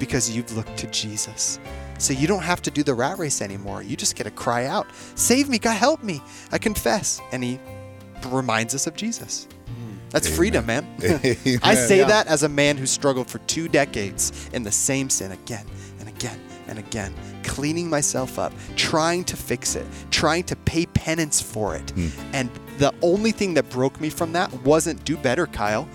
because 0.00 0.28
you've 0.28 0.56
looked 0.56 0.76
to 0.78 0.88
Jesus. 0.88 1.60
So 1.98 2.12
you 2.12 2.26
don't 2.26 2.42
have 2.42 2.62
to 2.62 2.70
do 2.70 2.82
the 2.82 2.94
rat 2.94 3.18
race 3.18 3.42
anymore. 3.42 3.82
You 3.82 3.96
just 3.96 4.16
get 4.16 4.24
to 4.24 4.30
cry 4.30 4.66
out, 4.66 4.86
Save 5.14 5.48
me, 5.48 5.58
God, 5.58 5.76
help 5.76 6.02
me. 6.02 6.22
I 6.52 6.58
confess. 6.58 7.20
And 7.32 7.42
He 7.44 7.60
reminds 8.26 8.74
us 8.74 8.86
of 8.86 8.96
Jesus. 8.96 9.48
Hmm. 9.66 9.96
That's 10.10 10.26
Amen. 10.26 10.36
freedom, 10.36 10.66
man. 10.66 10.86
I 11.62 11.74
say 11.74 11.98
yeah. 11.98 12.06
that 12.06 12.26
as 12.26 12.42
a 12.42 12.48
man 12.48 12.76
who 12.76 12.86
struggled 12.86 13.28
for 13.28 13.38
two 13.40 13.68
decades 13.68 14.48
in 14.52 14.62
the 14.62 14.72
same 14.72 15.10
sin 15.10 15.32
again 15.32 15.66
and 15.98 16.08
again 16.08 16.40
and 16.68 16.78
again, 16.78 17.14
cleaning 17.44 17.88
myself 17.88 18.38
up, 18.38 18.52
trying 18.76 19.24
to 19.24 19.36
fix 19.36 19.74
it, 19.74 19.86
trying 20.10 20.44
to 20.44 20.56
pay 20.56 20.86
penance 20.86 21.40
for 21.40 21.74
it. 21.74 21.90
Hmm. 21.90 22.08
And 22.32 22.50
the 22.78 22.94
only 23.02 23.32
thing 23.32 23.54
that 23.54 23.68
broke 23.70 24.00
me 24.00 24.10
from 24.10 24.32
that 24.34 24.52
wasn't 24.62 25.04
do 25.04 25.16
better, 25.16 25.46
Kyle. 25.46 25.88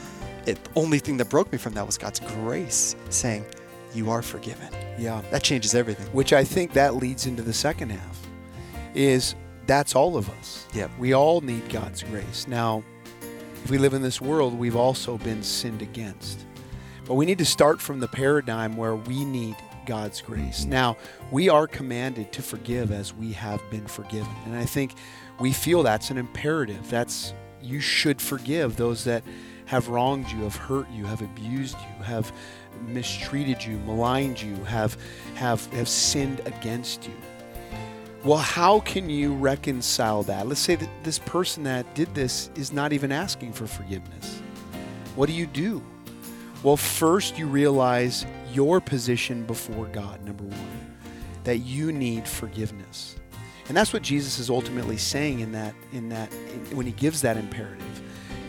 It, 0.46 0.62
the 0.62 0.72
only 0.76 1.00
thing 1.00 1.18
that 1.18 1.30
broke 1.30 1.52
me 1.52 1.58
from 1.58 1.74
that 1.76 1.86
was 1.86 1.98
God's 1.98 2.20
grace 2.20 2.96
saying, 3.10 3.46
You 3.94 4.10
are 4.10 4.22
forgiven. 4.22 4.70
Yeah. 4.98 5.22
That 5.32 5.44
changes 5.44 5.76
everything. 5.76 6.08
Which 6.08 6.34
I 6.34 6.44
think 6.44 6.74
that 6.74 6.96
leads 6.96 7.26
into 7.26 7.42
the 7.42 7.54
second 7.54 7.92
half 7.92 8.28
is 8.94 9.36
that's 9.66 9.96
all 9.96 10.18
of 10.18 10.30
us. 10.30 10.68
Yep. 10.74 10.92
We 11.00 11.14
all 11.14 11.42
need 11.42 11.70
God's 11.70 12.04
grace. 12.04 12.48
Now, 12.48 12.84
if 13.64 13.72
we 13.72 13.78
live 13.78 13.94
in 13.94 14.02
this 14.02 14.20
world, 14.20 14.54
we've 14.54 14.76
also 14.76 15.18
been 15.18 15.42
sinned 15.42 15.82
against. 15.82 16.46
But 17.06 17.16
we 17.16 17.26
need 17.26 17.38
to 17.38 17.46
start 17.46 17.82
from 17.82 18.00
the 18.00 18.08
paradigm 18.08 18.78
where 18.78 18.96
we 18.96 19.26
need 19.26 19.56
God's 19.86 20.22
grace. 20.22 20.62
Mm-hmm. 20.62 20.70
Now, 20.70 20.98
we 21.32 21.50
are 21.50 21.68
commanded 21.68 22.32
to 22.34 22.42
forgive 22.42 22.92
as 22.92 23.14
we 23.14 23.34
have 23.34 23.62
been 23.70 23.88
forgiven. 23.88 24.34
And 24.46 24.56
I 24.56 24.66
think 24.66 24.94
we 25.40 25.52
feel 25.52 25.84
that's 25.84 26.10
an 26.12 26.18
imperative. 26.18 26.90
That's 26.90 27.34
you 27.62 27.80
should 27.80 28.22
forgive 28.22 28.76
those 28.76 29.06
that 29.06 29.24
have 29.66 29.88
wronged 29.88 30.30
you, 30.32 30.44
have 30.44 30.56
hurt 30.56 30.90
you, 30.90 31.06
have 31.06 31.22
abused 31.22 31.78
you, 31.78 32.04
have 32.04 32.32
mistreated 32.88 33.64
you, 33.64 33.78
maligned 33.80 34.42
you, 34.42 34.56
have 34.66 34.98
have 35.36 35.66
have 35.74 35.88
sinned 35.88 36.42
against 36.46 37.08
you. 37.08 37.14
Well, 38.24 38.38
how 38.38 38.80
can 38.82 39.10
you 39.10 39.34
reconcile 39.34 40.24
that? 40.24 40.48
Let's 40.48 40.62
say 40.62 40.76
that 40.76 40.90
this 41.04 41.20
person 41.20 41.64
that 41.64 41.94
did 41.94 42.14
this 42.16 42.50
is 42.56 42.72
not 42.72 42.94
even 42.94 43.12
asking 43.12 43.52
for 43.52 43.68
forgiveness. 43.68 44.42
What 45.16 45.28
do 45.28 45.34
you 45.34 45.46
do? 45.46 45.84
Well, 46.64 46.78
first 46.78 47.38
you 47.38 47.48
realize 47.48 48.26
your 48.54 48.80
position 48.80 49.44
before 49.44 49.88
God, 49.88 50.24
number 50.24 50.46
one, 50.46 50.96
that 51.44 51.58
you 51.58 51.92
need 51.92 52.26
forgiveness. 52.26 53.18
And 53.68 53.76
that's 53.76 53.92
what 53.92 54.02
Jesus 54.02 54.40
is 54.40 54.50
ultimately 54.50 54.98
saying 54.98 55.42
in 55.42 55.52
that 55.52 55.76
in 55.92 56.10
that 56.10 56.32
in, 56.34 56.78
when 56.78 56.86
he 56.86 56.92
gives 56.94 57.22
that 57.22 57.36
imperative. 57.36 57.93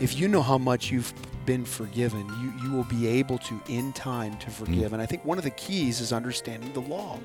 If 0.00 0.18
you 0.18 0.28
know 0.28 0.42
how 0.42 0.58
much 0.58 0.90
you've 0.90 1.12
been 1.46 1.64
forgiven, 1.64 2.26
you, 2.40 2.64
you 2.64 2.74
will 2.74 2.84
be 2.84 3.06
able 3.06 3.38
to 3.38 3.60
in 3.68 3.92
time 3.92 4.36
to 4.38 4.50
forgive. 4.50 4.90
Mm. 4.90 4.94
And 4.94 5.02
I 5.02 5.06
think 5.06 5.24
one 5.24 5.38
of 5.38 5.44
the 5.44 5.50
keys 5.50 6.00
is 6.00 6.12
understanding 6.12 6.72
the 6.72 6.80
law. 6.80 7.18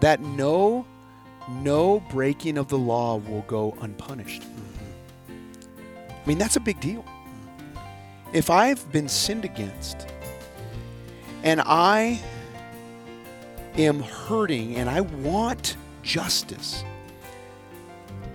That 0.00 0.20
no 0.20 0.86
no 1.48 2.00
breaking 2.10 2.58
of 2.58 2.68
the 2.68 2.78
law 2.78 3.16
will 3.16 3.42
go 3.42 3.76
unpunished. 3.80 4.42
Mm-hmm. 4.42 5.32
I 6.10 6.28
mean, 6.28 6.38
that's 6.38 6.56
a 6.56 6.60
big 6.60 6.80
deal. 6.80 7.04
Mm. 7.04 7.78
If 8.32 8.50
I've 8.50 8.90
been 8.90 9.08
sinned 9.08 9.44
against 9.44 10.06
and 11.44 11.60
I 11.60 12.20
am 13.76 14.00
hurting 14.00 14.76
and 14.76 14.90
I 14.90 15.02
want 15.02 15.76
justice, 16.02 16.82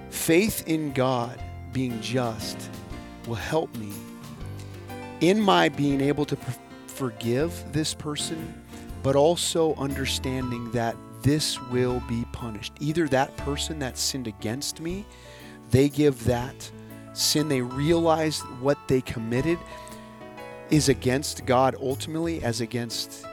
faith 0.09 0.67
in 0.67 0.93
God 0.93 1.41
being 1.73 1.99
just 2.01 2.69
will 3.27 3.35
help 3.35 3.75
me 3.77 3.91
in 5.21 5.39
my 5.39 5.69
being 5.69 6.01
able 6.01 6.25
to 6.25 6.37
forgive 6.87 7.71
this 7.71 7.93
person, 7.93 8.61
but 9.03 9.15
also 9.15 9.75
understanding 9.75 10.71
that 10.71 10.95
this 11.21 11.61
will 11.69 12.01
be 12.07 12.25
punished. 12.31 12.73
Either 12.79 13.07
that 13.07 13.35
person 13.37 13.79
that 13.79 13.97
sinned 13.97 14.27
against 14.27 14.81
me, 14.81 15.05
they 15.69 15.89
give 15.89 16.23
that 16.25 16.71
sin, 17.13 17.47
they 17.47 17.61
realize 17.61 18.39
what 18.59 18.77
they 18.87 19.01
committed 19.01 19.59
is 20.69 20.89
against 20.89 21.45
God 21.45 21.75
ultimately 21.79 22.41
as 22.43 22.61
against 22.61 23.25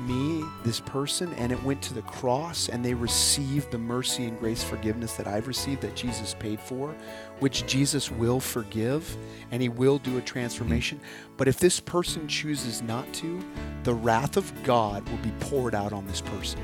me, 0.00 0.44
this 0.64 0.80
person, 0.80 1.32
and 1.34 1.52
it 1.52 1.62
went 1.62 1.82
to 1.82 1.94
the 1.94 2.02
cross 2.02 2.68
and 2.68 2.84
they 2.84 2.94
received 2.94 3.70
the 3.70 3.78
mercy 3.78 4.26
and 4.26 4.38
grace 4.38 4.62
forgiveness 4.62 5.14
that 5.14 5.26
I've 5.26 5.48
received 5.48 5.82
that 5.82 5.94
Jesus 5.94 6.34
paid 6.38 6.60
for, 6.60 6.94
which 7.40 7.66
Jesus 7.66 8.10
will 8.10 8.40
forgive 8.40 9.16
and 9.50 9.60
he 9.62 9.68
will 9.68 9.98
do 9.98 10.18
a 10.18 10.22
transformation. 10.22 11.00
But 11.36 11.48
if 11.48 11.58
this 11.58 11.80
person 11.80 12.28
chooses 12.28 12.82
not 12.82 13.12
to, 13.14 13.42
the 13.84 13.94
wrath 13.94 14.36
of 14.36 14.52
God 14.64 15.08
will 15.08 15.18
be 15.18 15.32
poured 15.40 15.74
out 15.74 15.92
on 15.92 16.06
this 16.06 16.20
person. 16.20 16.60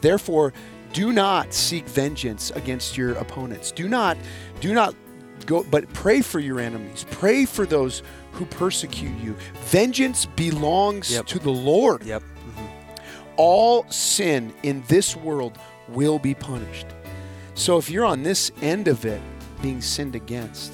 Therefore, 0.00 0.52
do 0.92 1.12
not 1.12 1.52
seek 1.52 1.86
vengeance 1.86 2.50
against 2.52 2.96
your 2.96 3.12
opponents. 3.12 3.72
Do 3.72 3.88
not, 3.88 4.16
do 4.60 4.72
not 4.72 4.94
go, 5.46 5.64
but 5.64 5.92
pray 5.92 6.22
for 6.22 6.40
your 6.40 6.60
enemies. 6.60 7.04
Pray 7.10 7.44
for 7.44 7.66
those 7.66 8.02
who 8.38 8.46
persecute 8.46 9.16
you. 9.22 9.36
Vengeance 9.66 10.24
belongs 10.26 11.10
Yep. 11.12 11.26
to 11.26 11.38
the 11.38 11.50
Lord. 11.50 12.04
Yep. 12.04 12.22
Mm-hmm. 12.22 12.64
All 13.36 13.84
sin 13.90 14.52
in 14.62 14.82
this 14.88 15.16
world 15.16 15.58
will 15.88 16.18
be 16.18 16.34
punished. 16.34 16.86
So 17.54 17.76
if 17.78 17.90
you're 17.90 18.04
on 18.06 18.22
this 18.22 18.50
end 18.62 18.88
of 18.88 19.04
it, 19.04 19.20
being 19.60 19.80
sinned 19.80 20.14
against, 20.14 20.72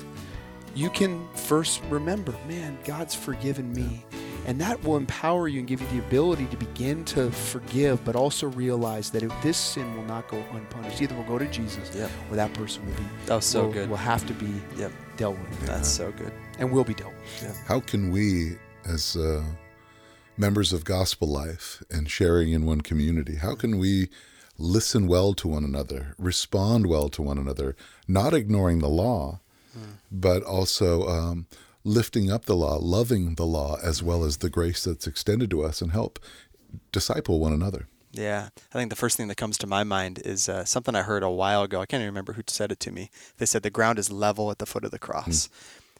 you 0.74 0.90
can 0.90 1.26
first 1.34 1.80
remember, 1.88 2.34
man, 2.46 2.76
God's 2.84 3.14
forgiven 3.14 3.72
me. 3.72 4.04
And 4.46 4.60
that 4.60 4.84
will 4.84 4.98
empower 4.98 5.48
you 5.48 5.60
and 5.60 5.66
give 5.66 5.80
you 5.80 5.86
the 5.88 6.00
ability 6.00 6.44
to 6.46 6.56
begin 6.58 7.02
to 7.06 7.30
forgive, 7.30 8.04
but 8.04 8.14
also 8.14 8.48
realize 8.48 9.08
that 9.12 9.22
if 9.22 9.32
this 9.42 9.56
sin 9.56 9.96
will 9.96 10.04
not 10.04 10.28
go 10.28 10.36
unpunished, 10.52 11.00
either 11.00 11.14
we'll 11.14 11.24
go 11.24 11.38
to 11.38 11.46
Jesus 11.50 11.90
Yep. 11.96 12.10
or 12.30 12.36
that 12.36 12.52
person 12.52 12.84
will 12.84 12.92
be 12.94 13.04
That 13.24 13.36
was 13.36 13.46
so 13.46 13.64
will, 13.64 13.72
good. 13.72 13.88
will 13.88 13.96
have 13.96 14.26
to 14.26 14.34
be 14.34 14.52
Yep. 14.76 14.92
dealt 15.16 15.38
with. 15.38 15.60
That's 15.66 15.88
so 15.88 16.12
good. 16.12 16.32
And 16.58 16.70
will 16.70 16.84
be 16.84 16.94
dealt 16.94 17.14
with. 17.14 17.58
How 17.66 17.80
can 17.80 18.10
we, 18.10 18.56
as 18.84 19.16
uh, 19.16 19.42
members 20.36 20.72
of 20.72 20.84
gospel 20.84 21.28
life 21.28 21.82
and 21.90 22.10
sharing 22.10 22.52
in 22.52 22.66
one 22.66 22.80
community, 22.80 23.36
how 23.36 23.54
can 23.54 23.78
we 23.78 24.08
listen 24.58 25.06
well 25.06 25.34
to 25.34 25.48
one 25.48 25.64
another, 25.64 26.14
respond 26.18 26.86
well 26.86 27.08
to 27.08 27.22
one 27.22 27.38
another, 27.38 27.76
not 28.06 28.34
ignoring 28.34 28.78
the 28.78 28.88
law, 28.88 29.40
but 30.12 30.44
also 30.44 31.08
um, 31.08 31.46
lifting 31.82 32.30
up 32.30 32.44
the 32.44 32.54
law, 32.54 32.78
loving 32.80 33.34
the 33.34 33.46
law, 33.46 33.76
as 33.82 34.02
well 34.02 34.24
as 34.24 34.38
the 34.38 34.50
grace 34.50 34.84
that's 34.84 35.06
extended 35.06 35.50
to 35.50 35.62
us, 35.62 35.82
and 35.82 35.90
help 35.90 36.18
disciple 36.92 37.40
one 37.40 37.52
another? 37.52 37.88
Yeah, 38.12 38.50
I 38.72 38.78
think 38.78 38.90
the 38.90 38.96
first 38.96 39.16
thing 39.16 39.26
that 39.26 39.36
comes 39.36 39.58
to 39.58 39.66
my 39.66 39.82
mind 39.82 40.20
is 40.24 40.48
uh, 40.48 40.64
something 40.64 40.94
I 40.94 41.02
heard 41.02 41.24
a 41.24 41.30
while 41.30 41.64
ago. 41.64 41.80
I 41.80 41.86
can't 41.86 42.00
even 42.00 42.12
remember 42.12 42.34
who 42.34 42.42
said 42.46 42.70
it 42.70 42.78
to 42.80 42.92
me. 42.92 43.10
They 43.38 43.46
said 43.46 43.64
the 43.64 43.70
ground 43.70 43.98
is 43.98 44.12
level 44.12 44.52
at 44.52 44.60
the 44.60 44.66
foot 44.66 44.84
of 44.84 44.92
the 44.92 45.00
cross. 45.00 45.48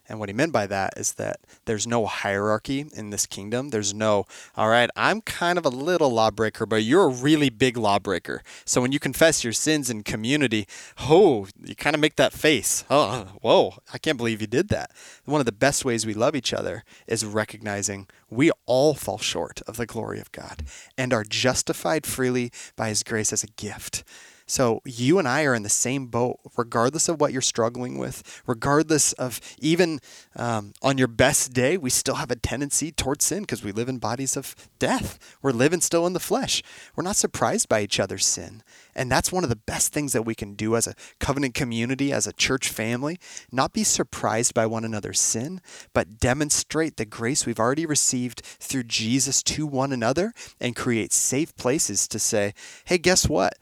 And 0.08 0.18
what 0.18 0.28
he 0.28 0.34
meant 0.34 0.52
by 0.52 0.66
that 0.66 0.94
is 0.96 1.14
that 1.14 1.40
there's 1.64 1.86
no 1.86 2.06
hierarchy 2.06 2.86
in 2.94 3.10
this 3.10 3.26
kingdom. 3.26 3.70
There's 3.70 3.94
no, 3.94 4.26
all 4.56 4.68
right, 4.68 4.90
I'm 4.96 5.20
kind 5.22 5.58
of 5.58 5.64
a 5.64 5.70
little 5.70 6.10
lawbreaker, 6.10 6.66
but 6.66 6.82
you're 6.82 7.04
a 7.04 7.08
really 7.08 7.48
big 7.48 7.76
lawbreaker. 7.76 8.42
So 8.64 8.82
when 8.82 8.92
you 8.92 8.98
confess 8.98 9.42
your 9.42 9.52
sins 9.52 9.88
in 9.88 10.02
community, 10.02 10.66
oh, 11.00 11.46
you 11.64 11.74
kind 11.74 11.94
of 11.94 12.00
make 12.00 12.16
that 12.16 12.32
face. 12.32 12.84
Oh, 12.90 13.28
whoa, 13.40 13.74
I 13.92 13.98
can't 13.98 14.18
believe 14.18 14.40
you 14.40 14.46
did 14.46 14.68
that. 14.68 14.90
One 15.24 15.40
of 15.40 15.46
the 15.46 15.52
best 15.52 15.84
ways 15.84 16.04
we 16.04 16.14
love 16.14 16.36
each 16.36 16.52
other 16.52 16.84
is 17.06 17.24
recognizing 17.24 18.06
we 18.28 18.50
all 18.66 18.94
fall 18.94 19.18
short 19.18 19.62
of 19.66 19.76
the 19.76 19.86
glory 19.86 20.20
of 20.20 20.32
God 20.32 20.64
and 20.98 21.12
are 21.12 21.24
justified 21.24 22.06
freely 22.06 22.52
by 22.76 22.88
his 22.88 23.02
grace 23.02 23.32
as 23.32 23.42
a 23.42 23.48
gift. 23.48 24.04
So 24.46 24.82
you 24.84 25.18
and 25.18 25.26
I 25.26 25.44
are 25.44 25.54
in 25.54 25.62
the 25.62 25.68
same 25.70 26.06
boat, 26.06 26.38
regardless 26.56 27.08
of 27.08 27.20
what 27.20 27.32
you're 27.32 27.40
struggling 27.40 27.96
with, 27.96 28.42
regardless 28.46 29.12
of 29.14 29.40
even 29.58 30.00
um, 30.36 30.74
on 30.82 30.98
your 30.98 31.08
best 31.08 31.54
day, 31.54 31.78
we 31.78 31.88
still 31.88 32.16
have 32.16 32.30
a 32.30 32.36
tendency 32.36 32.92
towards 32.92 33.24
sin 33.24 33.40
because 33.42 33.64
we 33.64 33.72
live 33.72 33.88
in 33.88 33.98
bodies 33.98 34.36
of 34.36 34.54
death. 34.78 35.18
We're 35.40 35.52
living 35.52 35.80
still 35.80 36.06
in 36.06 36.12
the 36.12 36.20
flesh. 36.20 36.62
We're 36.94 37.04
not 37.04 37.16
surprised 37.16 37.68
by 37.68 37.80
each 37.82 37.98
other's 37.98 38.26
sin. 38.26 38.62
And 38.94 39.10
that's 39.10 39.32
one 39.32 39.44
of 39.44 39.50
the 39.50 39.56
best 39.56 39.92
things 39.92 40.12
that 40.12 40.22
we 40.22 40.34
can 40.34 40.54
do 40.54 40.76
as 40.76 40.86
a 40.86 40.94
covenant 41.18 41.54
community, 41.54 42.12
as 42.12 42.26
a 42.26 42.32
church 42.32 42.68
family. 42.68 43.18
Not 43.50 43.72
be 43.72 43.82
surprised 43.82 44.52
by 44.52 44.66
one 44.66 44.84
another's 44.84 45.20
sin, 45.20 45.60
but 45.94 46.18
demonstrate 46.18 46.96
the 46.96 47.06
grace 47.06 47.46
we've 47.46 47.58
already 47.58 47.86
received 47.86 48.42
through 48.42 48.84
Jesus 48.84 49.42
to 49.44 49.66
one 49.66 49.92
another 49.92 50.32
and 50.60 50.76
create 50.76 51.12
safe 51.12 51.56
places 51.56 52.06
to 52.08 52.18
say, 52.18 52.52
hey, 52.84 52.98
guess 52.98 53.28
what? 53.28 53.56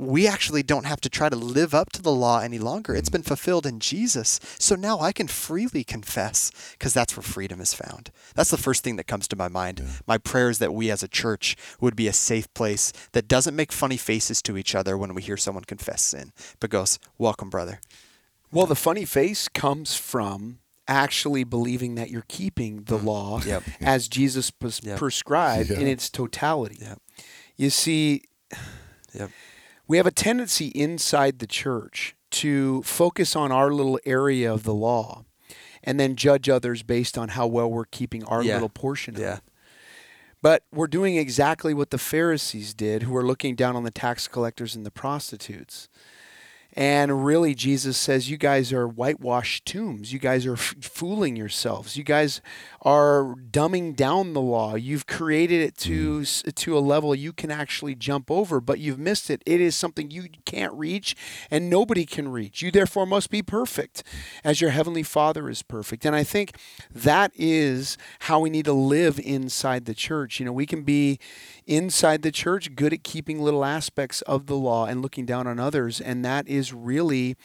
We 0.00 0.26
actually 0.26 0.62
don't 0.62 0.86
have 0.86 1.00
to 1.02 1.10
try 1.10 1.28
to 1.28 1.36
live 1.36 1.74
up 1.74 1.92
to 1.92 2.00
the 2.00 2.10
law 2.10 2.40
any 2.40 2.58
longer. 2.58 2.94
It's 2.94 3.10
been 3.10 3.22
fulfilled 3.22 3.66
in 3.66 3.80
Jesus. 3.80 4.40
So 4.58 4.74
now 4.74 4.98
I 4.98 5.12
can 5.12 5.28
freely 5.28 5.84
confess 5.84 6.50
because 6.72 6.94
that's 6.94 7.16
where 7.16 7.22
freedom 7.22 7.60
is 7.60 7.74
found. 7.74 8.10
That's 8.34 8.50
the 8.50 8.56
first 8.56 8.82
thing 8.82 8.96
that 8.96 9.06
comes 9.06 9.28
to 9.28 9.36
my 9.36 9.48
mind. 9.48 9.82
My 10.06 10.16
prayer 10.16 10.48
is 10.48 10.58
that 10.58 10.72
we 10.72 10.90
as 10.90 11.02
a 11.02 11.08
church 11.08 11.54
would 11.80 11.96
be 11.96 12.08
a 12.08 12.14
safe 12.14 12.52
place 12.54 12.94
that 13.12 13.28
doesn't 13.28 13.54
make 13.54 13.72
funny 13.72 13.98
faces 13.98 14.40
to 14.42 14.56
each 14.56 14.74
other 14.74 14.96
when 14.96 15.12
we 15.14 15.20
hear 15.20 15.36
someone 15.36 15.64
confess 15.64 16.02
sin, 16.02 16.32
but 16.60 16.70
goes, 16.70 16.98
Welcome, 17.18 17.50
brother. 17.50 17.80
Well, 18.50 18.66
the 18.66 18.74
funny 18.74 19.04
face 19.04 19.48
comes 19.48 19.96
from 19.96 20.60
actually 20.88 21.44
believing 21.44 21.94
that 21.96 22.10
you're 22.10 22.24
keeping 22.26 22.84
the 22.84 22.98
mm. 22.98 23.04
law 23.04 23.40
Yep. 23.42 23.62
as 23.82 24.08
Jesus 24.08 24.50
pres- 24.50 24.80
Yep. 24.82 24.98
prescribed 24.98 25.70
in 25.70 25.86
its 25.86 26.08
totality. 26.08 26.78
Yep. 26.80 27.02
You 27.56 27.68
see, 27.68 28.22
Yep. 29.12 29.30
We 29.90 29.96
have 29.96 30.06
a 30.06 30.12
tendency 30.12 30.68
inside 30.68 31.40
the 31.40 31.48
church 31.48 32.14
to 32.30 32.80
focus 32.84 33.34
on 33.34 33.50
our 33.50 33.72
little 33.72 33.98
area 34.06 34.52
of 34.52 34.62
the 34.62 34.72
law 34.72 35.24
and 35.82 35.98
then 35.98 36.14
judge 36.14 36.48
others 36.48 36.84
based 36.84 37.18
on 37.18 37.30
how 37.30 37.44
well 37.48 37.68
we're 37.68 37.86
keeping 37.86 38.22
our 38.26 38.40
Yeah. 38.40 38.54
little 38.54 38.68
portion 38.68 39.16
of 39.16 39.20
Yeah. 39.20 39.38
it. 39.38 39.42
But 40.40 40.62
we're 40.72 40.86
doing 40.86 41.16
exactly 41.16 41.74
what 41.74 41.90
the 41.90 41.98
Pharisees 41.98 42.72
did, 42.72 43.02
who 43.02 43.16
are 43.16 43.26
looking 43.26 43.56
down 43.56 43.74
on 43.74 43.82
the 43.82 43.90
tax 43.90 44.28
collectors 44.28 44.76
and 44.76 44.86
the 44.86 44.92
prostitutes. 44.92 45.88
And 46.74 47.24
really, 47.24 47.54
Jesus 47.54 47.96
says, 47.96 48.30
You 48.30 48.36
guys 48.36 48.72
are 48.72 48.86
whitewashed 48.86 49.66
tombs. 49.66 50.12
You 50.12 50.18
guys 50.18 50.46
are 50.46 50.52
f- 50.52 50.76
fooling 50.80 51.34
yourselves. 51.34 51.96
You 51.96 52.04
guys 52.04 52.40
are 52.82 53.34
dumbing 53.50 53.96
down 53.96 54.32
the 54.32 54.40
law. 54.40 54.76
You've 54.76 55.06
created 55.06 55.60
it 55.62 55.76
to, 55.78 56.20
mm. 56.20 56.22
s 56.22 56.42
to 56.54 56.78
a 56.78 56.80
level 56.80 57.14
you 57.14 57.32
can 57.32 57.50
actually 57.50 57.94
jump 57.94 58.30
over, 58.30 58.60
but 58.60 58.78
you've 58.78 58.98
missed 58.98 59.30
it. 59.30 59.42
It 59.44 59.60
is 59.60 59.74
something 59.74 60.10
you 60.10 60.28
can't 60.44 60.72
reach 60.74 61.16
and 61.50 61.68
nobody 61.68 62.06
can 62.06 62.28
reach. 62.28 62.62
You 62.62 62.70
therefore 62.70 63.04
must 63.04 63.30
be 63.30 63.42
perfect 63.42 64.04
as 64.44 64.60
your 64.60 64.70
heavenly 64.70 65.02
Father 65.02 65.48
is 65.50 65.62
perfect. 65.62 66.04
And 66.04 66.14
I 66.14 66.22
think 66.22 66.56
that 66.94 67.32
is 67.34 67.98
how 68.20 68.40
we 68.40 68.50
need 68.50 68.64
to 68.66 68.72
live 68.72 69.18
inside 69.18 69.86
the 69.86 69.94
church. 69.94 70.38
You 70.38 70.46
know, 70.46 70.52
we 70.52 70.66
can 70.66 70.82
be 70.82 71.18
inside 71.66 72.22
the 72.22 72.32
church 72.32 72.74
good 72.74 72.92
at 72.92 73.02
keeping 73.02 73.40
little 73.40 73.64
aspects 73.64 74.22
of 74.22 74.46
the 74.46 74.56
law 74.56 74.86
and 74.86 75.02
looking 75.02 75.26
down 75.26 75.46
on 75.46 75.58
others, 75.58 76.00
and 76.00 76.24
that 76.24 76.48
is 76.48 76.72
really 76.72 77.36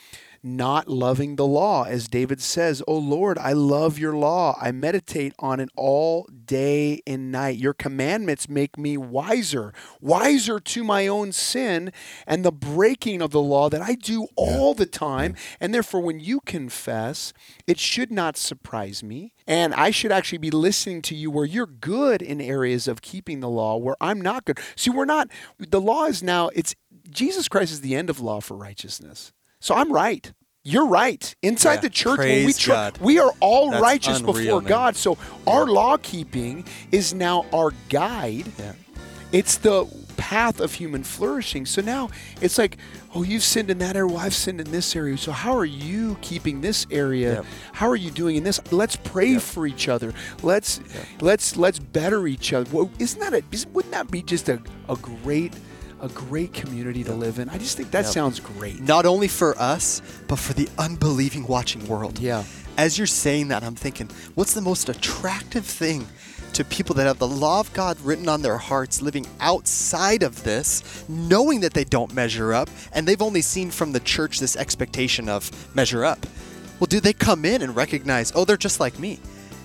not 0.46 0.88
loving 0.88 1.36
the 1.36 1.46
law. 1.46 1.84
As 1.84 2.08
David 2.08 2.40
says, 2.40 2.82
Oh 2.86 2.98
Lord, 2.98 3.36
I 3.38 3.52
love 3.52 3.98
your 3.98 4.14
law. 4.14 4.56
I 4.60 4.70
meditate 4.70 5.34
on 5.38 5.60
it 5.60 5.68
all 5.76 6.28
day 6.46 7.02
and 7.06 7.32
night. 7.32 7.58
Your 7.58 7.74
commandments 7.74 8.48
make 8.48 8.78
me 8.78 8.96
wiser, 8.96 9.74
wiser 10.00 10.60
to 10.60 10.84
my 10.84 11.06
own 11.06 11.32
sin 11.32 11.92
and 12.26 12.44
the 12.44 12.52
breaking 12.52 13.20
of 13.20 13.32
the 13.32 13.40
law 13.40 13.68
that 13.68 13.82
I 13.82 13.94
do 13.94 14.28
all 14.36 14.72
the 14.72 14.86
time. 14.86 15.34
And 15.60 15.74
therefore, 15.74 16.00
when 16.00 16.20
you 16.20 16.40
confess, 16.40 17.32
it 17.66 17.78
should 17.78 18.12
not 18.12 18.36
surprise 18.36 19.02
me. 19.02 19.34
And 19.46 19.74
I 19.74 19.90
should 19.90 20.12
actually 20.12 20.38
be 20.38 20.50
listening 20.50 21.02
to 21.02 21.14
you 21.14 21.30
where 21.30 21.44
you're 21.44 21.66
good 21.66 22.22
in 22.22 22.40
areas 22.40 22.88
of 22.88 23.02
keeping 23.02 23.40
the 23.40 23.48
law 23.48 23.76
where 23.76 23.96
I'm 24.00 24.20
not 24.20 24.44
good. 24.44 24.60
See, 24.76 24.90
we're 24.90 25.04
not, 25.04 25.28
the 25.58 25.80
law 25.80 26.06
is 26.06 26.22
now, 26.22 26.48
it's, 26.54 26.74
Jesus 27.10 27.48
Christ 27.48 27.72
is 27.72 27.80
the 27.80 27.94
end 27.94 28.10
of 28.10 28.20
law 28.20 28.40
for 28.40 28.56
righteousness. 28.56 29.32
So 29.60 29.74
I'm 29.74 29.92
right. 29.92 30.32
You're 30.64 30.86
right. 30.86 31.34
Inside 31.42 31.74
Yeah. 31.74 31.80
the 31.82 31.90
church, 31.90 32.18
when 32.18 32.44
we 32.46 32.52
God. 32.52 32.98
we 32.98 33.18
are 33.20 33.32
all 33.40 33.70
That's 33.70 33.82
righteous 33.82 34.18
unreal, 34.18 34.32
before 34.34 34.60
man. 34.62 34.68
God. 34.68 34.96
So 34.96 35.16
our 35.46 35.64
law 35.66 35.96
keeping 35.96 36.64
is 36.90 37.14
now 37.14 37.46
our 37.52 37.72
guide. 37.88 38.46
Yeah. 38.58 38.72
It's 39.32 39.58
the 39.58 39.86
path 40.16 40.60
of 40.60 40.74
human 40.74 41.04
flourishing. 41.04 41.66
So 41.66 41.82
now 41.82 42.10
it's 42.40 42.58
like, 42.58 42.78
oh, 43.14 43.22
you've 43.22 43.42
sinned 43.44 43.70
in 43.70 43.78
that 43.78 43.94
area. 43.94 44.08
Well, 44.08 44.18
I've 44.18 44.34
sinned 44.34 44.60
in 44.60 44.70
this 44.72 44.96
area. 44.96 45.16
So 45.18 45.30
how 45.30 45.56
are 45.56 45.64
you 45.64 46.16
keeping 46.20 46.62
this 46.62 46.86
area? 46.90 47.34
Yep. 47.34 47.44
How 47.74 47.88
are 47.88 47.96
you 47.96 48.10
doing 48.10 48.36
in 48.36 48.42
this? 48.44 48.60
Let's 48.72 48.96
pray 48.96 49.38
for 49.38 49.66
each 49.66 49.88
other. 49.88 50.12
Let's 50.42 50.80
let's 51.20 51.56
let's 51.56 51.78
better 51.78 52.26
each 52.26 52.52
other. 52.52 52.68
Well, 52.72 52.90
isn't 52.98 53.20
that 53.20 53.34
a? 53.34 53.68
Wouldn't 53.72 53.92
that 53.92 54.10
be 54.10 54.22
just 54.22 54.48
a, 54.48 54.60
a 54.88 54.96
great 54.96 55.52
a 56.00 56.08
great 56.08 56.52
community 56.52 57.02
to 57.04 57.12
live 57.14 57.38
in? 57.38 57.48
I 57.48 57.58
just 57.58 57.76
think 57.76 57.90
that 57.92 58.04
Yep. 58.04 58.12
sounds 58.12 58.40
great. 58.40 58.80
Not 58.80 59.06
only 59.06 59.28
for 59.28 59.56
us, 59.58 60.02
but 60.28 60.38
for 60.38 60.52
the 60.52 60.68
unbelieving 60.78 61.46
watching 61.46 61.86
world. 61.86 62.18
Yeah. 62.18 62.44
As 62.76 62.98
you're 62.98 63.06
saying 63.06 63.48
that, 63.48 63.62
I'm 63.64 63.74
thinking, 63.74 64.10
what's 64.34 64.52
the 64.52 64.60
most 64.60 64.88
attractive 64.88 65.64
thing 65.64 66.06
to 66.52 66.64
people 66.64 66.94
that 66.96 67.06
have 67.06 67.18
the 67.18 67.26
law 67.28 67.60
of 67.60 67.72
God 67.72 67.98
written 68.00 68.28
on 68.28 68.42
their 68.42 68.58
hearts, 68.58 69.00
living 69.02 69.26
outside 69.40 70.22
of 70.22 70.42
this, 70.44 70.82
knowing 71.08 71.60
that 71.60 71.74
they 71.74 71.84
don't 71.84 72.14
measure 72.14 72.52
up, 72.54 72.68
and 72.92 73.06
they've 73.06 73.20
only 73.22 73.42
seen 73.42 73.70
from 73.70 73.92
the 73.92 74.00
church 74.00 74.38
this 74.40 74.56
expectation 74.56 75.28
of 75.28 75.50
measure 75.74 76.04
up? 76.04 76.26
Well, 76.78 76.86
do 76.86 77.00
they 77.00 77.12
come 77.14 77.44
in 77.46 77.62
and 77.62 77.74
recognize, 77.74 78.32
oh, 78.34 78.44
they're 78.44 78.56
just 78.58 78.80
like 78.80 78.98
me? 78.98 79.18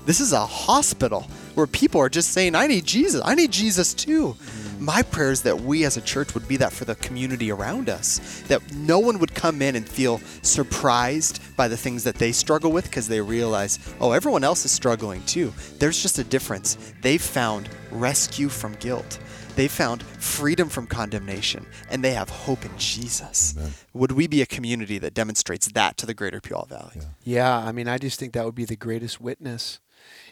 This 0.06 0.20
is 0.20 0.32
a 0.34 0.46
hospital 0.46 1.28
where 1.56 1.68
people 1.68 2.02
are 2.02 2.10
just 2.10 2.32
saying, 2.32 2.56
I 2.56 2.68
need 2.68 2.86
Jesus. 2.86 3.22
I 3.24 3.36
need 3.36 3.52
Jesus 3.52 3.94
too. 3.94 4.36
Mm-hmm. 4.40 4.61
My 4.82 5.04
prayer 5.04 5.30
is 5.30 5.44
that 5.44 5.62
we 5.62 5.86
as 5.86 5.96
a 5.96 6.02
church 6.02 6.34
would 6.34 6.48
be 6.48 6.58
that 6.58 6.74
for 6.74 6.86
the 6.86 6.96
community 6.96 7.52
around 7.52 7.88
us, 7.88 8.42
that 8.48 8.74
no 8.74 8.98
one 8.98 9.20
would 9.20 9.36
come 9.36 9.62
in 9.62 9.76
and 9.76 9.88
feel 9.88 10.18
surprised 10.42 11.40
by 11.56 11.68
the 11.68 11.78
things 11.78 12.04
that 12.04 12.16
they 12.16 12.32
struggle 12.32 12.72
with 12.72 12.86
because 12.86 13.08
they 13.08 13.22
realize, 13.22 13.78
oh, 14.00 14.12
everyone 14.12 14.44
else 14.44 14.66
is 14.66 14.72
struggling 14.72 15.24
too. 15.26 15.54
There's 15.78 16.02
just 16.02 16.18
a 16.18 16.24
difference. 16.24 16.80
They've 17.02 17.22
found 17.22 17.70
rescue 17.92 18.50
from 18.50 18.74
guilt. 18.74 19.20
They 19.56 19.68
found 19.68 20.02
freedom 20.02 20.68
from 20.68 20.88
condemnation 20.88 21.68
and 21.92 22.04
they 22.04 22.14
have 22.14 22.30
hope 22.30 22.66
in 22.66 22.76
Jesus. 22.80 23.54
Would 23.94 24.14
we 24.14 24.26
be 24.26 24.42
a 24.42 24.48
community 24.48 24.98
that 24.98 25.14
demonstrates 25.14 25.68
that 25.74 25.96
to 25.98 26.08
the 26.08 26.16
greater 26.16 26.42
Puyallup 26.42 26.70
Valley? 26.70 27.02
Yeah, 27.24 27.56
I 27.56 27.72
mean, 27.72 27.88
I 27.88 28.00
just 28.00 28.20
think 28.20 28.34
that 28.34 28.46
would 28.46 28.56
be 28.56 28.66
the 28.66 28.76
greatest 28.76 29.22
witness 29.22 29.80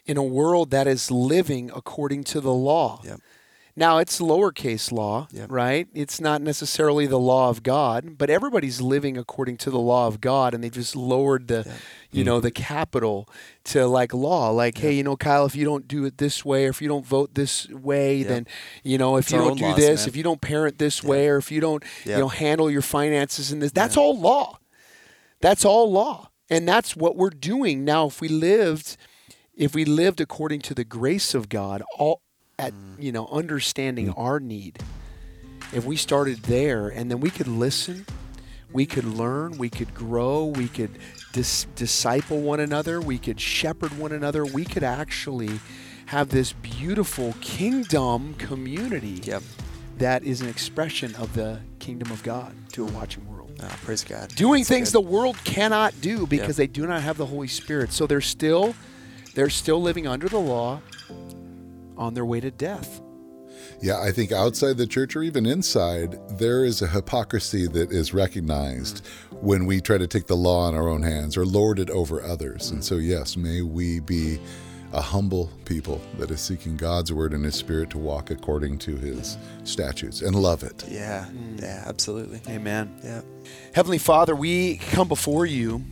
in 0.07 0.17
a 0.17 0.23
world 0.23 0.71
that 0.71 0.87
is 0.87 1.11
living 1.11 1.69
according 1.75 2.23
to 2.23 2.41
the 2.41 2.53
law. 2.53 3.01
Yep. 3.03 3.19
Now, 3.79 3.99
it's 3.99 4.19
lowercase 4.19 4.91
law, 4.91 5.29
right? 5.49 5.87
It's 5.93 6.19
not 6.19 6.41
necessarily 6.41 7.07
the 7.07 7.17
law 7.17 7.47
of 7.49 7.63
God, 7.63 8.17
but 8.17 8.29
everybody's 8.29 8.81
living 8.81 9.17
according 9.17 9.55
to 9.59 9.71
the 9.71 9.79
law 9.79 10.05
of 10.05 10.19
God, 10.19 10.53
and 10.53 10.61
they 10.61 10.69
just 10.69 10.97
lowered 10.97 11.47
the, 11.47 11.65
you 12.11 12.25
know, 12.25 12.41
the 12.41 12.51
capital 12.51 13.29
to 13.71 13.87
like 13.87 14.13
law. 14.13 14.49
Like, 14.49 14.77
hey, 14.79 14.91
you 14.91 15.03
know, 15.03 15.15
Kyle, 15.15 15.45
if 15.45 15.55
you 15.55 15.63
don't 15.63 15.87
do 15.87 16.03
it 16.03 16.17
this 16.17 16.43
way, 16.43 16.65
or 16.65 16.69
if 16.71 16.81
you 16.81 16.89
don't 16.89 17.05
vote 17.05 17.35
this 17.35 17.69
way, 17.69 18.23
then, 18.23 18.47
you 18.83 18.97
know, 18.97 19.15
if 19.15 19.27
It's 19.27 19.31
you 19.31 19.37
don't 19.37 19.57
do 19.57 19.63
laws, 19.63 19.77
this, 19.77 20.01
man. 20.01 20.09
if 20.09 20.15
you 20.17 20.23
don't 20.23 20.41
parent 20.41 20.77
this 20.77 21.01
way, 21.01 21.29
or 21.29 21.37
if 21.37 21.49
you 21.49 21.61
don't, 21.61 21.81
you 22.03 22.17
know, 22.17 22.27
handle 22.27 22.69
your 22.69 22.81
finances 22.81 23.53
in 23.53 23.59
this, 23.59 23.71
that's 23.71 23.95
all 23.95 24.19
law. 24.19 24.59
That's 25.39 25.63
all 25.63 25.89
law. 25.89 26.31
And 26.49 26.67
that's 26.67 26.97
what 26.97 27.15
we're 27.15 27.29
doing. 27.29 27.85
Now, 27.85 28.07
if 28.07 28.19
we 28.19 28.27
lived 28.27 28.97
if 29.55 29.75
we 29.75 29.85
lived 29.85 30.21
according 30.21 30.61
to 30.61 30.73
the 30.73 30.85
grace 30.85 31.33
of 31.33 31.49
God, 31.49 31.81
all 31.97 32.21
at 32.59 32.73
you 32.99 33.11
know, 33.11 33.27
understanding 33.31 34.09
our 34.11 34.39
need, 34.39 34.77
if 35.73 35.85
we 35.85 35.95
started 35.95 36.37
there 36.43 36.89
and 36.89 37.09
then 37.09 37.19
we 37.21 37.29
could 37.29 37.47
listen, 37.47 38.05
we 38.71 38.85
could 38.85 39.05
learn, 39.05 39.57
we 39.57 39.69
could 39.69 39.93
grow, 39.95 40.45
we 40.45 40.67
could 40.67 40.91
dis- 41.31 41.65
disciple 41.75 42.41
one 42.41 42.59
another, 42.59 42.99
we 43.01 43.17
could 43.17 43.39
shepherd 43.39 43.97
one 43.97 44.11
another, 44.11 44.45
we 44.45 44.65
could 44.65 44.83
actually 44.83 45.59
have 46.07 46.29
this 46.29 46.53
beautiful 46.53 47.33
kingdom 47.39 48.33
community 48.35 49.21
Yep. 49.23 49.43
that 49.99 50.23
is 50.23 50.41
an 50.41 50.49
expression 50.49 51.15
of 51.15 51.33
the 51.33 51.59
kingdom 51.79 52.11
of 52.11 52.21
God 52.23 52.53
to 52.73 52.83
a 52.85 52.91
watching 52.91 53.25
world 53.27 53.51
Ah, 53.61 53.77
praise 53.83 54.03
God. 54.03 54.29
doing 54.35 54.61
That's 54.61 54.69
things 54.69 54.89
good. 54.91 55.03
the 55.05 55.09
world 55.09 55.37
cannot 55.43 55.99
do 56.01 56.25
because 56.27 56.57
they 56.57 56.67
do 56.67 56.85
not 56.87 57.01
have 57.03 57.17
the 57.17 57.25
Holy 57.27 57.47
Spirit. 57.47 57.91
So 57.93 58.05
they're 58.07 58.21
still 58.21 58.73
they're 59.35 59.49
still 59.49 59.81
living 59.81 60.07
under 60.07 60.27
the 60.27 60.39
law 60.39 60.81
on 61.99 62.15
their 62.15 62.25
way 62.25 62.39
to 62.39 62.49
death. 62.49 63.01
Yeah, 63.81 63.99
I 63.99 64.11
think 64.11 64.31
outside 64.31 64.77
the 64.77 64.87
church 64.87 65.15
or 65.15 65.23
even 65.23 65.45
inside, 65.45 66.17
there 66.37 66.65
is 66.65 66.81
a 66.81 66.87
hypocrisy 66.87 67.67
that 67.67 67.91
is 67.91 68.13
recognized 68.13 69.03
mm. 69.03 69.41
when 69.41 69.65
we 69.65 69.81
try 69.81 69.97
to 69.97 70.07
take 70.07 70.27
the 70.27 70.35
law 70.35 70.67
in 70.69 70.75
our 70.75 70.87
own 70.87 71.03
hands 71.03 71.37
or 71.37 71.45
lord 71.45 71.79
it 71.79 71.89
over 71.89 72.23
others. 72.23 72.71
And 72.71 72.83
so, 72.83 72.95
mm. 72.95 73.05
yes, 73.05 73.37
may 73.37 73.61
we 73.61 73.99
be 73.99 74.39
a 74.91 75.01
humble 75.01 75.51
people 75.65 76.01
that 76.17 76.31
is 76.31 76.41
seeking 76.41 76.75
God's 76.75 77.13
word 77.13 77.33
and 77.33 77.45
His 77.45 77.55
Spirit 77.55 77.91
to 77.91 77.97
walk 77.97 78.31
according 78.31 78.79
to 78.79 78.95
His 78.95 79.37
statutes 79.63 80.21
and 80.21 80.35
love 80.35 80.63
it. 80.63 80.83
Yeah, 80.89 81.25
yeah, 81.57 81.83
mm. 81.83 81.87
absolutely. 81.87 82.41
Amen. 82.47 82.99
Yeah. 83.03 83.21
Heavenly 83.73 83.99
Father, 83.99 84.35
we 84.35 84.77
come 84.77 85.07
before 85.07 85.45
you 85.45 85.83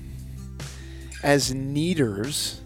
as 1.23 1.53
needers. 1.53 2.61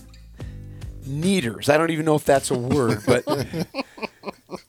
Needers. 1.06 1.70
I 1.70 1.78
don't 1.78 1.90
even 1.92 2.06
know 2.06 2.16
if 2.16 2.26
that's 2.26 2.52
a 2.52 2.58
word, 2.58 3.00
but 3.06 3.26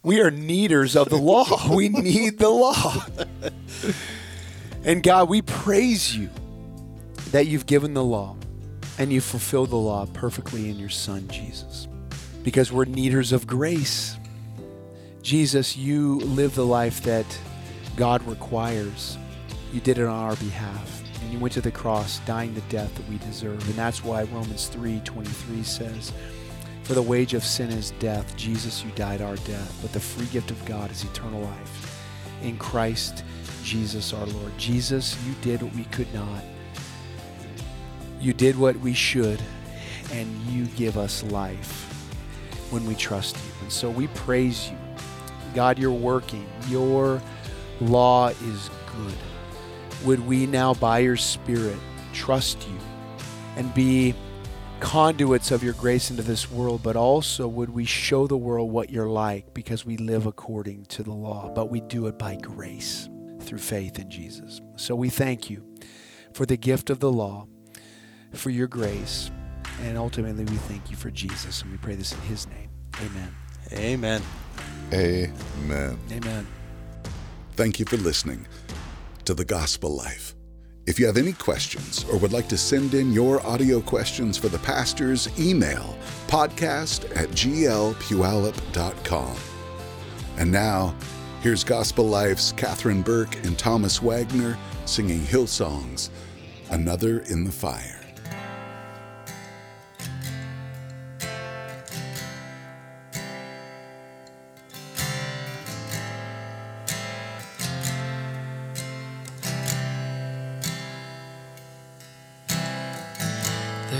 we 0.02 0.20
are 0.20 0.30
needers 0.30 0.96
of 0.96 1.08
the 1.08 1.16
law. 1.16 1.44
We 1.74 1.88
need 1.88 2.38
the 2.38 2.48
law. 2.48 3.04
And 4.84 5.02
God, 5.02 5.28
we 5.28 5.42
praise 5.42 6.16
you 6.16 6.28
that 7.30 7.46
you've 7.46 7.66
given 7.66 7.94
the 7.94 8.04
law 8.04 8.36
and 8.98 9.12
you 9.12 9.20
fulfill 9.20 9.66
the 9.66 9.76
law 9.76 10.06
perfectly 10.06 10.70
in 10.70 10.78
your 10.78 10.88
Son, 10.88 11.26
Jesus. 11.28 11.88
Because 12.42 12.72
we're 12.72 12.84
needers 12.84 13.32
of 13.32 13.46
grace. 13.46 14.16
Jesus, 15.22 15.76
you 15.76 16.16
live 16.18 16.54
the 16.54 16.66
life 16.66 17.02
that 17.02 17.26
God 17.96 18.22
requires. 18.26 19.16
You 19.72 19.80
did 19.80 19.98
it 19.98 20.04
on 20.04 20.24
our 20.24 20.36
behalf. 20.36 21.01
You 21.32 21.38
went 21.38 21.54
to 21.54 21.62
the 21.62 21.70
cross, 21.70 22.18
dying 22.26 22.52
the 22.52 22.60
death 22.62 22.94
that 22.94 23.08
we 23.08 23.16
deserve. 23.16 23.66
And 23.66 23.74
that's 23.74 24.04
why 24.04 24.24
Romans 24.24 24.68
3 24.68 25.00
23 25.00 25.62
says, 25.62 26.12
For 26.82 26.92
the 26.92 27.00
wage 27.00 27.32
of 27.32 27.42
sin 27.42 27.70
is 27.70 27.92
death. 27.92 28.36
Jesus, 28.36 28.84
you 28.84 28.90
died 28.90 29.22
our 29.22 29.36
death. 29.36 29.78
But 29.80 29.94
the 29.94 30.00
free 30.00 30.26
gift 30.26 30.50
of 30.50 30.62
God 30.66 30.90
is 30.90 31.04
eternal 31.04 31.40
life 31.40 32.04
in 32.42 32.58
Christ 32.58 33.24
Jesus 33.64 34.12
our 34.12 34.26
Lord. 34.26 34.52
Jesus, 34.58 35.16
you 35.24 35.34
did 35.40 35.62
what 35.62 35.74
we 35.74 35.84
could 35.84 36.12
not. 36.12 36.42
You 38.20 38.34
did 38.34 38.58
what 38.58 38.76
we 38.76 38.92
should, 38.92 39.40
and 40.12 40.28
you 40.48 40.66
give 40.66 40.98
us 40.98 41.22
life 41.24 41.88
when 42.70 42.86
we 42.86 42.94
trust 42.94 43.36
you. 43.36 43.52
And 43.62 43.72
so 43.72 43.88
we 43.88 44.08
praise 44.08 44.68
you. 44.68 44.76
God, 45.54 45.78
you're 45.78 45.90
working. 45.90 46.46
Your 46.68 47.22
law 47.80 48.28
is 48.28 48.70
good. 48.94 49.31
Would 50.04 50.26
we 50.26 50.46
now, 50.46 50.74
by 50.74 50.98
your 50.98 51.16
Spirit, 51.16 51.76
trust 52.12 52.66
you 52.68 52.78
and 53.56 53.72
be 53.72 54.14
conduits 54.80 55.52
of 55.52 55.62
your 55.62 55.74
grace 55.74 56.10
into 56.10 56.22
this 56.22 56.50
world, 56.50 56.82
but 56.82 56.96
also 56.96 57.46
would 57.46 57.70
we 57.70 57.84
show 57.84 58.26
the 58.26 58.36
world 58.36 58.72
what 58.72 58.90
you're 58.90 59.08
like 59.08 59.54
because 59.54 59.86
we 59.86 59.96
live 59.96 60.26
according 60.26 60.84
to 60.86 61.04
the 61.04 61.12
law, 61.12 61.52
but 61.54 61.70
we 61.70 61.80
do 61.82 62.08
it 62.08 62.18
by 62.18 62.34
grace 62.34 63.08
through 63.40 63.58
faith 63.58 64.00
in 64.00 64.10
Jesus. 64.10 64.60
So 64.74 64.96
we 64.96 65.08
thank 65.08 65.48
you 65.48 65.64
for 66.32 66.46
the 66.46 66.56
gift 66.56 66.90
of 66.90 66.98
the 66.98 67.12
law, 67.12 67.46
for 68.32 68.50
your 68.50 68.66
grace, 68.66 69.30
and 69.82 69.96
ultimately 69.96 70.44
we 70.44 70.56
thank 70.56 70.90
you 70.90 70.96
for 70.96 71.12
Jesus, 71.12 71.62
and 71.62 71.70
we 71.70 71.78
pray 71.78 71.94
this 71.94 72.12
in 72.12 72.20
his 72.22 72.48
name. 72.48 72.70
Amen. 73.00 73.34
Amen. 73.72 74.22
Amen. 74.92 75.98
Amen. 76.10 76.46
Thank 77.54 77.78
you 77.78 77.86
for 77.86 77.98
listening 77.98 78.46
to 79.24 79.34
The 79.34 79.44
Gospel 79.44 79.96
Life. 79.96 80.34
If 80.86 80.98
you 80.98 81.06
have 81.06 81.16
any 81.16 81.32
questions 81.32 82.04
or 82.10 82.18
would 82.18 82.32
like 82.32 82.48
to 82.48 82.58
send 82.58 82.94
in 82.94 83.12
your 83.12 83.44
audio 83.46 83.80
questions 83.80 84.36
for 84.36 84.48
the 84.48 84.58
pastors, 84.58 85.28
email 85.38 85.96
podcast 86.26 87.04
at 87.16 87.28
glpuyallup.com. 87.30 89.36
And 90.38 90.50
now, 90.50 90.96
here's 91.40 91.62
Gospel 91.62 92.06
Life's 92.06 92.50
Catherine 92.52 93.02
Burke 93.02 93.36
and 93.44 93.56
Thomas 93.58 94.02
Wagner 94.02 94.58
singing 94.84 95.20
Hillsong's 95.20 96.10
Another 96.70 97.20
in 97.20 97.44
the 97.44 97.52
Fire. 97.52 98.01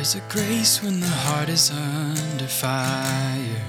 There's 0.02 0.16
a 0.16 0.32
grace 0.32 0.82
when 0.82 0.98
the 0.98 1.06
heart 1.06 1.48
is 1.48 1.70
under 1.70 2.48
fire. 2.48 3.62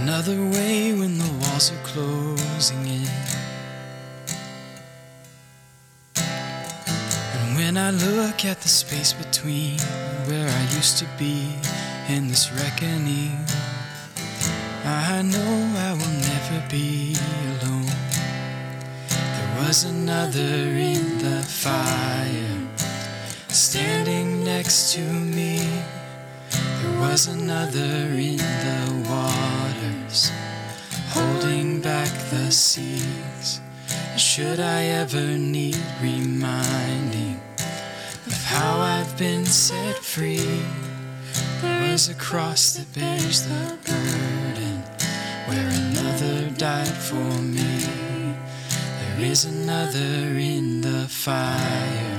Another 0.00 0.40
way 0.48 0.94
when 0.94 1.18
the 1.18 1.30
walls 1.42 1.70
are 1.70 1.82
closing 1.84 2.86
in. 2.86 3.06
And 6.16 7.56
when 7.58 7.76
I 7.76 7.90
look 7.90 8.46
at 8.46 8.62
the 8.62 8.70
space 8.70 9.12
between 9.12 9.78
where 10.24 10.48
I 10.48 10.62
used 10.74 10.96
to 11.00 11.06
be 11.18 11.52
and 12.08 12.30
this 12.30 12.50
reckoning, 12.52 13.36
I 14.86 15.20
know 15.20 15.52
I 15.76 15.92
will 15.92 16.16
never 16.32 16.66
be 16.70 17.14
alone. 17.60 17.92
There 19.10 19.66
was 19.66 19.84
another 19.84 20.40
in 20.40 21.18
the 21.18 21.42
fire 21.42 22.57
standing 23.48 24.44
next 24.44 24.92
to 24.92 25.00
me. 25.00 25.58
There 26.50 27.00
was 27.00 27.26
another 27.26 28.08
in 28.14 28.36
the 28.36 29.04
waters, 29.08 30.30
holding 31.08 31.80
back 31.80 32.10
the 32.30 32.50
seas. 32.50 33.60
Should 34.16 34.60
I 34.60 34.84
ever 34.84 35.38
need 35.38 35.80
reminding 36.02 37.40
of 38.26 38.44
how 38.44 38.78
I've 38.78 39.16
been 39.16 39.46
set 39.46 39.96
free? 39.96 40.62
There 41.62 41.84
is 41.84 42.08
a 42.08 42.14
cross 42.14 42.74
that 42.74 42.92
bears 42.94 43.46
the 43.46 43.78
burden, 43.86 44.82
where 45.46 45.68
another 45.68 46.50
died 46.50 46.86
for 46.88 47.40
me. 47.40 48.34
There 49.00 49.30
is 49.30 49.44
another 49.44 50.38
in 50.38 50.80
the 50.80 51.06
fire. 51.08 52.17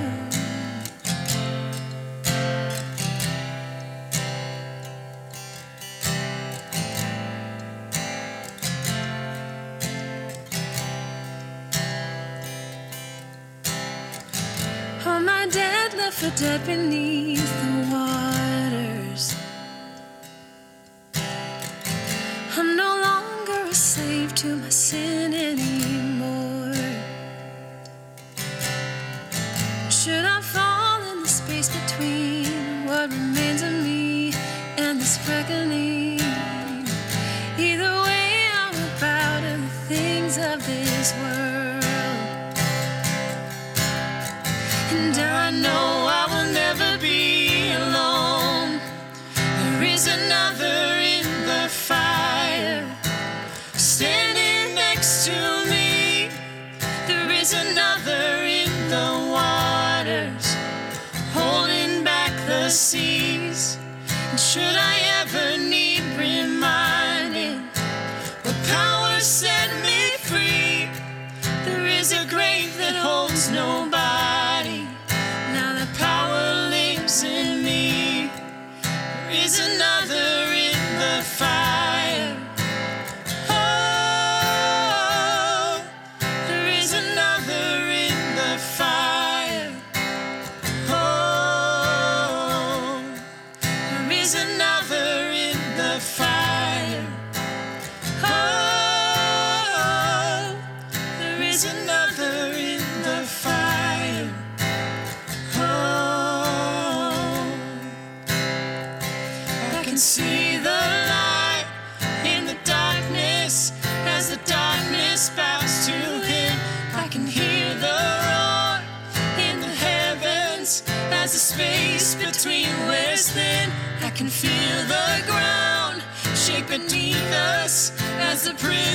Power 69.20 69.59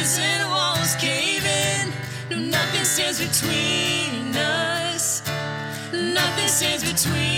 the 0.06 0.12
prison 0.12 0.50
walls 0.50 0.96
cave 0.98 1.44
in. 1.46 1.92
No, 2.30 2.38
nothing 2.38 2.84
stands 2.84 3.20
between 3.20 4.36
us. 4.36 5.24
Nothing 5.92 6.48
stands 6.48 6.84
between 6.84 7.35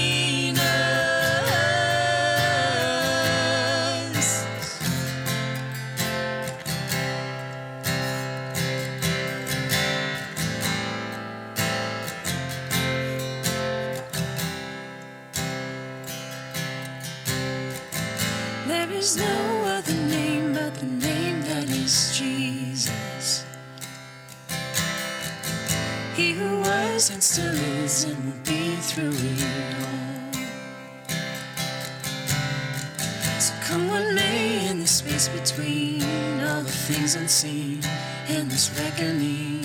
was 26.60 27.12
and 27.12 27.22
still 27.22 27.54
is 27.84 28.04
and 28.06 28.18
will 28.26 28.42
be 28.44 28.76
through 28.76 29.12
it 29.14 29.76
all. 29.82 30.34
So 33.40 33.54
come 33.62 33.88
what 33.88 34.14
may 34.14 34.68
in 34.70 34.80
the 34.80 34.88
space 34.88 35.30
between 35.30 36.02
all 36.42 36.62
the 36.62 36.72
things 36.72 37.16
unseen 37.16 37.82
and 38.30 38.50
this 38.50 38.70
reckoning. 38.80 39.57